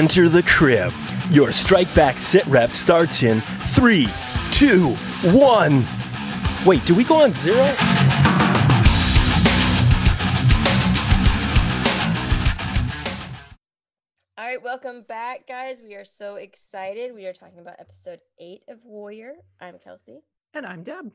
Enter 0.00 0.30
the 0.30 0.42
crib. 0.44 0.94
Your 1.30 1.52
strike 1.52 1.94
back 1.94 2.18
sit 2.18 2.46
rep 2.46 2.72
starts 2.72 3.22
in 3.22 3.42
three, 3.66 4.08
two, 4.50 4.94
one. 5.24 5.84
Wait, 6.64 6.82
do 6.86 6.94
we 6.94 7.04
go 7.04 7.16
on 7.16 7.34
zero? 7.34 7.58
All 14.38 14.46
right, 14.46 14.62
welcome 14.62 15.02
back, 15.02 15.46
guys. 15.46 15.82
We 15.84 15.94
are 15.96 16.06
so 16.06 16.36
excited. 16.36 17.14
We 17.14 17.26
are 17.26 17.34
talking 17.34 17.58
about 17.58 17.78
episode 17.78 18.20
eight 18.38 18.62
of 18.68 18.78
Warrior. 18.86 19.34
I'm 19.60 19.78
Kelsey. 19.78 20.20
And 20.54 20.64
I'm 20.64 20.82
Deb. 20.82 21.12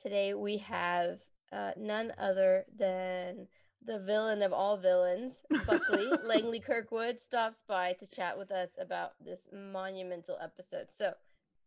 Today 0.00 0.34
we 0.34 0.58
have 0.58 1.18
uh, 1.50 1.72
none 1.76 2.12
other 2.16 2.64
than 2.78 3.48
the 3.84 3.98
villain 3.98 4.42
of 4.42 4.52
all 4.52 4.76
villains, 4.76 5.38
Buckley 5.66 6.10
Langley 6.24 6.60
Kirkwood, 6.60 7.20
stops 7.20 7.62
by 7.66 7.92
to 7.94 8.06
chat 8.06 8.36
with 8.38 8.50
us 8.50 8.70
about 8.80 9.12
this 9.24 9.48
monumental 9.52 10.36
episode. 10.42 10.90
So, 10.90 11.12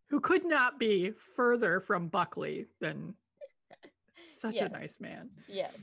Who 0.09 0.19
could 0.19 0.45
not 0.45 0.79
be 0.79 1.11
further 1.11 1.79
from 1.79 2.07
Buckley 2.07 2.67
than 2.79 3.15
such 4.39 4.55
Yes. 4.55 4.69
a 4.69 4.73
nice 4.73 4.99
man. 4.99 5.29
yes, 5.47 5.75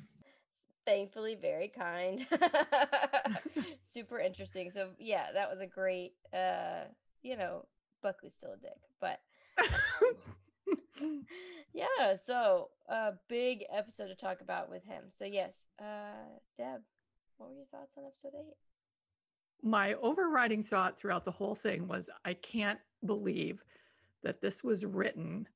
thankfully, 0.86 1.34
very 1.34 1.68
kind, 1.68 2.26
super 3.92 4.18
interesting. 4.20 4.70
So, 4.70 4.90
yeah, 4.98 5.32
that 5.32 5.50
was 5.50 5.60
a 5.60 5.66
great, 5.66 6.14
uh, 6.32 6.84
you 7.22 7.36
know, 7.36 7.66
Buckley's 8.02 8.34
still 8.34 8.52
a 8.52 8.56
dick, 8.56 8.78
but 9.00 9.20
yeah, 11.74 12.16
so 12.26 12.68
a 12.88 13.12
big 13.28 13.64
episode 13.72 14.08
to 14.08 14.14
talk 14.14 14.40
about 14.40 14.70
with 14.70 14.84
him. 14.84 15.04
So 15.08 15.24
yes, 15.24 15.52
uh 15.80 16.38
Deb, 16.58 16.80
what 17.38 17.50
were 17.50 17.56
your 17.56 17.66
thoughts 17.66 17.96
on 17.96 18.04
episode 18.04 18.32
eight? 18.38 18.54
My 19.62 19.94
overriding 19.94 20.62
thought 20.64 20.98
throughout 20.98 21.24
the 21.24 21.30
whole 21.30 21.54
thing 21.54 21.86
was 21.86 22.08
I 22.24 22.34
can't 22.34 22.80
believe 23.04 23.62
that 24.22 24.40
this 24.40 24.62
was 24.64 24.84
written 24.84 25.46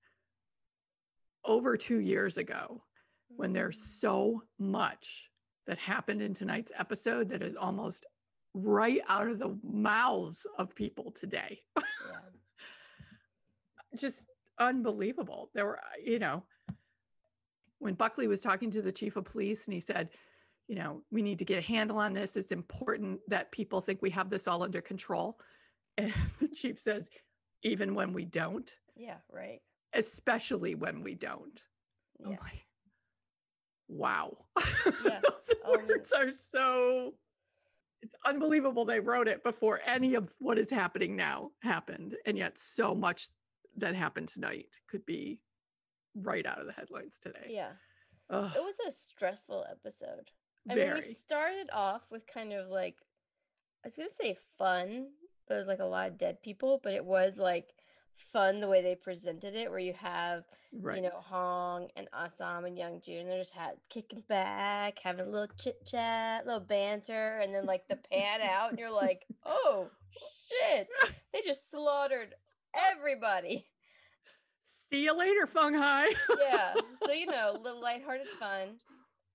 over 1.45 1.77
two 1.77 1.99
years 1.99 2.37
ago 2.39 2.83
when 3.37 3.53
there's 3.53 3.79
Mm, 3.79 4.01
so 4.01 4.43
much 4.59 5.31
that 5.67 5.79
happened 5.79 6.23
in 6.23 6.35
tonight's 6.35 6.73
episode 6.79 7.29
that 7.31 7.43
is 7.43 7.57
almost 7.57 8.07
right 8.55 9.01
out 9.09 9.29
of 9.29 9.39
the 9.39 9.59
mouths 9.63 10.47
of 10.59 10.75
people 10.75 11.11
today. 11.11 11.61
yeah. 11.77 12.31
just 13.99 14.27
unbelievable. 14.59 15.51
There 15.55 15.67
were, 15.67 15.79
uh, 15.79 16.01
you 16.05 16.19
know, 16.19 16.45
when 17.79 17.95
Buckley 17.95 18.27
was 18.29 18.41
talking 18.41 18.71
to 18.71 18.83
the 18.83 18.93
chief 18.93 19.17
of 19.17 19.25
police 19.25 19.67
and 19.67 19.75
he 19.75 19.81
said, 19.81 20.09
you 20.69 20.75
know, 20.77 21.03
we 21.11 21.21
need 21.23 21.39
to 21.39 21.45
get 21.45 21.59
a 21.59 21.67
handle 21.67 21.99
on 21.99 22.13
this. 22.15 22.37
It's 22.37 22.53
important 22.53 23.21
that 23.29 23.53
people 23.53 23.81
think 23.81 24.01
we 24.01 24.11
have 24.11 24.31
this 24.31 24.49
all 24.49 24.63
under 24.63 24.81
control. 24.81 25.39
And 25.97 26.13
the 26.41 26.49
chief 26.49 26.81
says, 26.81 27.09
even 27.63 27.95
when 27.95 28.13
we 28.13 28.25
don't, 28.25 28.69
Yeah, 28.97 29.19
right. 29.31 29.61
especially 29.93 30.75
when 30.75 31.05
we 31.05 31.15
don't. 31.15 31.63
Yeah. 32.19 32.27
I'm 32.27 32.39
like, 32.43 32.67
wow. 33.87 34.37
Yeah. 35.05 35.21
Those 35.23 35.55
Oh, 35.65 35.79
words 35.79 36.11
are 36.11 36.33
so, 36.33 37.15
it's 38.03 38.17
unbelievable 38.27 38.85
they 38.85 38.99
wrote 38.99 39.29
it 39.29 39.45
before 39.45 39.81
any 39.87 40.15
of 40.17 40.35
what 40.41 40.59
is 40.59 40.69
happening 40.69 41.15
now 41.15 41.51
happened. 41.63 42.17
And 42.27 42.37
yet 42.37 42.59
so 42.59 42.93
much 42.93 43.29
that 43.77 43.95
happened 43.95 44.29
tonight 44.29 44.69
could 44.89 45.05
be 45.07 45.41
right 46.15 46.47
out 46.47 46.61
of 46.61 46.67
the 46.67 46.73
headlines 46.73 47.19
today. 47.21 47.49
Yeah. 47.49 47.73
Ugh, 48.31 48.51
It 48.57 48.63
was 48.63 48.77
a 48.87 48.93
stressful 48.93 49.67
episode. 49.71 50.31
I 50.69 50.75
mean, 50.75 50.85
very. 50.87 51.01
we 51.01 51.03
started 51.03 51.69
off 51.73 52.03
with 52.11 52.27
kind 52.27 52.53
of 52.53 52.69
like 52.69 52.97
I 53.85 53.89
was 53.89 53.97
gonna 53.97 54.09
say 54.19 54.39
fun, 54.57 55.09
but 55.47 55.55
it 55.55 55.59
was 55.59 55.67
like 55.67 55.81
a 55.81 55.85
lot 55.85 56.09
of 56.09 56.19
dead 56.19 56.41
people, 56.43 56.81
but 56.83 56.95
it 56.95 57.05
was 57.05 57.37
like 57.37 57.69
fun 58.33 58.61
the 58.61 58.69
way 58.69 58.83
they 58.83 58.95
presented 58.95 59.55
it, 59.55 59.69
where 59.71 59.79
you 59.79 59.93
have 59.93 60.45
right. 60.73 60.97
you 60.97 61.03
know, 61.03 61.17
Hong 61.17 61.89
and 61.97 62.09
Assam 62.15 62.65
and 62.65 62.79
Young 62.79 63.01
Jun. 63.05 63.27
They're 63.27 63.41
just 63.41 63.55
had 63.55 63.75
kicking 63.91 64.23
back, 64.29 64.99
having 65.03 65.27
a 65.27 65.31
little 65.31 65.55
chit 65.59 65.85
chat, 65.87 66.47
little 66.47 66.61
banter, 66.61 67.41
and 67.41 67.55
then 67.55 67.67
like 67.67 67.87
the 67.89 67.97
pan 67.97 68.41
out, 68.41 68.71
and 68.71 68.79
you're 68.79 68.91
like, 68.91 69.27
oh 69.45 69.89
shit, 70.49 70.89
they 71.33 71.43
just 71.43 71.71
slaughtered 71.71 72.35
everybody. 72.93 73.67
See 74.91 75.05
you 75.05 75.17
later, 75.17 75.47
Fung 75.47 75.75
Hai. 75.75 76.07
Yeah. 76.41 76.75
So 77.05 77.13
you 77.13 77.27
know, 77.27 77.59
little 77.63 77.81
lighthearted 77.81 78.29
fun, 78.39 78.77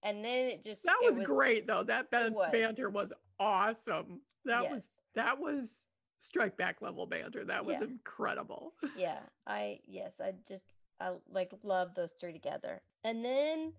and 0.04 0.24
then 0.24 0.48
it 0.48 0.64
just 0.64 0.84
that 0.84 0.96
it 1.02 1.10
was, 1.10 1.20
great 1.20 1.68
though. 1.68 1.84
That 1.84 2.10
ban- 2.12 2.34
was. 2.34 2.50
banter 2.52 2.90
was 2.90 3.14
awesome. 3.40 4.22
That 4.46 4.70
was 4.70 4.94
that 5.16 5.40
was 5.40 5.86
strike 6.20 6.58
back 6.58 6.82
level 6.82 7.06
banter. 7.06 7.46
That 7.46 7.66
was 7.66 7.78
Yeah. 7.80 7.88
incredible. 7.88 8.74
Yeah, 8.98 9.20
I 9.48 9.80
yes, 9.88 10.14
I 10.22 10.34
just 10.48 10.64
I 11.00 11.14
like 11.32 11.52
love 11.64 11.94
those 11.96 12.14
three 12.14 12.34
together. 12.34 12.82
And 13.04 13.24
then 13.24 13.74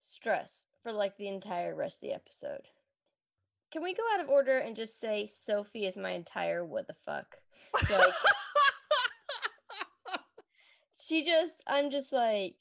stress 0.00 0.60
for 0.82 0.92
like 0.92 1.16
the 1.16 1.28
entire 1.28 1.74
rest 1.74 1.96
of 1.96 2.00
the 2.02 2.12
episode. 2.14 2.62
Can 3.72 3.82
we 3.82 3.94
go 3.94 4.02
out 4.14 4.20
of 4.20 4.28
order 4.28 4.58
and 4.58 4.76
just 4.76 5.00
say 5.00 5.26
Sophie 5.26 5.86
is 5.86 5.96
my 5.96 6.10
entire 6.12 6.64
what 6.64 6.86
the 6.86 6.94
fuck? 7.04 7.36
Like 7.90 8.12
she 11.06 11.24
just 11.24 11.62
I'm 11.66 11.90
just 11.90 12.12
like 12.12 12.54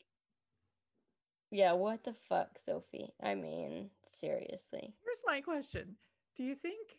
yeah, 1.52 1.72
what 1.72 2.04
the 2.04 2.14
fuck, 2.28 2.50
Sophie? 2.66 3.14
I 3.24 3.34
mean, 3.34 3.90
seriously. 4.06 4.94
Here's 5.06 5.22
my 5.26 5.40
question. 5.40 5.96
Do 6.36 6.44
you 6.44 6.56
think 6.56 6.98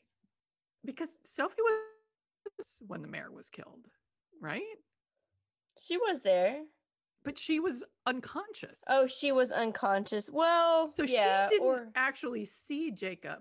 because 0.85 1.11
Sophie 1.25 1.57
was 1.59 2.79
when 2.87 3.03
the 3.03 3.09
mayor 3.09 3.31
was 3.31 3.51
killed, 3.51 3.87
right? 4.41 4.63
She 5.85 5.99
was 5.99 6.21
there. 6.21 6.63
But 7.25 7.39
she 7.39 7.59
was 7.59 7.83
unconscious. 8.07 8.83
Oh, 8.89 9.07
she 9.07 9.33
was 9.33 9.51
unconscious. 9.51 10.31
Well, 10.31 10.93
so 10.97 11.03
yeah, 11.03 11.49
she 11.49 11.57
didn't 11.57 11.67
or 11.67 11.89
actually 11.97 12.45
see 12.45 12.93
Jacob. 12.93 13.41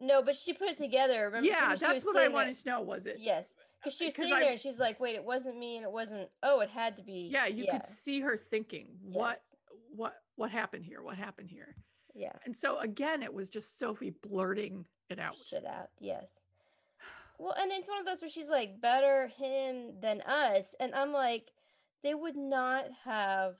no, 0.00 0.22
but 0.22 0.36
she 0.36 0.52
put 0.52 0.68
it 0.68 0.76
together. 0.76 1.26
Remember? 1.26 1.46
yeah, 1.46 1.76
that's 1.76 2.04
what 2.04 2.16
I 2.16 2.28
wanted 2.28 2.56
to 2.56 2.68
know. 2.68 2.82
Was 2.82 3.06
it? 3.06 3.18
Yes, 3.20 3.46
because 3.82 3.96
she 3.96 4.04
was 4.06 4.14
'cause 4.14 4.24
sitting 4.26 4.34
I- 4.34 4.40
there 4.40 4.52
and 4.52 4.60
she's 4.60 4.78
like, 4.78 5.00
"Wait, 5.00 5.14
it 5.16 5.24
wasn't 5.24 5.56
me, 5.58 5.76
and 5.76 5.84
it 5.84 5.90
wasn't. 5.90 6.30
Oh, 6.42 6.60
it 6.60 6.70
had 6.70 6.96
to 6.96 7.02
be." 7.02 7.28
Yeah, 7.32 7.46
you 7.46 7.66
could 7.66 7.86
see 7.86 8.20
her 8.20 8.36
thinking, 8.36 8.98
what 9.02 9.42
yes, 9.44 9.56
what 9.94 10.22
what 10.36 10.50
happened 10.50 10.84
here? 10.84 11.02
What 11.02 11.16
happened 11.16 11.50
here? 11.50 11.76
Yeah, 12.14 12.32
And 12.44 12.54
so 12.56 12.78
again, 12.78 13.22
it 13.22 13.32
was 13.32 13.48
just 13.48 13.78
Sophie 13.78 14.10
blurting 14.10 14.86
it 15.08 15.18
out. 15.18 15.36
shit 15.44 15.64
out. 15.64 15.90
Yes. 15.98 16.42
Well, 17.38 17.54
and 17.54 17.72
it's 17.72 17.88
one 17.88 17.98
of 17.98 18.06
those 18.06 18.20
where 18.20 18.28
she's 18.30 18.48
like, 18.48 18.80
"Better 18.80 19.26
him 19.28 19.98
than 20.00 20.20
us," 20.20 20.74
and 20.78 20.94
I'm 20.94 21.12
like, 21.12 21.52
they 22.02 22.14
would 22.14 22.36
not 22.36 22.90
have 22.92 23.56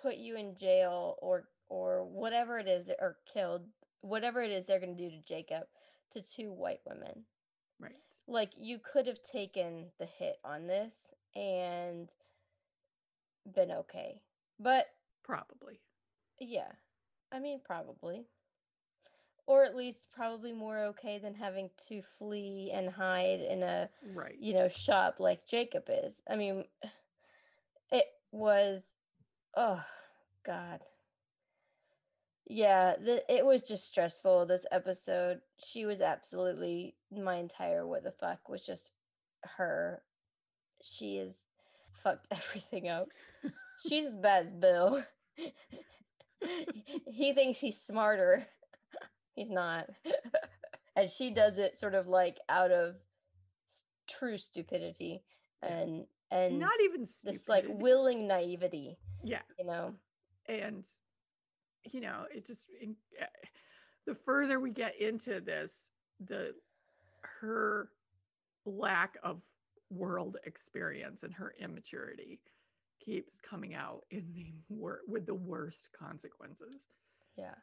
put 0.00 0.16
you 0.16 0.36
in 0.36 0.56
jail 0.56 1.18
or 1.20 1.50
or 1.68 2.04
whatever 2.04 2.58
it 2.58 2.66
is, 2.66 2.88
or 2.98 3.18
killed 3.26 3.68
whatever 4.00 4.42
it 4.42 4.50
is 4.50 4.64
they're 4.64 4.80
going 4.80 4.96
to 4.96 5.10
do 5.10 5.14
to 5.14 5.22
Jacob 5.22 5.68
to 6.12 6.22
two 6.22 6.50
white 6.50 6.80
women. 6.86 7.26
Right. 7.78 8.00
Like 8.28 8.52
you 8.58 8.78
could 8.78 9.06
have 9.06 9.22
taken 9.22 9.86
the 9.98 10.06
hit 10.06 10.36
on 10.44 10.66
this 10.66 10.92
and 11.34 12.10
been 13.54 13.70
okay 13.72 14.20
but 14.60 14.86
Probably. 15.24 15.80
yeah 16.38 16.70
i 17.32 17.38
mean 17.38 17.60
probably 17.64 18.26
or 19.46 19.64
at 19.64 19.74
least 19.74 20.08
probably 20.12 20.52
more 20.52 20.78
okay 20.84 21.18
than 21.18 21.34
having 21.34 21.70
to 21.88 22.02
flee 22.18 22.70
and 22.74 22.90
hide 22.90 23.40
in 23.40 23.62
a 23.62 23.88
Right. 24.14 24.36
you 24.38 24.54
know 24.54 24.68
shop 24.68 25.16
like 25.18 25.46
jacob 25.46 25.84
is 25.88 26.20
i 26.30 26.36
mean 26.36 26.64
it 27.90 28.04
was 28.30 28.92
oh 29.56 29.82
god 30.44 30.80
yeah 32.50 32.94
the, 32.96 33.22
it 33.32 33.44
was 33.44 33.62
just 33.62 33.88
stressful 33.88 34.46
this 34.46 34.64
episode 34.72 35.40
she 35.62 35.84
was 35.86 36.00
absolutely 36.00 36.94
my 37.14 37.36
entire 37.36 37.86
what 37.86 38.02
the 38.04 38.10
fuck 38.12 38.48
was 38.48 38.62
just 38.64 38.92
her. 39.56 40.02
She 40.82 41.16
is 41.18 41.46
fucked 42.02 42.26
everything 42.32 42.88
up. 42.88 43.08
She's 43.86 44.06
as 44.06 44.16
bad 44.16 44.46
as 44.46 44.52
bill. 44.52 45.02
He 47.10 47.32
thinks 47.32 47.58
he's 47.58 47.80
smarter. 47.80 48.46
He's 49.34 49.50
not. 49.50 49.88
And 50.96 51.10
she 51.10 51.32
does 51.34 51.58
it 51.58 51.76
sort 51.78 51.94
of 51.94 52.06
like 52.08 52.38
out 52.48 52.70
of 52.70 52.94
s- 53.68 53.84
true 54.08 54.36
stupidity 54.38 55.22
and 55.62 56.04
and 56.30 56.58
Not 56.58 56.80
even 56.84 57.00
this 57.24 57.48
like 57.48 57.64
willing 57.68 58.26
naivety 58.28 58.98
Yeah. 59.24 59.42
you 59.58 59.64
know? 59.64 59.94
And 60.48 60.84
you 61.84 62.00
know, 62.00 62.26
it 62.34 62.46
just 62.46 62.68
in, 62.80 62.96
eh, 63.18 63.26
the 64.06 64.14
further 64.14 64.60
we 64.60 64.70
get 64.70 65.00
into 65.00 65.40
this, 65.40 65.90
the 66.20 66.54
her 67.22 67.90
lack 68.64 69.16
of 69.22 69.42
world 69.90 70.36
experience 70.44 71.22
and 71.22 71.34
her 71.34 71.54
immaturity 71.58 72.40
keeps 73.00 73.40
coming 73.40 73.74
out 73.74 74.04
in 74.10 74.32
the 74.34 74.54
wor- 74.68 75.02
with 75.08 75.26
the 75.26 75.34
worst 75.34 75.88
consequences. 75.98 76.88
yeah 77.36 77.54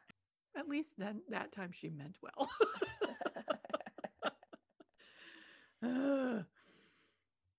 At 0.56 0.68
least 0.68 0.98
then 0.98 1.22
that 1.28 1.52
time 1.52 1.70
she 1.72 1.88
meant 1.90 2.18
well. 2.22 2.50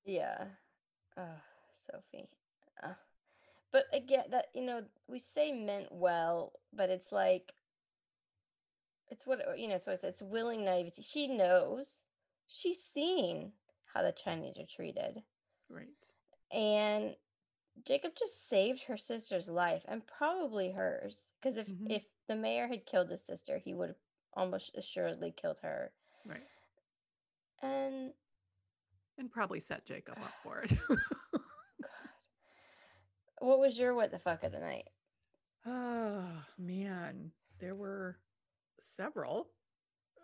Yeah. 0.06 0.46
Oh, 1.18 1.42
Sophie. 1.92 2.30
Uh, 2.82 2.94
but 3.72 3.86
again, 3.94 4.26
that 4.32 4.48
you 4.54 4.64
know, 4.64 4.84
we 5.08 5.20
say 5.20 5.52
meant 5.52 5.92
well, 5.92 6.54
but 6.74 6.90
it's 6.90 7.12
like 7.12 7.54
it's 9.10 9.26
what 9.26 9.48
uh, 9.48 9.54
you 9.54 9.68
know. 9.68 9.78
So 9.78 9.92
it's 9.92 10.04
it's 10.04 10.22
willing 10.22 10.66
naivety. 10.66 11.02
She 11.02 11.28
knows. 11.28 12.06
She's 12.48 12.82
seen 12.82 13.52
how 13.94 14.04
the 14.04 14.12
Chinese 14.12 14.58
are 14.58 14.66
treated, 14.66 15.24
Right. 15.70 15.88
and 16.52 17.16
Jacob 17.86 18.14
just 18.18 18.48
saved 18.50 18.84
her 18.84 18.98
sister's 18.98 19.50
life 19.50 19.84
and 19.88 20.06
probably 20.08 20.72
hers. 20.72 21.30
Because 21.42 21.58
if 21.58 21.68
Mhm. 21.68 21.92
if 21.92 22.04
the 22.28 22.36
mayor 22.36 22.68
had 22.68 22.86
killed 22.86 23.10
his 23.10 23.24
sister, 23.26 23.58
he 23.58 23.74
would 23.74 23.90
have 23.90 23.98
almost 24.34 24.76
assuredly 24.76 25.32
killed 25.32 25.60
her. 25.60 25.94
Right. 26.26 26.48
And 27.62 28.14
And 29.18 29.32
probably 29.32 29.60
set 29.60 29.86
Jacob 29.86 30.18
up 30.20 30.34
for 30.44 30.60
it. 30.62 30.72
What 33.40 33.60
was 33.60 33.78
your 33.78 33.94
what 33.94 34.12
the 34.12 34.20
fuck 34.20 34.44
of 34.44 34.52
the 34.52 34.60
night? 34.60 34.90
oh 35.66 36.44
man. 36.58 37.32
There 37.60 37.76
were 37.76 38.20
several. 38.80 39.50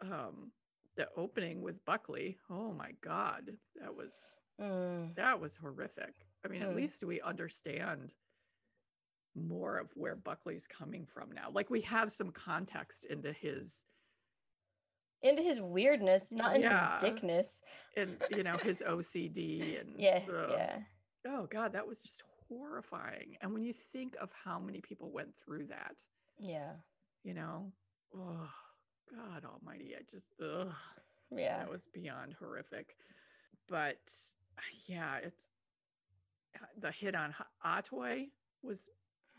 Um 0.01 0.51
the 0.95 1.07
opening 1.17 1.61
with 1.61 1.83
Buckley. 1.85 2.37
Oh 2.49 2.71
my 2.73 2.91
god. 3.01 3.51
That 3.81 3.93
was 3.95 4.13
Mm, 4.61 5.15
that 5.15 5.39
was 5.39 5.55
horrific. 5.55 6.13
I 6.45 6.47
mean, 6.47 6.61
at 6.61 6.69
Mm. 6.69 6.75
least 6.75 7.03
we 7.03 7.19
understand 7.21 8.11
more 9.35 9.77
of 9.79 9.89
where 9.95 10.15
Buckley's 10.15 10.67
coming 10.67 11.05
from 11.07 11.31
now. 11.31 11.49
Like 11.51 11.71
we 11.71 11.81
have 11.81 12.11
some 12.11 12.31
context 12.31 13.05
into 13.05 13.31
his 13.33 13.85
into 15.23 15.41
his 15.41 15.59
weirdness, 15.61 16.31
not 16.31 16.55
into 16.55 16.67
Yeah. 16.67 16.93
his 16.93 17.01
dickness. 17.01 17.61
and 17.97 18.17
you 18.29 18.43
know 18.43 18.57
his 18.57 18.83
OCD 18.85 19.77
and 19.79 19.95
Yeah, 19.99 20.21
yeah. 20.49 20.79
Oh 21.25 21.47
god, 21.47 21.73
that 21.73 21.87
was 21.87 22.01
just 22.01 22.21
horrifying. 22.57 23.37
And 23.41 23.53
when 23.53 23.63
you 23.63 23.73
think 23.73 24.15
of 24.21 24.29
how 24.31 24.59
many 24.59 24.81
people 24.81 25.11
went 25.11 25.33
through 25.35 25.67
that, 25.67 26.03
Yeah. 26.39 26.73
you 27.23 27.33
know, 27.33 27.71
oh 28.15 28.49
God 29.15 29.45
Almighty, 29.45 29.95
I 29.97 30.01
just 30.09 30.33
ugh, 30.41 30.73
Yeah. 31.31 31.57
that 31.59 31.69
was 31.69 31.87
beyond 31.93 32.33
horrific. 32.33 32.95
But 33.67 33.99
yeah, 34.87 35.17
it's 35.17 35.49
uh, 36.61 36.65
the 36.79 36.91
hit 36.91 37.15
on 37.15 37.33
Atoy 37.65 38.29
was. 38.61 38.89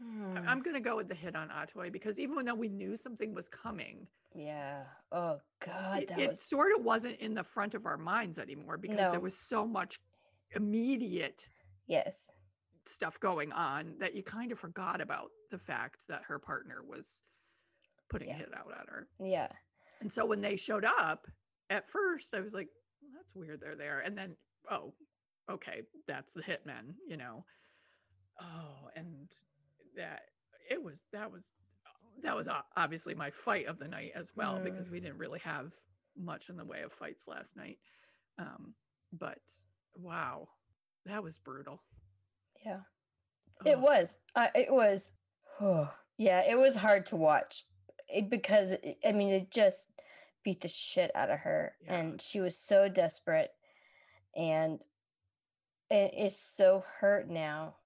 Hmm, 0.02 0.38
I'm 0.48 0.60
gonna 0.60 0.80
go 0.80 0.96
with 0.96 1.06
the 1.08 1.14
hit 1.14 1.36
on 1.36 1.50
Atoy 1.50 1.92
because 1.92 2.18
even 2.18 2.44
though 2.44 2.54
we 2.56 2.68
knew 2.68 2.96
something 2.96 3.32
was 3.32 3.48
coming, 3.48 4.08
yeah. 4.34 4.82
Oh 5.12 5.40
god, 5.64 6.02
it, 6.02 6.08
that 6.08 6.18
it 6.18 6.30
was 6.30 6.40
sort 6.40 6.72
of 6.76 6.84
wasn't 6.84 7.20
in 7.20 7.32
the 7.32 7.44
front 7.44 7.74
of 7.74 7.86
our 7.86 7.96
minds 7.96 8.40
anymore 8.40 8.76
because 8.76 8.96
No. 8.98 9.12
there 9.12 9.20
was 9.20 9.38
so 9.38 9.64
much 9.64 10.00
immediate 10.56 11.46
yes. 11.86 12.16
Stuff 12.86 13.18
going 13.20 13.52
on 13.52 13.94
that 13.98 14.14
you 14.14 14.22
kind 14.22 14.52
of 14.52 14.58
forgot 14.58 15.00
about 15.00 15.30
the 15.50 15.58
fact 15.58 15.98
that 16.08 16.22
her 16.26 16.38
partner 16.38 16.82
was 16.86 17.22
putting 18.10 18.28
Yeah. 18.28 18.34
a 18.34 18.38
hit 18.38 18.54
out 18.54 18.66
on 18.78 18.86
her. 18.88 19.08
Yeah. 19.18 19.48
And 20.00 20.12
so 20.12 20.26
when 20.26 20.40
they 20.40 20.56
showed 20.56 20.84
up, 20.84 21.26
at 21.70 21.88
first 21.90 22.34
I 22.34 22.40
was 22.40 22.52
like, 22.52 22.68
well, 23.00 23.12
that's 23.16 23.34
weird 23.34 23.60
they're 23.60 23.76
there. 23.76 24.00
And 24.00 24.16
then, 24.16 24.36
oh, 24.70 24.92
okay, 25.50 25.82
that's 26.06 26.32
the 26.32 26.42
hitmen, 26.42 26.94
you 27.08 27.16
know. 27.16 27.44
Oh, 28.40 28.88
and 28.96 29.28
that 29.96 30.22
it 30.68 30.82
was 30.82 31.06
that 31.12 31.30
was 31.30 31.52
that 32.22 32.34
was 32.34 32.48
obviously 32.76 33.14
my 33.14 33.30
fight 33.30 33.66
of 33.66 33.78
the 33.78 33.88
night 33.88 34.12
as 34.14 34.32
well 34.36 34.54
Mm. 34.58 34.64
because 34.64 34.90
we 34.90 35.00
didn't 35.00 35.18
really 35.18 35.40
have 35.40 35.72
much 36.16 36.48
in 36.48 36.56
the 36.56 36.64
way 36.64 36.82
of 36.82 36.92
fights 36.92 37.26
last 37.28 37.56
night. 37.56 37.78
Um, 38.38 38.74
but 39.12 39.40
wow, 39.96 40.48
that 41.06 41.22
was 41.22 41.38
brutal. 41.38 41.80
Yeah. 42.64 42.80
It 43.64 43.76
Ugh. 43.76 43.82
was. 43.82 44.16
I 44.34 44.50
it 44.54 44.72
was. 44.72 45.12
Oh, 45.60 45.90
yeah, 46.18 46.40
it 46.48 46.58
was 46.58 46.74
hard 46.76 47.06
to 47.06 47.16
watch 47.16 47.64
it, 48.08 48.28
because 48.30 48.72
it, 48.72 48.98
I 49.04 49.12
mean 49.12 49.32
it 49.32 49.50
just 49.50 49.88
beat 50.44 50.60
the 50.60 50.68
shit 50.68 51.10
out 51.14 51.30
of 51.30 51.38
her, 51.40 51.74
Yeah. 51.84 51.94
and 51.96 52.20
she 52.22 52.40
was 52.40 52.56
so 52.58 52.88
desperate, 52.88 53.50
and 54.36 54.80
it 55.90 56.12
is 56.16 56.38
so 56.38 56.84
hurt 57.00 57.28
now. 57.30 57.76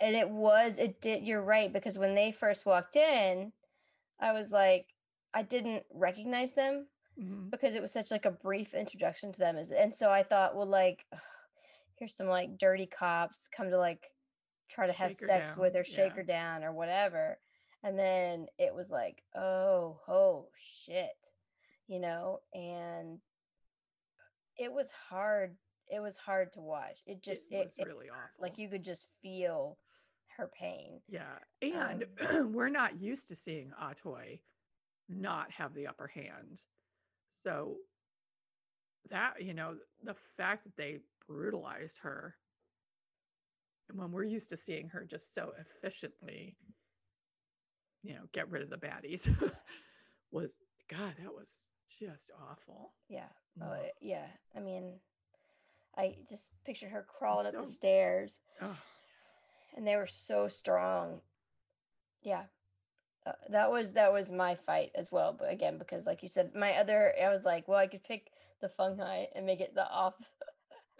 And 0.00 0.16
it 0.16 0.28
was. 0.28 0.78
It 0.78 1.00
did. 1.00 1.22
You're 1.24 1.42
right 1.42 1.72
because 1.72 1.98
when 1.98 2.14
they 2.14 2.32
first 2.32 2.66
walked 2.66 2.96
in, 2.96 3.52
I 4.20 4.32
was 4.32 4.50
like, 4.50 4.86
I 5.34 5.42
didn't 5.42 5.84
recognize 5.92 6.54
them 6.54 6.86
Mhm. 7.20 7.50
because 7.50 7.74
it 7.74 7.82
was 7.82 7.92
such 7.92 8.10
like 8.10 8.24
a 8.24 8.30
brief 8.30 8.72
introduction 8.74 9.32
to 9.32 9.38
them 9.38 9.58
and 9.58 9.94
so 9.94 10.10
i 10.10 10.22
thought 10.22 10.56
well 10.56 10.66
like 10.66 11.04
here's 11.98 12.16
some 12.16 12.28
like 12.28 12.58
dirty 12.58 12.86
cops 12.86 13.48
come 13.54 13.70
to 13.70 13.78
like 13.78 14.10
try 14.70 14.86
to 14.86 14.92
have 14.92 15.10
Shake 15.12 15.20
her 15.20 15.26
sex 15.26 15.56
with 15.56 15.74
her 15.74 15.84
shake 15.84 16.10
yeah. 16.10 16.16
her 16.16 16.22
down 16.22 16.64
or 16.64 16.72
whatever 16.72 17.38
and 17.82 17.98
then 17.98 18.46
it 18.58 18.74
was 18.74 18.90
like 18.90 19.22
oh 19.36 19.98
oh 20.08 20.46
shit 20.56 21.08
you 21.88 22.00
know 22.00 22.40
and 22.54 23.18
it 24.58 24.72
was 24.72 24.90
hard 25.10 25.56
it 25.88 26.00
was 26.00 26.16
hard 26.16 26.52
to 26.54 26.60
watch 26.60 26.98
it 27.06 27.22
just 27.22 27.50
it 27.52 27.56
it, 27.56 27.64
was 27.64 27.74
it- 27.76 27.86
really 27.86 28.08
awful. 28.08 28.40
like 28.40 28.56
you 28.58 28.68
could 28.68 28.84
just 28.84 29.06
feel 29.22 29.76
her 30.38 30.50
pain 30.58 31.00
Yeah, 31.08 31.38
and 31.60 32.06
Um, 32.30 32.52
we're 32.54 32.68
not 32.70 33.00
used 33.00 33.28
to 33.28 33.36
seeing 33.36 33.70
Atoy 33.80 34.40
not 35.08 35.50
have 35.50 35.74
the 35.74 35.86
upper 35.86 36.06
hand. 36.06 36.60
So 37.44 37.76
that, 39.10 39.42
you 39.42 39.52
know, 39.52 39.76
the 40.02 40.14
fact 40.36 40.64
that 40.64 40.76
they 40.76 41.00
brutalized 41.26 41.98
her 42.02 42.34
and 43.88 43.98
when 43.98 44.10
we're 44.12 44.24
used 44.24 44.48
to 44.50 44.56
seeing 44.56 44.88
her 44.88 45.04
just 45.04 45.34
so 45.34 45.52
efficiently, 45.58 46.56
you 48.02 48.14
know, 48.14 48.22
get 48.32 48.48
rid 48.50 48.62
of 48.62 48.70
the 48.70 48.76
baddies 48.78 49.28
was 50.30 50.58
God, 50.88 51.14
that 51.22 51.32
was 51.32 51.62
just 52.00 52.30
awful. 52.50 52.92
yeah 53.08 53.28
oh 53.62 53.72
it- 53.72 53.92
yeah 54.00 54.24
i 54.56 54.60
mean 54.60 54.94
i 55.98 56.14
just 56.26 56.50
pictured 56.64 56.88
her 56.90 57.04
crawling 57.06 57.46
up 57.46 57.52
the 57.52 57.66
stairs 57.70 58.38
Ugh. 58.62 58.74
and 59.76 59.86
they 59.86 59.96
were 59.96 60.06
so 60.06 60.48
strong. 60.48 61.20
Yeah. 62.22 62.44
Uh, 63.26 63.32
that 63.50 63.70
was 63.70 63.92
that 63.92 64.12
was 64.12 64.32
my 64.32 64.54
fight 64.54 64.90
as 64.94 65.12
well, 65.12 65.34
but 65.38 65.52
again 65.52 65.76
because 65.78 66.06
like 66.06 66.22
you 66.22 66.28
said 66.28 66.54
my 66.54 66.72
other 66.74 67.12
I 67.22 67.28
was 67.30 67.44
like, 67.44 67.68
well, 67.68 67.78
I 67.78 67.86
could 67.88 68.02
pick 68.04 68.30
the 68.60 68.68
Fung 68.68 68.96
Hai 68.98 69.28
and 69.34 69.44
make 69.46 69.60
it 69.60 69.74
the 69.74 69.88
off 69.90 70.14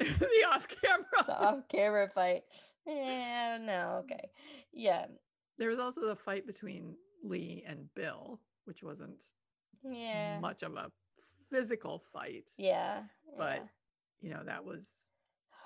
the 0.19 0.47
off 0.51 0.69
the 0.69 0.77
camera. 0.87 1.41
off 1.41 1.69
camera 1.69 2.09
fight. 2.15 2.43
Yeah, 2.87 3.59
no, 3.61 4.03
okay. 4.05 4.29
Yeah. 4.73 5.07
There 5.59 5.69
was 5.69 5.79
also 5.79 6.03
the 6.07 6.17
fight 6.17 6.47
between 6.47 6.97
Lee 7.23 7.63
and 7.67 7.93
Bill, 7.95 8.41
which 8.65 8.83
wasn't 8.83 9.25
Yeah. 9.85 10.39
much 10.41 10.63
of 10.63 10.75
a 10.75 10.91
physical 11.51 12.03
fight, 12.13 12.51
Yeah. 12.59 13.03
but 13.37 13.67
you 14.21 14.31
know, 14.31 14.43
that 14.45 14.65
was 14.65 15.11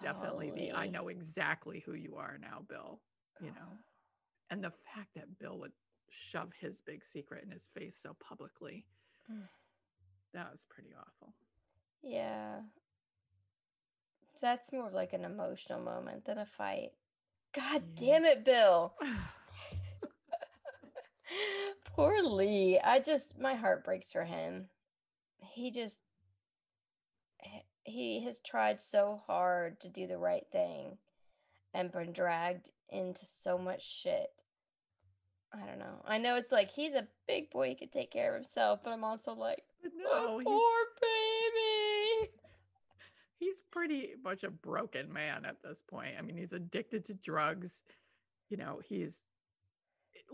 definitely 0.02 0.50
the 0.50 0.72
I 0.72 0.88
know 0.88 1.08
exactly 1.08 1.80
who 1.80 1.94
you 1.94 2.16
are 2.16 2.38
now, 2.38 2.64
Bill. 2.68 3.00
You 3.40 3.48
know, 3.48 3.78
and 4.50 4.62
the 4.62 4.72
fact 4.94 5.14
that 5.14 5.38
Bill 5.38 5.58
would 5.58 5.72
shove 6.10 6.52
his 6.58 6.80
big 6.80 7.04
secret 7.04 7.44
in 7.44 7.50
his 7.50 7.68
face 7.68 7.98
so 7.98 8.14
publicly, 8.20 8.84
Mm. 9.30 9.48
that 10.34 10.50
was 10.52 10.64
pretty 10.70 10.90
awful. 10.94 11.34
Yeah. 12.02 12.60
That's 14.40 14.72
more 14.72 14.88
of 14.88 14.94
like 14.94 15.12
an 15.12 15.24
emotional 15.24 15.80
moment 15.80 16.24
than 16.24 16.38
a 16.38 16.46
fight. 16.46 16.90
God 17.54 17.82
Yeah. 17.96 18.20
damn 18.20 18.24
it, 18.24 18.44
Bill. 18.44 18.94
Poor 21.94 22.22
Lee. 22.22 22.78
I 22.82 23.00
just 23.00 23.38
my 23.38 23.54
heart 23.54 23.84
breaks 23.84 24.12
for 24.12 24.24
him. 24.24 24.66
He 25.40 25.70
just 25.70 26.00
he 27.84 28.22
has 28.24 28.40
tried 28.40 28.82
so 28.82 29.22
hard 29.26 29.80
to 29.80 29.88
do 29.88 30.06
the 30.06 30.18
right 30.18 30.44
thing 30.50 30.98
and 31.72 31.92
been 31.92 32.12
dragged 32.12 32.70
into 32.90 33.24
so 33.24 33.56
much 33.56 33.82
shit. 34.02 34.30
I 35.54 35.64
don't 35.64 35.78
know. 35.78 36.02
I 36.04 36.18
know 36.18 36.36
it's 36.36 36.52
like 36.52 36.70
he's 36.70 36.94
a 36.94 37.06
big 37.28 37.50
boy, 37.50 37.68
he 37.68 37.74
could 37.76 37.92
take 37.92 38.10
care 38.10 38.30
of 38.30 38.34
himself, 38.34 38.80
but 38.82 38.90
I'm 38.90 39.04
also 39.04 39.32
like, 39.34 39.62
but 39.82 39.92
oh, 40.04 40.40
poor 40.44 40.84
baby. 41.00 41.25
He's 43.38 43.62
pretty 43.70 44.14
much 44.22 44.44
a 44.44 44.50
broken 44.50 45.12
man 45.12 45.44
at 45.44 45.62
this 45.62 45.82
point. 45.88 46.14
I 46.18 46.22
mean, 46.22 46.36
he's 46.36 46.52
addicted 46.52 47.04
to 47.06 47.14
drugs. 47.14 47.82
You 48.48 48.56
know, 48.56 48.80
he's 48.88 49.26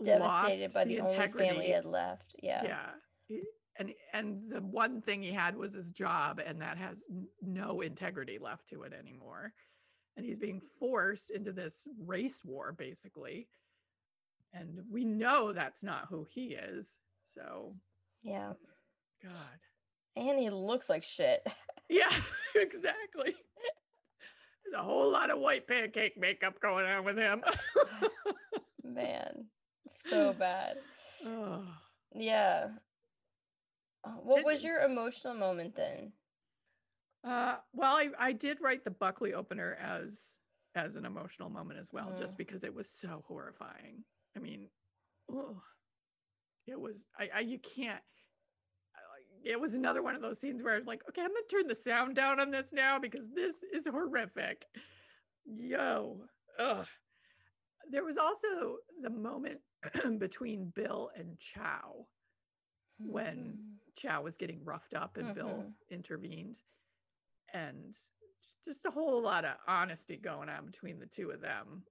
Devastated 0.03 0.19
lost 0.63 0.73
by 0.73 0.85
the, 0.85 0.99
only 1.01 1.15
family 1.15 1.65
he 1.65 1.71
had 1.71 1.85
left. 1.85 2.35
Yeah. 2.41 2.63
yeah 2.63 2.89
he- 3.27 3.43
and 3.77 3.91
and 4.13 4.51
the 4.51 4.61
one 4.61 5.01
thing 5.01 5.21
he 5.21 5.31
had 5.31 5.55
was 5.55 5.73
his 5.73 5.89
job 5.91 6.39
and 6.45 6.61
that 6.61 6.77
has 6.77 7.03
no 7.41 7.81
integrity 7.81 8.37
left 8.39 8.67
to 8.69 8.83
it 8.83 8.93
anymore 8.93 9.51
and 10.15 10.25
he's 10.25 10.39
being 10.39 10.61
forced 10.79 11.31
into 11.31 11.51
this 11.51 11.87
race 12.05 12.41
war 12.45 12.71
basically 12.71 13.47
and 14.53 14.79
we 14.91 15.03
know 15.03 15.51
that's 15.51 15.83
not 15.83 16.07
who 16.07 16.23
he 16.29 16.53
is 16.53 16.99
so 17.23 17.73
Yeah. 18.21 18.53
god 19.23 19.59
And 20.15 20.37
he 20.39 20.49
looks 20.49 20.89
like 20.89 21.03
shit. 21.03 21.45
Yeah, 21.89 22.09
exactly. 22.55 23.35
There's 24.63 24.75
a 24.79 24.81
whole 24.81 25.11
lot 25.11 25.29
of 25.29 25.37
white 25.39 25.67
pancake 25.67 26.17
makeup 26.17 26.59
going 26.61 26.85
on 26.85 27.03
with 27.03 27.17
him. 27.17 27.43
Man, 28.83 29.45
so 30.09 30.33
bad. 30.33 30.77
oh. 31.25 31.65
Yeah. 32.15 32.69
Uh, 34.03 34.11
What 34.11 34.39
It- 34.39 34.45
was 34.45 34.63
your 34.63 34.79
emotional 34.81 35.33
moment 35.35 35.75
then? 35.75 36.13
Uh, 37.25 37.57
well, 37.73 37.95
I, 37.95 38.09
I 38.17 38.31
did 38.31 38.59
write 38.61 38.83
the 38.85 38.91
Buckley 38.91 39.33
opener 39.33 39.77
as 39.79 40.35
as 40.75 40.95
an 40.95 41.05
emotional 41.05 41.49
moment 41.49 41.79
as 41.79 41.91
well, 41.93 42.13
just 42.17 42.35
Mm. 42.35 42.37
because 42.37 42.63
it 42.63 42.73
was 42.73 42.89
so 42.89 43.23
horrifying. 43.27 44.03
I 44.35 44.39
mean, 44.39 44.67
oh, 45.31 45.61
it 46.65 46.79
was. 46.79 47.05
I, 47.19 47.29
I 47.35 47.39
you 47.41 47.59
can't. 47.59 48.01
I- 49.45 49.49
It 49.49 49.59
was 49.59 49.73
another 49.73 50.01
one 50.01 50.15
of 50.15 50.21
those 50.21 50.39
scenes 50.39 50.63
where 50.63 50.75
I'm 50.75 50.85
like, 50.85 51.03
okay, 51.09 51.21
I'm 51.21 51.29
gonna 51.29 51.41
turn 51.49 51.67
the 51.67 51.75
sound 51.75 52.15
down 52.15 52.39
on 52.39 52.51
this 52.51 52.73
now 52.73 52.99
because 52.99 53.27
this 53.33 53.63
is 53.73 53.87
horrific. 53.87 54.65
Yo, 55.45 56.25
ugh. 56.59 56.87
There 57.89 58.05
was 58.05 58.17
also 58.17 58.77
the 59.01 59.09
moment 59.09 59.59
between 60.19 60.69
Bill 60.69 61.11
and 61.15 61.37
Chao 61.39 62.07
when 62.99 63.37
Mm. 63.37 63.79
Chao 63.95 64.21
was 64.21 64.37
getting 64.37 64.63
roughed 64.63 64.93
up 64.93 65.17
and 65.17 65.35
Bill 65.35 65.63
Mhm. 65.65 65.73
intervened. 65.89 66.61
And 67.53 67.95
just 68.63 68.85
a 68.85 68.91
whole 68.91 69.21
lot 69.21 69.43
of 69.45 69.57
honesty 69.67 70.15
going 70.17 70.49
on 70.49 70.65
between 70.65 70.99
the 70.99 71.05
two 71.05 71.31
of 71.31 71.41
them. 71.41 71.85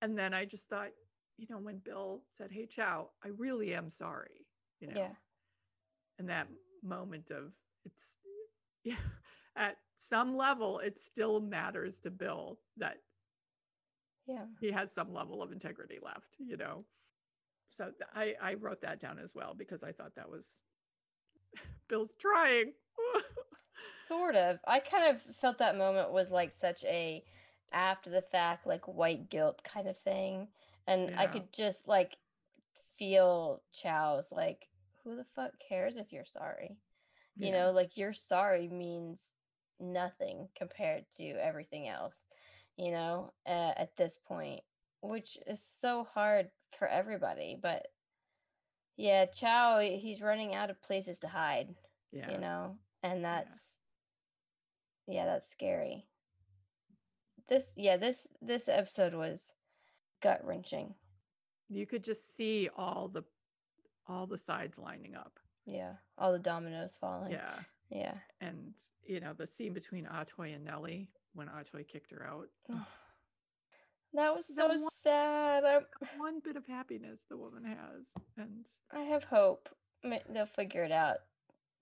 And 0.00 0.18
then 0.18 0.32
I 0.32 0.44
just 0.46 0.68
thought, 0.68 0.92
you 1.36 1.46
know, 1.50 1.58
when 1.58 1.78
Bill 1.78 2.24
said, 2.30 2.50
Hey, 2.50 2.66
Chao, 2.66 3.12
I 3.22 3.28
really 3.28 3.74
am 3.74 3.90
sorry, 3.90 4.46
you 4.80 4.88
know, 4.88 4.96
Yeah. 5.00 5.14
and 6.18 6.28
that 6.30 6.48
moment 6.86 7.30
of 7.30 7.52
it's, 7.84 8.18
yeah, 8.84 8.96
at 9.56 9.76
some 9.96 10.36
level, 10.36 10.78
it 10.80 10.98
still 10.98 11.40
matters 11.40 11.98
to 12.00 12.10
Bill 12.10 12.58
that 12.76 12.98
Yeah. 14.26 14.44
he 14.60 14.70
has 14.70 14.92
some 14.92 15.12
level 15.12 15.42
of 15.42 15.52
integrity 15.52 15.98
left, 16.02 16.36
you 16.38 16.56
know. 16.56 16.84
So 17.70 17.92
I 18.14 18.34
I 18.40 18.54
wrote 18.54 18.80
that 18.82 19.00
down 19.00 19.18
as 19.18 19.34
well 19.34 19.54
because 19.54 19.82
I 19.82 19.92
thought 19.92 20.14
that 20.16 20.30
was 20.30 20.62
Bill's 21.88 22.14
trying. 22.18 22.72
Sort 24.08 24.34
of. 24.36 24.58
I 24.66 24.80
kind 24.80 25.14
of 25.14 25.22
felt 25.36 25.58
that 25.58 25.76
moment 25.76 26.10
was 26.12 26.30
like 26.30 26.54
such 26.56 26.84
a 26.84 27.24
after 27.72 28.10
the 28.10 28.22
fact, 28.22 28.66
like 28.66 28.86
white 28.86 29.28
guilt 29.30 29.62
kind 29.64 29.88
of 29.88 29.98
thing. 29.98 30.48
And 30.86 31.10
I 31.16 31.26
could 31.26 31.52
just 31.52 31.88
like 31.88 32.16
feel 32.98 33.62
Chao's 33.72 34.30
like, 34.32 34.68
who 35.06 35.16
the 35.16 35.24
fuck 35.36 35.52
cares 35.68 35.96
if 35.96 36.12
you're 36.12 36.26
sorry? 36.26 36.78
You 37.38 37.52
Yeah. 37.52 37.66
know, 37.66 37.72
like 37.72 37.96
your 37.96 38.12
sorry 38.14 38.68
means 38.68 39.36
nothing 39.80 40.50
compared 40.56 41.10
to 41.12 41.24
everything 41.42 41.88
else, 41.88 42.28
you 42.76 42.90
know, 42.92 43.34
uh, 43.46 43.74
at 43.76 43.96
this 43.96 44.18
point, 44.18 44.64
which 45.02 45.38
is 45.46 45.62
so 45.64 46.04
hard 46.04 46.50
for 46.78 46.88
everybody. 46.88 47.58
But 47.60 47.86
yeah, 48.96 49.26
Chao, 49.26 49.80
he's 49.80 50.22
running 50.22 50.54
out 50.54 50.70
of 50.70 50.82
places 50.82 51.20
to 51.20 51.28
hide 51.28 51.74
yeah. 52.12 52.30
you 52.32 52.38
know 52.38 52.78
and 53.02 53.24
that's 53.24 53.78
yeah 55.06 55.26
that's 55.26 55.50
scary 55.50 56.08
this 57.48 57.72
yeah 57.76 57.96
this 57.96 58.28
this 58.42 58.68
episode 58.68 59.14
was 59.14 59.52
gut 60.22 60.40
wrenching 60.44 60.94
You 61.68 61.86
could 61.86 62.04
just 62.04 62.36
see 62.36 62.68
all 62.76 63.08
the 63.08 63.24
all 64.08 64.26
the 64.26 64.38
sides 64.38 64.76
lining 64.78 65.14
up. 65.16 65.38
yeah 65.66 65.92
all 66.18 66.32
the 66.32 66.38
dominoes 66.38 66.96
falling 67.00 67.32
Yeah. 67.32 67.54
yeah 67.90 68.14
And 68.40 68.74
you 69.04 69.20
know, 69.20 69.32
the 69.32 69.46
scene 69.46 69.72
between 69.72 70.04
Atoy 70.06 70.54
and 70.54 70.64
Nellie 70.64 71.08
when 71.34 71.48
Atoy 71.48 71.86
kicked 71.86 72.10
her 72.10 72.26
out. 72.26 72.48
that 74.14 74.34
was 74.34 74.46
so 74.54 74.68
one- 74.68 74.78
sad 75.02 75.64
I, 75.64 75.80
One 76.16 76.40
bit 76.40 76.56
of 76.56 76.66
happiness 76.66 77.24
the 77.28 77.36
woman 77.36 77.64
has. 77.64 78.12
And 78.38 78.64
I 78.92 79.00
have 79.00 79.24
hope 79.24 79.68
they'll 80.32 80.46
figure 80.46 80.84
it 80.84 80.92
out 80.92 81.18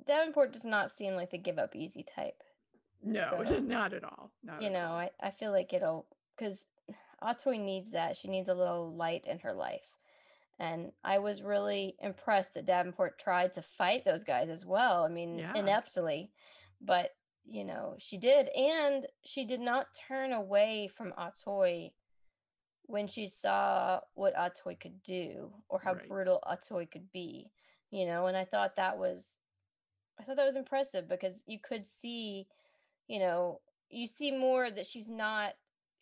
davenport 0.07 0.52
does 0.52 0.64
not 0.64 0.90
seem 0.93 1.14
like 1.14 1.31
the 1.31 1.38
give 1.38 1.59
up 1.59 1.75
easy 1.76 2.04
type 2.14 2.43
no, 3.02 3.43
So, 3.47 3.59
not 3.61 3.93
at 3.93 4.02
all. 4.02 4.31
Not 4.43 4.61
you 4.62 4.69
at 4.69 4.73
know 4.73 4.88
all. 4.88 4.97
I, 4.97 5.11
I 5.23 5.31
feel 5.31 5.52
like 5.52 5.73
it'll 5.75 6.07
because 6.37 6.66
atoy 7.23 7.61
needs 7.61 7.90
that 7.90 8.16
she 8.16 8.28
needs 8.28 8.49
a 8.49 8.54
little 8.54 8.95
light 8.95 9.25
in 9.26 9.38
her 9.40 9.52
life 9.52 9.83
and 10.58 10.92
i 11.02 11.18
was 11.18 11.42
really 11.42 11.96
impressed 12.00 12.54
that 12.54 12.66
davenport 12.66 13.18
tried 13.18 13.52
to 13.52 13.62
fight 13.62 14.04
those 14.04 14.25
guys 14.25 14.49
as 14.49 14.64
well 14.64 15.04
i 15.04 15.08
mean 15.08 15.38
Yeah. 15.38 15.52
ineptly 15.54 16.30
but 16.80 17.11
you 17.46 17.64
know 17.64 17.94
she 17.99 18.16
did 18.16 18.49
and 18.49 19.06
she 19.25 19.44
did 19.44 19.61
not 19.61 19.87
turn 20.08 20.32
away 20.32 20.88
from 20.96 21.12
atoy 21.18 21.90
when 22.87 23.06
she 23.06 23.26
saw 23.26 23.99
what 24.14 24.34
atoy 24.37 24.78
could 24.78 25.02
do 25.02 25.50
or 25.68 25.80
how 25.80 25.94
Right. 25.94 26.08
brutal 26.08 26.42
atoy 26.46 26.90
could 26.90 27.11
be 27.12 27.50
you 27.90 28.06
know 28.06 28.26
and 28.26 28.37
i 28.37 28.44
thought 28.44 28.76
that 28.76 28.96
was 28.96 29.40
i 30.20 30.23
thought 30.23 30.37
that 30.37 30.46
was 30.46 30.56
impressive 30.56 31.08
because 31.08 31.42
you 31.46 31.58
could 31.58 31.87
see 31.87 32.46
you 33.08 33.18
know 33.18 33.61
you 33.90 34.06
see 34.06 34.30
more 34.30 34.70
that 34.70 34.87
she's 34.87 35.08
not 35.08 35.54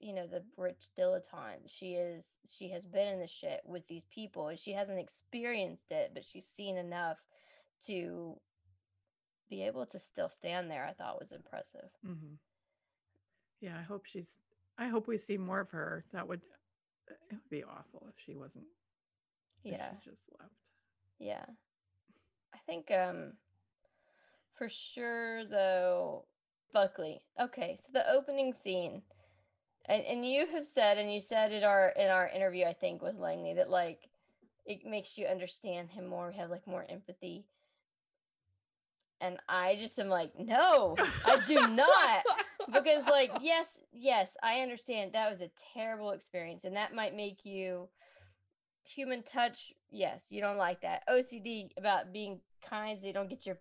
you 0.03 0.13
know 0.13 0.27
the 0.27 0.43
rich 0.57 0.89
dilettante 0.99 1.69
she 1.69 1.95
is 1.95 2.25
she 2.49 2.69
has 2.69 2.85
been 2.85 3.07
in 3.15 3.21
the 3.21 3.27
shit 3.27 3.61
with 3.65 3.87
these 3.87 4.05
people 4.13 4.49
and 4.49 4.59
she 4.59 4.73
hasn't 4.73 4.99
experienced 4.99 5.91
it 5.93 6.11
but 6.13 6.25
she's 6.25 6.47
seen 6.47 6.77
enough 6.77 7.19
to 7.87 8.35
be 9.49 9.63
able 9.63 9.87
to 9.87 9.99
still 9.99 10.29
stand 10.29 10.71
there 10.71 10.85
i 10.85 10.93
thought 10.93 11.21
was 11.21 11.33
impressive 11.33 11.89
hmm 12.05 12.35
Yeah, 13.61 13.77
I 13.79 13.83
hope 13.83 14.07
she's. 14.07 14.39
I 14.79 14.89
hope 14.89 15.07
we 15.07 15.17
see 15.19 15.39
more 15.39 15.61
of 15.61 15.71
her. 15.71 16.05
That 16.13 16.27
would. 16.27 16.41
It 17.31 17.35
would 17.35 17.51
be 17.51 17.63
awful 17.63 18.07
if 18.09 18.15
she 18.25 18.35
wasn't. 18.35 18.65
yeah 19.63 19.91
she 20.03 20.11
just 20.11 20.25
left. 20.41 20.51
yeah 21.21 21.45
i 22.55 22.59
think 22.67 22.91
um 22.91 23.35
for 24.59 24.69
sure 24.69 25.45
though 25.45 26.25
buckley 26.73 27.21
okay 27.41 27.77
so 27.79 27.87
the 27.93 28.11
opening 28.11 28.53
scene 28.53 29.03
and, 29.87 30.03
and 30.05 30.27
you 30.27 30.47
have 30.47 30.67
said 30.67 30.99
and 30.99 31.13
you 31.13 31.21
said 31.21 31.53
in 31.53 31.65
our 31.65 31.89
in 31.91 32.09
our 32.09 32.29
interview 32.29 32.65
i 32.65 32.73
think 32.73 33.03
with 33.03 33.17
langley 33.19 33.55
that 33.55 33.71
like 33.71 34.09
it 34.65 34.87
makes 34.87 35.19
you 35.19 35.27
understand 35.27 35.91
him 35.91 36.07
more 36.07 36.31
have 36.31 36.51
like 36.51 36.67
more 36.67 36.87
empathy. 36.89 37.45
And 39.21 39.39
i 39.49 39.77
just 39.77 39.99
am 39.99 40.09
like 40.09 40.33
no 40.39 40.97
i 41.25 41.39
do 41.47 41.55
not. 41.55 42.25
Because 42.73 43.05
like 43.09 43.33
yes 43.41 43.81
yes 43.93 44.31
i 44.41 44.61
understand 44.61 45.13
that 45.13 45.29
was 45.29 45.41
a 45.41 45.51
terrible 45.75 46.13
experience 46.13 46.63
and 46.63 46.77
that 46.77 46.95
might 46.95 47.17
make 47.17 47.45
you 47.45 47.89
human 48.85 49.25
touch. 49.25 49.73
Yes 49.91 50.29
you 50.31 50.41
don't 50.41 50.59
like 50.59 50.81
that. 50.83 51.03
Ocd 51.09 51.71
about 51.77 52.13
being 52.13 52.39
kind 52.69 53.01
so 53.01 53.07
you 53.07 53.13
don't 53.13 53.29
get 53.29 53.47
your 53.47 53.59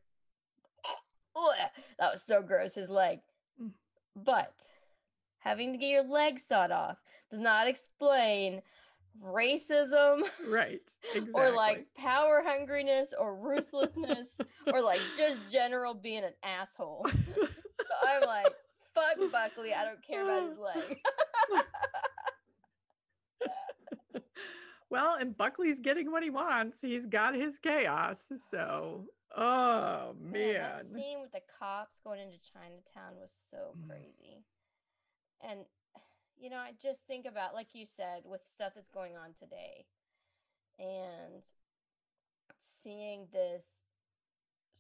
Ugh, 1.36 1.56
that 2.00 2.12
was 2.12 2.22
so 2.22 2.44
gross 2.44 2.76
his 2.76 2.90
leg. 2.90 3.20
Mm. 3.60 3.72
but 4.16 4.54
having 5.42 5.72
to 5.74 5.78
get 5.78 5.90
your 5.90 6.04
leg 6.04 6.40
sawed 6.40 6.72
off 6.72 6.98
does 7.30 7.40
not 7.40 7.68
explain 7.68 8.62
racism 9.22 10.22
Right. 10.48 10.80
Exactly. 11.14 11.34
or 11.34 11.52
like 11.52 11.86
power 11.98 12.42
hungriness 12.48 13.08
or 13.20 13.36
ruthlessness 13.36 14.40
or 14.72 14.82
like 14.82 15.02
just 15.18 15.40
general 15.52 15.94
being 15.94 16.24
an 16.24 16.34
asshole 16.44 17.06
so 17.36 17.96
i'm 18.08 18.24
like 18.26 18.56
fuck 18.96 19.18
buckley 19.32 19.74
i 19.74 19.84
don't 19.84 20.02
care 20.02 20.24
about 20.24 20.50
his 20.50 20.58
leg 20.58 20.98
well, 24.90 25.16
and 25.16 25.36
Buckley's 25.38 25.80
getting 25.80 26.12
what 26.12 26.24
he 26.24 26.30
wants. 26.30 26.82
He's 26.82 27.06
got 27.06 27.34
his 27.36 27.60
chaos. 27.60 28.30
So, 28.40 29.06
oh 29.36 30.14
Man, 30.20 30.32
man. 30.32 30.54
that 30.54 30.86
scene 30.86 31.22
with 31.22 31.32
the 31.32 31.42
cops 31.60 32.00
going 32.04 32.20
into 32.20 32.38
Chinatown 32.54 33.16
was 33.20 33.34
so 33.50 33.76
Mm. 33.78 33.88
crazy. 33.88 34.44
And 35.50 35.62
you 36.38 36.50
know, 36.50 36.58
I 36.58 36.74
just 36.82 37.02
think 37.08 37.26
about 37.26 37.54
like 37.54 37.74
you 37.74 37.86
said 37.86 38.24
with 38.26 38.42
stuff 38.52 38.74
that's 38.76 38.90
going 38.90 39.16
on 39.16 39.34
today 39.34 39.86
and 40.80 41.44
seeing 42.84 43.28
this 43.32 43.64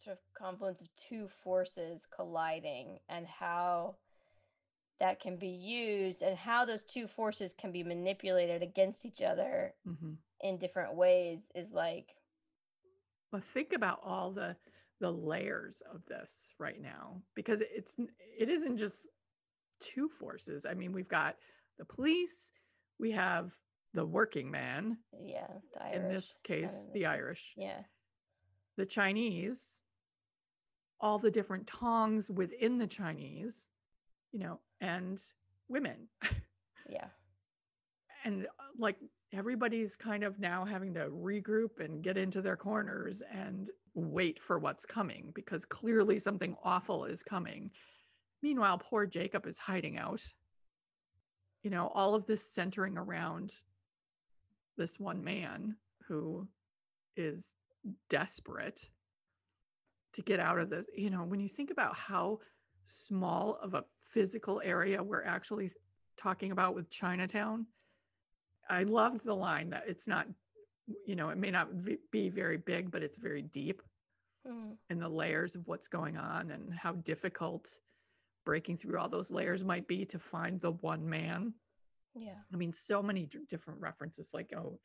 sort 0.03 0.18
of 0.18 0.24
confluence 0.34 0.82
of 0.82 0.89
two 0.96 1.27
forces 1.44 2.08
colliding 2.15 3.00
and 3.10 3.27
how 3.27 3.96
that 5.00 5.20
can 5.20 5.36
be 5.38 5.48
used 5.48 6.22
and 6.22 6.38
how 6.38 6.65
those 6.65 6.84
two 6.84 7.08
forces 7.08 7.53
can 7.60 7.72
be 7.72 7.84
manipulated 7.84 8.62
against 8.63 9.06
each 9.06 9.22
other 9.22 9.74
Mhm. 9.86 10.18
in 10.41 10.58
different 10.58 10.96
ways 10.96 11.50
is 11.56 11.72
like 11.72 12.15
Well, 13.32 13.41
think 13.53 13.74
about 13.74 14.00
all 14.03 14.32
the 14.32 14.56
the 15.00 15.12
layers 15.12 15.82
of 15.91 16.06
this 16.06 16.53
right 16.60 16.80
now 16.80 17.22
because 17.34 17.62
it's 17.62 17.96
it 18.38 18.50
isn't 18.50 18.77
just 18.77 19.08
two 19.82 20.08
forces. 20.08 20.66
I 20.66 20.74
mean, 20.74 20.94
we've 20.94 21.08
got 21.08 21.36
the 21.78 21.86
police, 21.86 22.52
we 23.00 23.12
have 23.12 23.52
the 23.94 24.06
working 24.06 24.50
man, 24.50 24.98
yeah, 25.22 25.48
the 25.74 25.96
in 25.96 26.08
this 26.08 26.34
case, 26.44 26.86
the 26.94 27.06
Irish, 27.06 27.54
yeah. 27.58 27.82
the 28.78 28.86
Chinese, 28.86 29.80
all 31.02 31.20
the 31.20 31.32
different 31.32 31.68
tongs 31.68 32.30
within 32.30 32.78
the 32.78 32.88
Chinese, 32.88 33.68
you 34.32 34.40
know, 34.40 34.60
and 34.80 35.22
women. 35.68 36.08
Yeah. 36.90 37.08
and 38.26 38.46
uh, 38.46 38.64
like 38.78 38.98
everybody's 39.32 39.96
kind 39.96 40.24
of 40.26 40.40
now 40.40 40.66
having 40.66 40.94
to 40.96 41.10
regroup 41.10 41.80
and 41.80 42.04
get 42.04 42.18
into 42.18 42.42
their 42.42 42.58
corners 42.58 43.24
and 43.32 43.70
wait 43.94 44.42
for 44.42 44.60
what's 44.60 44.86
coming 44.86 45.32
because 45.34 45.64
clearly 45.64 46.20
something 46.20 46.56
awful 46.64 47.06
is 47.06 47.24
coming. 47.24 47.72
Meanwhile, 48.41 48.79
poor 48.79 49.05
Jacob 49.05 49.45
is 49.45 49.57
hiding 49.57 49.98
out. 49.98 50.21
You 51.63 51.69
know, 51.69 51.91
all 51.93 52.15
of 52.15 52.25
this 52.25 52.43
centering 52.43 52.98
around 52.98 53.53
this 54.77 55.00
one 55.00 55.24
man 55.24 55.75
who 56.07 56.48
is 57.15 57.55
desperate 58.10 58.89
to 60.13 60.21
get 60.21 60.39
out 60.39 60.60
of 60.60 60.69
this. 60.69 60.86
You 60.95 61.10
know, 61.10 61.24
when 61.24 61.39
you 61.39 61.50
think 61.50 61.71
about 61.71 61.95
how 61.95 62.39
small 62.86 63.60
of 63.62 63.74
a 63.74 63.86
physical 64.10 64.62
area 64.63 65.01
we're 65.01 65.24
actually 65.24 65.71
talking 66.17 66.51
about 66.51 66.74
with 66.74 66.89
Chinatown, 66.89 67.67
I 68.69 68.83
loved 68.83 69.24
the 69.24 69.36
line 69.36 69.69
that 69.69 69.83
it's 69.88 70.07
not, 70.07 70.27
you 71.05 71.15
know, 71.15 71.29
it 71.29 71.38
may 71.38 71.51
not 71.51 71.69
be 72.12 72.29
very 72.29 72.57
big, 72.57 72.89
but 72.89 73.03
it's 73.03 73.19
very 73.19 73.43
deep 73.43 73.81
Mm, 74.48 74.75
in 74.89 75.00
the 75.00 75.07
layers 75.07 75.53
of 75.53 75.67
what's 75.67 75.88
going 75.88 76.17
on 76.17 76.50
and 76.50 76.74
how 76.74 76.93
difficult 76.93 77.77
breaking 78.45 78.77
through 78.77 78.98
all 78.98 79.10
those 79.10 79.31
layers 79.31 79.63
might 79.63 79.88
be 79.88 80.05
to 80.05 80.19
find 80.19 80.60
the 80.60 80.71
one 80.71 81.07
man. 81.07 81.53
yeah. 82.15 82.39
I 82.53 82.57
mean, 82.57 82.74
so 82.74 83.01
many 83.03 83.25
d- 83.27 83.39
different 83.50 83.79
references 83.79 84.31
like, 84.33 84.51
oh, 84.55 84.79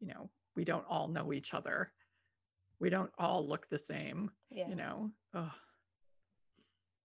you 0.00 0.08
know, 0.08 0.28
we 0.56 0.64
don't 0.64 0.84
all 0.88 1.08
know 1.08 1.32
each 1.32 1.54
other. 1.54 1.92
We 2.80 2.90
don't 2.90 3.10
all 3.18 3.46
look 3.46 3.68
the 3.68 3.78
same, 3.78 4.30
Yeah. 4.50 4.68
you 4.68 4.74
know. 4.74 5.10
Oh, 5.34 5.52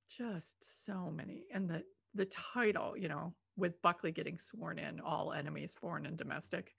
just 0.09 0.55
so 0.85 1.11
many. 1.11 1.45
And 1.53 1.69
the 1.69 1.83
the 2.13 2.25
title, 2.27 2.95
you 2.97 3.09
know, 3.09 3.33
with 3.57 3.81
Buckley 3.81 4.11
getting 4.11 4.39
sworn 4.39 4.79
in, 4.79 4.99
all 5.01 5.33
enemies, 5.33 5.75
foreign 5.79 6.05
and 6.05 6.17
domestic. 6.17 6.73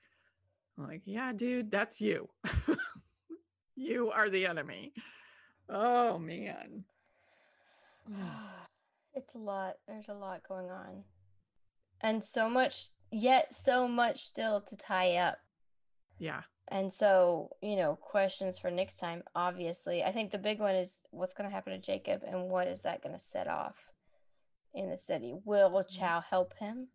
I'm 0.78 0.86
like, 0.88 1.02
yeah, 1.04 1.32
dude, 1.32 1.70
that's 1.70 2.00
you. 2.00 2.28
you 3.76 4.10
are 4.10 4.28
the 4.30 4.46
enemy. 4.46 4.92
Oh 5.68 6.18
man. 6.18 6.84
it's 9.16 9.35
a 9.35 9.38
lot. 9.38 9.75
There's 9.88 10.08
a 10.08 10.14
lot 10.14 10.42
going 10.46 10.70
on. 10.70 11.02
And 12.02 12.25
so 12.25 12.49
much, 12.49 12.90
yet 13.11 13.54
so 13.56 13.88
much 13.88 14.26
still 14.26 14.61
to 14.61 14.76
tie 14.76 15.16
up. 15.16 15.38
Yeah. 16.18 16.42
And 16.68 16.92
so, 16.92 17.50
you 17.62 17.76
know, 17.76 17.96
questions 17.96 18.58
for 18.58 18.70
next 18.70 18.99
time, 18.99 19.23
obviously. 19.35 20.02
I 20.04 20.12
think 20.12 20.30
the 20.30 20.38
big 20.38 20.61
one 20.61 20.75
is 20.75 21.00
what's 21.11 21.32
going 21.32 21.49
to 21.49 21.54
happen 21.54 21.73
to 21.73 21.78
Jacob 21.78 22.23
and 22.26 22.50
what 22.50 22.68
is 22.68 22.82
that 22.82 23.02
going 23.02 23.14
to 23.14 23.20
set 23.20 23.49
off 23.49 23.76
in 24.75 24.90
the 24.90 24.99
city? 24.99 25.35
Will 25.44 25.70
mm-hmm. 25.70 25.99
Chao 25.99 26.20
help 26.20 26.54
him 26.58 26.88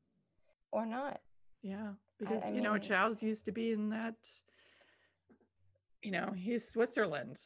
or 0.71 0.85
not? 0.85 1.19
Yeah, 1.63 1.91
because 2.19 2.43
I 2.43 2.51
you 2.51 2.61
know 2.61 2.73
mean- 2.73 2.81
Chao's 2.81 3.21
used 3.21 3.45
to 3.45 3.51
be 3.51 3.71
in 3.71 3.89
that. 3.89 4.15
You 6.01 6.11
know, 6.11 6.33
he's 6.35 6.67
Switzerland, 6.67 7.39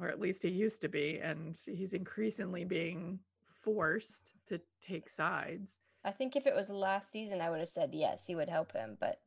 or 0.00 0.08
at 0.08 0.18
least 0.18 0.42
he 0.42 0.48
used 0.48 0.80
to 0.80 0.88
be, 0.88 1.20
and 1.20 1.56
he's 1.66 1.94
increasingly 1.94 2.64
being 2.64 3.20
forced 3.62 4.32
to 4.48 4.60
take 4.80 5.08
sides. 5.08 5.78
I 6.04 6.10
think 6.10 6.34
if 6.36 6.46
it 6.46 6.54
was 6.54 6.68
last 6.68 7.12
season, 7.12 7.40
I 7.40 7.50
would 7.50 7.60
have 7.60 7.68
said 7.68 7.90
yes, 7.92 8.24
he 8.26 8.34
would 8.34 8.48
help 8.48 8.72
him, 8.72 8.96
but 9.00 9.20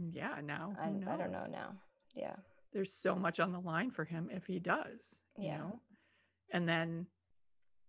mm, 0.00 0.14
Yeah, 0.14 0.36
now 0.44 0.74
I, 0.80 0.86
I 0.86 1.16
don't 1.16 1.32
know 1.32 1.46
now. 1.50 1.72
Yeah. 2.14 2.36
There's 2.72 2.92
so 2.92 3.14
much 3.14 3.40
on 3.40 3.52
the 3.52 3.60
line 3.60 3.90
for 3.90 4.04
him 4.04 4.28
if 4.32 4.46
he 4.46 4.58
does. 4.58 5.22
You 5.36 5.48
Yeah. 5.48 5.58
know, 5.58 5.80
and 6.52 6.68
then 6.68 7.06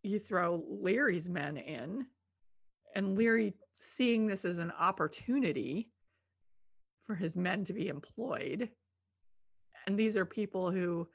you 0.03 0.19
throw 0.19 0.63
Leary's 0.67 1.29
men 1.29 1.57
in, 1.57 2.05
and 2.95 3.17
Leary 3.17 3.53
seeing 3.73 4.25
this 4.25 4.45
as 4.45 4.57
an 4.57 4.71
opportunity 4.71 5.91
for 7.05 7.15
his 7.15 7.35
men 7.35 7.63
to 7.65 7.73
be 7.73 7.87
employed. 7.89 8.69
And 9.85 9.97
these 9.97 10.17
are 10.17 10.25
people 10.25 10.71
who 10.71 11.07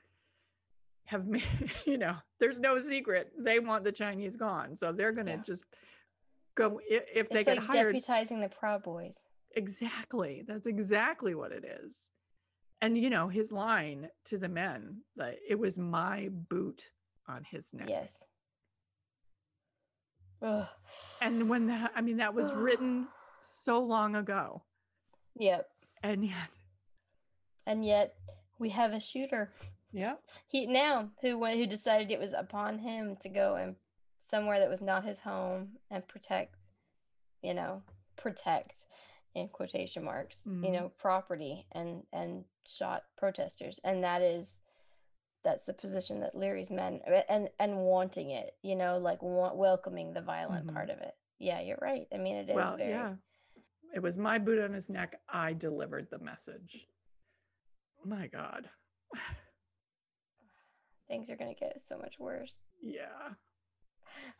have 1.06 1.26
made, 1.26 1.42
you 1.86 1.98
know, 1.98 2.16
there's 2.40 2.60
no 2.60 2.78
secret. 2.78 3.32
They 3.38 3.58
want 3.58 3.84
the 3.84 3.92
Chinese 3.92 4.36
gone. 4.36 4.74
So 4.76 4.92
they're 4.92 5.12
going 5.12 5.26
to 5.26 5.32
Yeah. 5.32 5.42
just 5.44 5.64
go, 6.54 6.80
i- 6.90 7.04
if 7.14 7.28
they 7.28 7.44
get 7.44 7.58
like 7.58 7.66
hired. 7.66 7.94
deputizing 7.96 8.40
the 8.40 8.48
Proud 8.48 8.82
Boys. 8.82 9.26
Exactly. 9.56 10.44
That's 10.46 10.66
exactly 10.66 11.34
what 11.34 11.52
it 11.52 11.64
is. 11.84 12.10
And, 12.80 12.96
you 12.98 13.10
know, 13.10 13.28
his 13.28 13.52
line 13.52 14.08
to 14.24 14.38
the 14.38 14.48
men 14.48 15.02
that 15.16 15.36
it 15.48 15.58
was 15.58 15.78
my 15.78 16.30
boot 16.48 16.90
on 17.28 17.44
his 17.44 17.72
neck. 17.74 17.88
Yes. 17.88 18.22
Ugh. 20.42 20.66
And 21.20 21.48
when 21.48 21.66
that, 21.68 21.92
I 21.94 22.00
mean, 22.00 22.16
that 22.16 22.34
was 22.34 22.52
written 22.52 23.06
so 23.40 23.80
long 23.80 24.16
ago. 24.16 24.62
Yep. 25.38 25.68
And 26.02 26.24
yet, 26.24 26.48
And 27.66 27.84
yet 27.84 28.14
we 28.58 28.68
have 28.70 28.92
a 28.92 28.98
shooter. 29.00 29.52
Yeah. 29.92 30.14
He 30.48 30.66
now 30.66 31.10
who 31.20 31.38
went 31.38 31.58
who 31.58 31.66
decided 31.66 32.10
it 32.10 32.18
was 32.20 32.32
upon 32.32 32.78
him 32.78 33.16
to 33.20 33.28
go 33.28 33.56
and 33.56 33.76
somewhere 34.22 34.58
that 34.60 34.68
was 34.70 34.80
not 34.80 35.04
his 35.04 35.18
home 35.20 35.78
and 35.90 36.06
protect, 36.08 36.56
you 37.42 37.54
know, 37.54 37.82
protect 38.16 38.86
in 39.34 39.48
quotation 39.48 40.04
marks, 40.04 40.42
you 40.46 40.52
Mhm. 40.52 40.72
know, 40.72 40.88
property 40.98 41.66
and 41.72 42.06
and 42.12 42.44
shot 42.66 43.04
protesters. 43.16 43.80
And 43.84 44.02
that 44.04 44.22
is 44.22 44.60
that's 45.42 45.64
the 45.66 45.74
position 45.74 46.20
that 46.20 46.36
Leary's 46.36 46.70
men 46.70 47.00
and 47.28 47.48
and 47.58 47.76
wanting 47.78 48.30
it, 48.30 48.56
you 48.62 48.76
know, 48.76 48.98
like 48.98 49.18
welcoming 49.22 50.12
the 50.12 50.20
violent 50.22 50.66
Mhm. 50.68 50.74
part 50.74 50.90
of 50.90 50.98
it. 50.98 51.16
Yeah, 51.38 51.60
you're 51.60 51.78
right. 51.82 52.06
I 52.14 52.18
mean, 52.18 52.36
it 52.36 52.48
is 52.48 52.54
Well, 52.54 52.76
very 52.76 52.90
yeah. 52.90 53.16
It 53.94 54.00
was 54.00 54.16
my 54.16 54.38
boot 54.38 54.60
on 54.62 54.72
his 54.72 54.88
neck. 54.88 55.20
I 55.28 55.52
delivered 55.52 56.08
the 56.08 56.18
message. 56.20 56.86
My 58.04 58.26
God. 58.28 58.70
things 61.12 61.28
are 61.28 61.36
going 61.36 61.54
to 61.54 61.60
get 61.60 61.78
so 61.78 61.98
much 61.98 62.18
worse. 62.18 62.62
Yeah. 62.80 63.34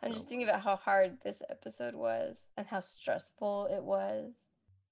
I'm 0.02 0.14
just 0.14 0.26
thinking 0.28 0.48
about 0.48 0.62
how 0.62 0.76
hard 0.76 1.18
this 1.22 1.42
episode 1.50 1.94
was 1.94 2.48
and 2.56 2.66
how 2.66 2.80
stressful 2.80 3.68
it 3.70 3.82
was. 3.82 4.32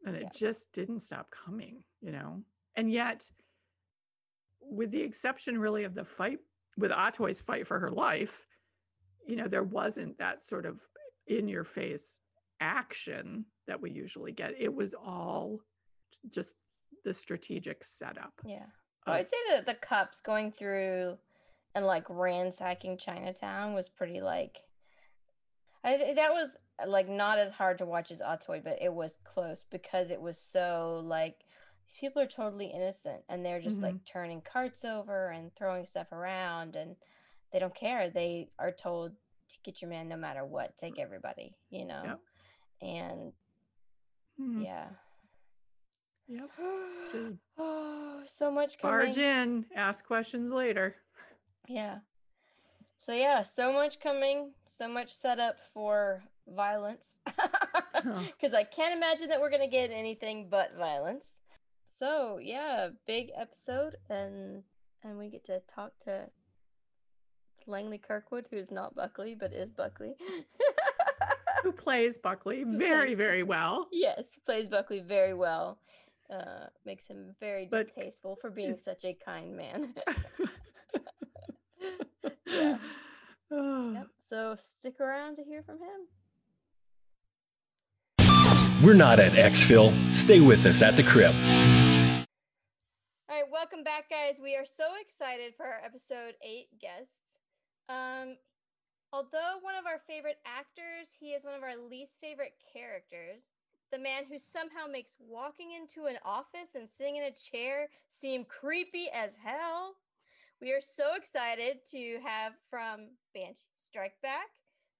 and 0.04 0.14
it 0.16 0.22
Yeah. 0.22 0.28
just 0.34 0.72
didn't 0.72 1.00
stop 1.00 1.30
coming 1.30 1.82
you 2.00 2.10
know 2.10 2.42
and 2.76 2.90
yet 2.90 3.30
with 4.62 4.90
the 4.90 5.00
exception 5.02 5.58
really 5.58 5.84
of 5.84 5.94
the 5.94 6.04
fight 6.06 6.38
with 6.78 6.90
Atoy's 6.90 7.42
fight 7.42 7.66
for 7.66 7.78
her 7.78 7.90
life 7.90 8.46
you 9.26 9.36
know 9.36 9.46
there 9.46 9.62
wasn't 9.62 10.16
that 10.16 10.42
sort 10.42 10.64
of 10.64 10.80
in 11.26 11.46
your 11.48 11.64
face 11.64 12.18
action 12.60 13.44
that 13.66 13.78
we 13.78 13.90
usually 13.90 14.32
get 14.32 14.54
it 14.58 14.72
was 14.72 14.94
all 14.94 15.58
just 16.30 16.54
the 17.04 17.12
strategic 17.12 17.84
setup 17.84 18.32
Yeah. 18.44 18.64
Of- 19.06 19.14
I'd 19.14 19.28
say 19.28 19.36
that 19.50 19.66
the 19.66 19.74
cups 19.74 20.20
going 20.22 20.50
through 20.52 21.18
and 21.74 21.87
like 21.87 22.04
ransacking 22.09 22.98
Chinatown 22.98 23.74
was 23.74 23.88
pretty 23.88 24.20
like. 24.20 24.59
I 25.83 26.12
that 26.16 26.33
was 26.33 26.56
like 26.87 27.09
not 27.09 27.38
as 27.38 27.52
hard 27.52 27.78
to 27.78 27.87
watch 27.87 28.11
as 28.11 28.20
Atoy, 28.20 28.62
but 28.62 28.78
it 28.80 28.92
was 28.92 29.18
close 29.24 29.64
because 29.70 30.11
it 30.11 30.20
was 30.20 30.38
so 30.38 31.02
like 31.06 31.37
these 31.87 31.98
people 31.98 32.20
are 32.20 32.26
totally 32.26 32.66
innocent 32.66 33.22
and 33.28 33.44
they're 33.44 33.61
just 33.62 33.80
like 33.80 33.96
turning 34.04 34.42
carts 34.42 34.85
over 34.85 35.30
and 35.30 35.50
throwing 35.56 35.87
stuff 35.87 36.12
around 36.12 36.76
and 36.76 36.96
they 37.52 37.59
don't 37.59 37.74
care. 37.74 38.11
They 38.11 38.50
are 38.59 38.70
told 38.70 39.12
to 39.12 39.56
get 39.64 39.80
your 39.80 39.90
man 39.90 40.09
no 40.09 40.16
matter 40.16 40.44
what, 40.44 40.76
take 40.76 40.98
everybody, 40.98 41.56
you 41.70 41.87
know. 41.87 42.18
And 42.83 43.33
Hmm, 44.40 44.62
yeah. 44.62 44.87
yep 46.28 46.50
Just 47.12 47.37
oh, 47.59 48.22
so 48.26 48.50
much 48.50 48.78
coming. 48.78 49.06
barge 49.06 49.18
in 49.18 49.66
ask 49.74 50.06
questions 50.06 50.52
later 50.52 50.94
Yeah. 51.70 51.98
So 53.06 53.12
yeah, 53.12 53.44
so 53.44 53.72
much 53.72 54.00
coming, 54.00 54.50
so 54.66 54.88
much 54.88 55.12
setup 55.12 55.56
for 55.72 56.22
violence. 56.48 57.16
Because 58.02 58.54
I 58.54 58.64
can't 58.64 58.94
imagine 58.96 59.28
that 59.28 59.38
we're 59.42 59.50
gonna 59.50 59.68
get 59.68 59.90
anything 59.90 60.48
but 60.50 60.74
violence. 60.78 61.42
So 61.90 62.38
yeah, 62.42 62.88
big 63.06 63.28
episode, 63.38 63.96
and 64.09 64.62
and 65.04 65.18
we 65.18 65.28
get 65.28 65.44
to 65.46 65.61
talk 65.74 65.92
to 66.04 66.24
Langley 67.66 67.98
Kirkwood, 67.98 68.46
who 68.50 68.56
is 68.56 68.70
not 68.70 68.94
Buckley 68.94 69.35
but 69.38 69.52
is 69.52 69.70
Buckley. 69.70 70.14
who 71.62 71.72
plays 71.72 72.16
buckley 72.16 72.64
very 72.66 73.14
very 73.14 73.42
well 73.42 73.87
yes, 73.92 74.33
plays 74.46 74.66
Buckley 74.66 75.00
very 75.00 75.35
well. 75.35 75.78
Uh, 76.33 76.66
makes 76.87 77.06
him 77.06 77.35
very 77.38 77.68
But 77.70 77.88
distasteful 77.94 78.38
for 78.40 78.48
being 78.50 78.70
is- 78.70 78.83
such 78.85 79.04
a 79.04 79.14
kind 79.24 79.54
man. 79.56 79.94
Yeah. 82.60 82.76
Yep. 83.50 84.06
So 84.30 84.54
stick 84.60 85.00
around 85.00 85.34
to 85.36 85.42
hear 85.42 85.64
from 85.64 85.78
him. 85.78 86.06
We're 88.80 88.94
not 88.94 89.18
at 89.18 89.32
Xville. 89.32 90.14
Stay 90.14 90.38
with 90.38 90.64
us 90.66 90.82
at 90.82 90.96
the 90.96 91.02
crib. 91.02 91.34
All 93.28 93.34
right, 93.34 93.50
welcome 93.50 93.82
back, 93.82 94.08
guys. 94.08 94.38
We 94.40 94.54
are 94.54 94.64
so 94.64 94.84
excited 95.00 95.54
for 95.56 95.66
our 95.66 95.80
episode 95.84 96.34
eight 96.46 96.68
guests. 96.80 97.38
Um, 97.88 98.36
although 99.12 99.58
one 99.62 99.74
of 99.74 99.86
our 99.86 99.98
favorite 100.06 100.38
actors, 100.46 101.08
he 101.18 101.30
is 101.30 101.44
one 101.44 101.54
of 101.54 101.64
our 101.64 101.76
least 101.76 102.20
favorite 102.20 102.54
characters. 102.72 103.42
The 103.90 103.98
man 103.98 104.26
who 104.30 104.38
somehow 104.38 104.86
makes 104.88 105.16
walking 105.18 105.72
into 105.72 106.06
an 106.06 106.18
office 106.24 106.76
and 106.76 106.88
sitting 106.88 107.16
in 107.16 107.24
a 107.24 107.32
chair 107.32 107.88
seem 108.08 108.44
creepy 108.44 109.08
as 109.12 109.32
hell. 109.42 109.96
We 110.60 110.72
are 110.72 110.82
so 110.82 111.14
excited 111.16 111.78
to 111.90 112.20
have 112.22 112.52
from 112.68 113.16
Banshee 113.32 113.64
Strike 113.76 114.20
Back, 114.22 114.52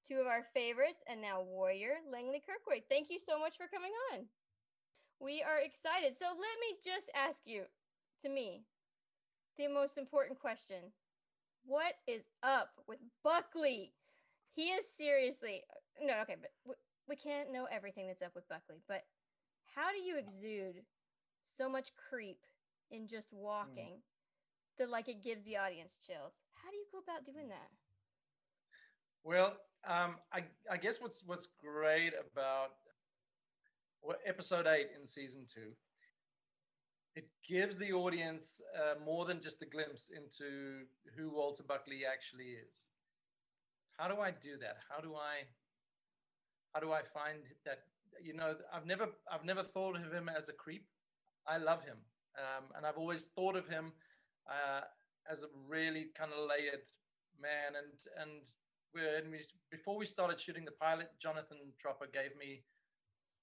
two 0.08 0.16
of 0.16 0.26
our 0.26 0.46
favorites, 0.54 1.02
and 1.06 1.20
now 1.20 1.42
Warrior 1.42 2.00
Langley 2.10 2.40
Kirkwood. 2.40 2.84
Thank 2.88 3.10
you 3.10 3.18
so 3.20 3.38
much 3.38 3.58
for 3.58 3.66
coming 3.68 3.92
on. 4.12 4.24
We 5.20 5.42
are 5.42 5.60
excited. 5.60 6.16
So 6.16 6.24
let 6.24 6.56
me 6.64 6.80
just 6.82 7.10
ask 7.14 7.42
you, 7.44 7.64
to 8.22 8.30
me, 8.30 8.64
the 9.58 9.68
most 9.68 9.98
important 9.98 10.40
question 10.40 10.92
What 11.66 11.92
is 12.06 12.30
up 12.42 12.70
with 12.88 13.00
Buckley? 13.22 13.92
He 14.52 14.70
is 14.70 14.86
seriously 14.96 15.62
no, 16.02 16.14
okay, 16.22 16.36
but 16.40 16.50
we, 16.64 16.74
we 17.06 17.16
can't 17.16 17.52
know 17.52 17.68
everything 17.70 18.06
that's 18.06 18.22
up 18.22 18.34
with 18.34 18.48
Buckley, 18.48 18.80
but 18.88 19.04
how 19.74 19.92
do 19.92 20.02
you 20.02 20.16
exude 20.16 20.82
so 21.46 21.68
much 21.68 21.90
creep 22.08 22.40
in 22.90 23.06
just 23.06 23.28
walking 23.32 24.00
mm. 24.00 24.19
That 24.80 24.90
like 24.90 25.08
it 25.08 25.22
gives 25.22 25.44
the 25.44 25.58
audience 25.58 25.98
chills? 26.06 26.32
How 26.64 26.70
do 26.70 26.76
you 26.76 26.86
go 26.90 26.98
about 26.98 27.26
doing 27.26 27.48
that? 27.48 27.68
Well, 29.22 29.52
um, 29.86 30.16
I, 30.32 30.44
I 30.70 30.78
guess 30.78 31.00
what's 31.00 31.22
what's 31.26 31.48
great 31.62 32.12
about 32.16 32.70
what, 34.00 34.18
episode 34.26 34.66
eight 34.66 34.88
in 34.98 35.06
season 35.06 35.44
two, 35.46 35.72
it 37.14 37.28
gives 37.46 37.76
the 37.76 37.92
audience 37.92 38.60
uh, 38.74 38.94
more 39.04 39.26
than 39.26 39.40
just 39.40 39.60
a 39.60 39.66
glimpse 39.66 40.08
into 40.08 40.84
who 41.14 41.30
Walter 41.30 41.62
Buckley 41.62 42.00
actually 42.10 42.56
is. 42.66 42.86
How 43.98 44.08
do 44.08 44.18
I 44.20 44.30
do 44.30 44.56
that? 44.60 44.76
How 44.88 45.02
do 45.02 45.14
I 45.14 45.44
how 46.72 46.80
do 46.80 46.90
I 46.92 47.02
find 47.12 47.40
that? 47.66 47.80
You 48.22 48.32
know, 48.32 48.54
I've 48.72 48.86
never 48.86 49.08
I've 49.30 49.44
never 49.44 49.62
thought 49.62 49.96
of 49.96 50.10
him 50.10 50.30
as 50.34 50.48
a 50.48 50.54
creep. 50.54 50.86
I 51.46 51.58
love 51.58 51.82
him, 51.84 51.98
um, 52.38 52.64
and 52.76 52.86
I've 52.86 52.96
always 52.96 53.26
thought 53.26 53.56
of 53.56 53.68
him 53.68 53.92
uh, 54.50 54.82
as 55.30 55.42
a 55.42 55.46
really 55.68 56.10
kind 56.18 56.32
of 56.32 56.48
layered 56.48 56.84
man. 57.40 57.78
And 57.78 57.96
and 58.20 58.42
when 58.92 59.30
we 59.30 59.40
before 59.70 59.96
we 59.96 60.06
started 60.06 60.40
shooting 60.40 60.64
the 60.64 60.72
pilot, 60.72 61.08
Jonathan 61.22 61.58
Tropper 61.80 62.06
gave 62.12 62.36
me 62.36 62.62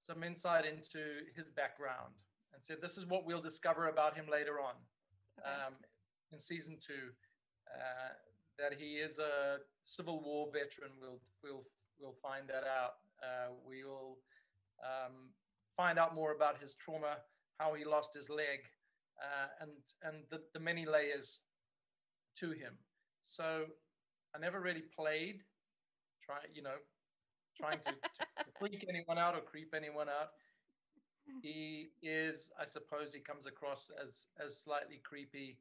some 0.01 0.23
insight 0.23 0.65
into 0.65 1.25
his 1.35 1.51
background 1.51 2.13
and 2.53 2.63
said, 2.63 2.77
This 2.81 2.97
is 2.97 3.05
what 3.05 3.25
we'll 3.25 3.41
discover 3.41 3.87
about 3.89 4.15
him 4.15 4.25
later 4.31 4.59
on 4.59 4.75
okay. 5.39 5.49
um, 5.49 5.73
in 6.31 6.39
season 6.39 6.77
two. 6.85 7.11
Uh, 7.67 8.13
that 8.57 8.73
he 8.73 8.95
is 8.95 9.19
a 9.19 9.57
Civil 9.83 10.23
War 10.23 10.47
veteran. 10.51 10.91
We'll, 10.99 11.19
we'll, 11.43 11.63
we'll 11.99 12.15
find 12.21 12.47
that 12.47 12.63
out. 12.63 12.95
Uh, 13.21 13.53
we 13.67 13.83
will 13.83 14.17
um, 14.81 15.29
find 15.75 15.99
out 15.99 16.15
more 16.15 16.33
about 16.33 16.59
his 16.59 16.73
trauma, 16.75 17.17
how 17.59 17.73
he 17.75 17.85
lost 17.85 18.15
his 18.15 18.29
leg, 18.29 18.65
uh, 19.21 19.47
and, 19.61 19.71
and 20.03 20.23
the, 20.29 20.41
the 20.53 20.59
many 20.59 20.85
layers 20.85 21.41
to 22.35 22.51
him. 22.51 22.73
So 23.23 23.65
I 24.35 24.39
never 24.39 24.59
really 24.59 24.83
played, 24.95 25.43
try, 26.23 26.37
you 26.53 26.61
know, 26.61 26.77
trying 27.59 27.79
to, 27.79 27.91
to 27.91 28.51
freak 28.59 28.85
anyone 28.87 29.17
out 29.17 29.35
or 29.35 29.41
creep 29.41 29.73
anyone 29.75 30.07
out. 30.09 30.29
He 31.41 31.89
is, 32.01 32.49
I 32.59 32.65
suppose, 32.65 33.13
he 33.13 33.19
comes 33.19 33.45
across 33.45 33.91
as 34.01 34.27
as 34.43 34.57
slightly 34.57 35.01
creepy 35.03 35.57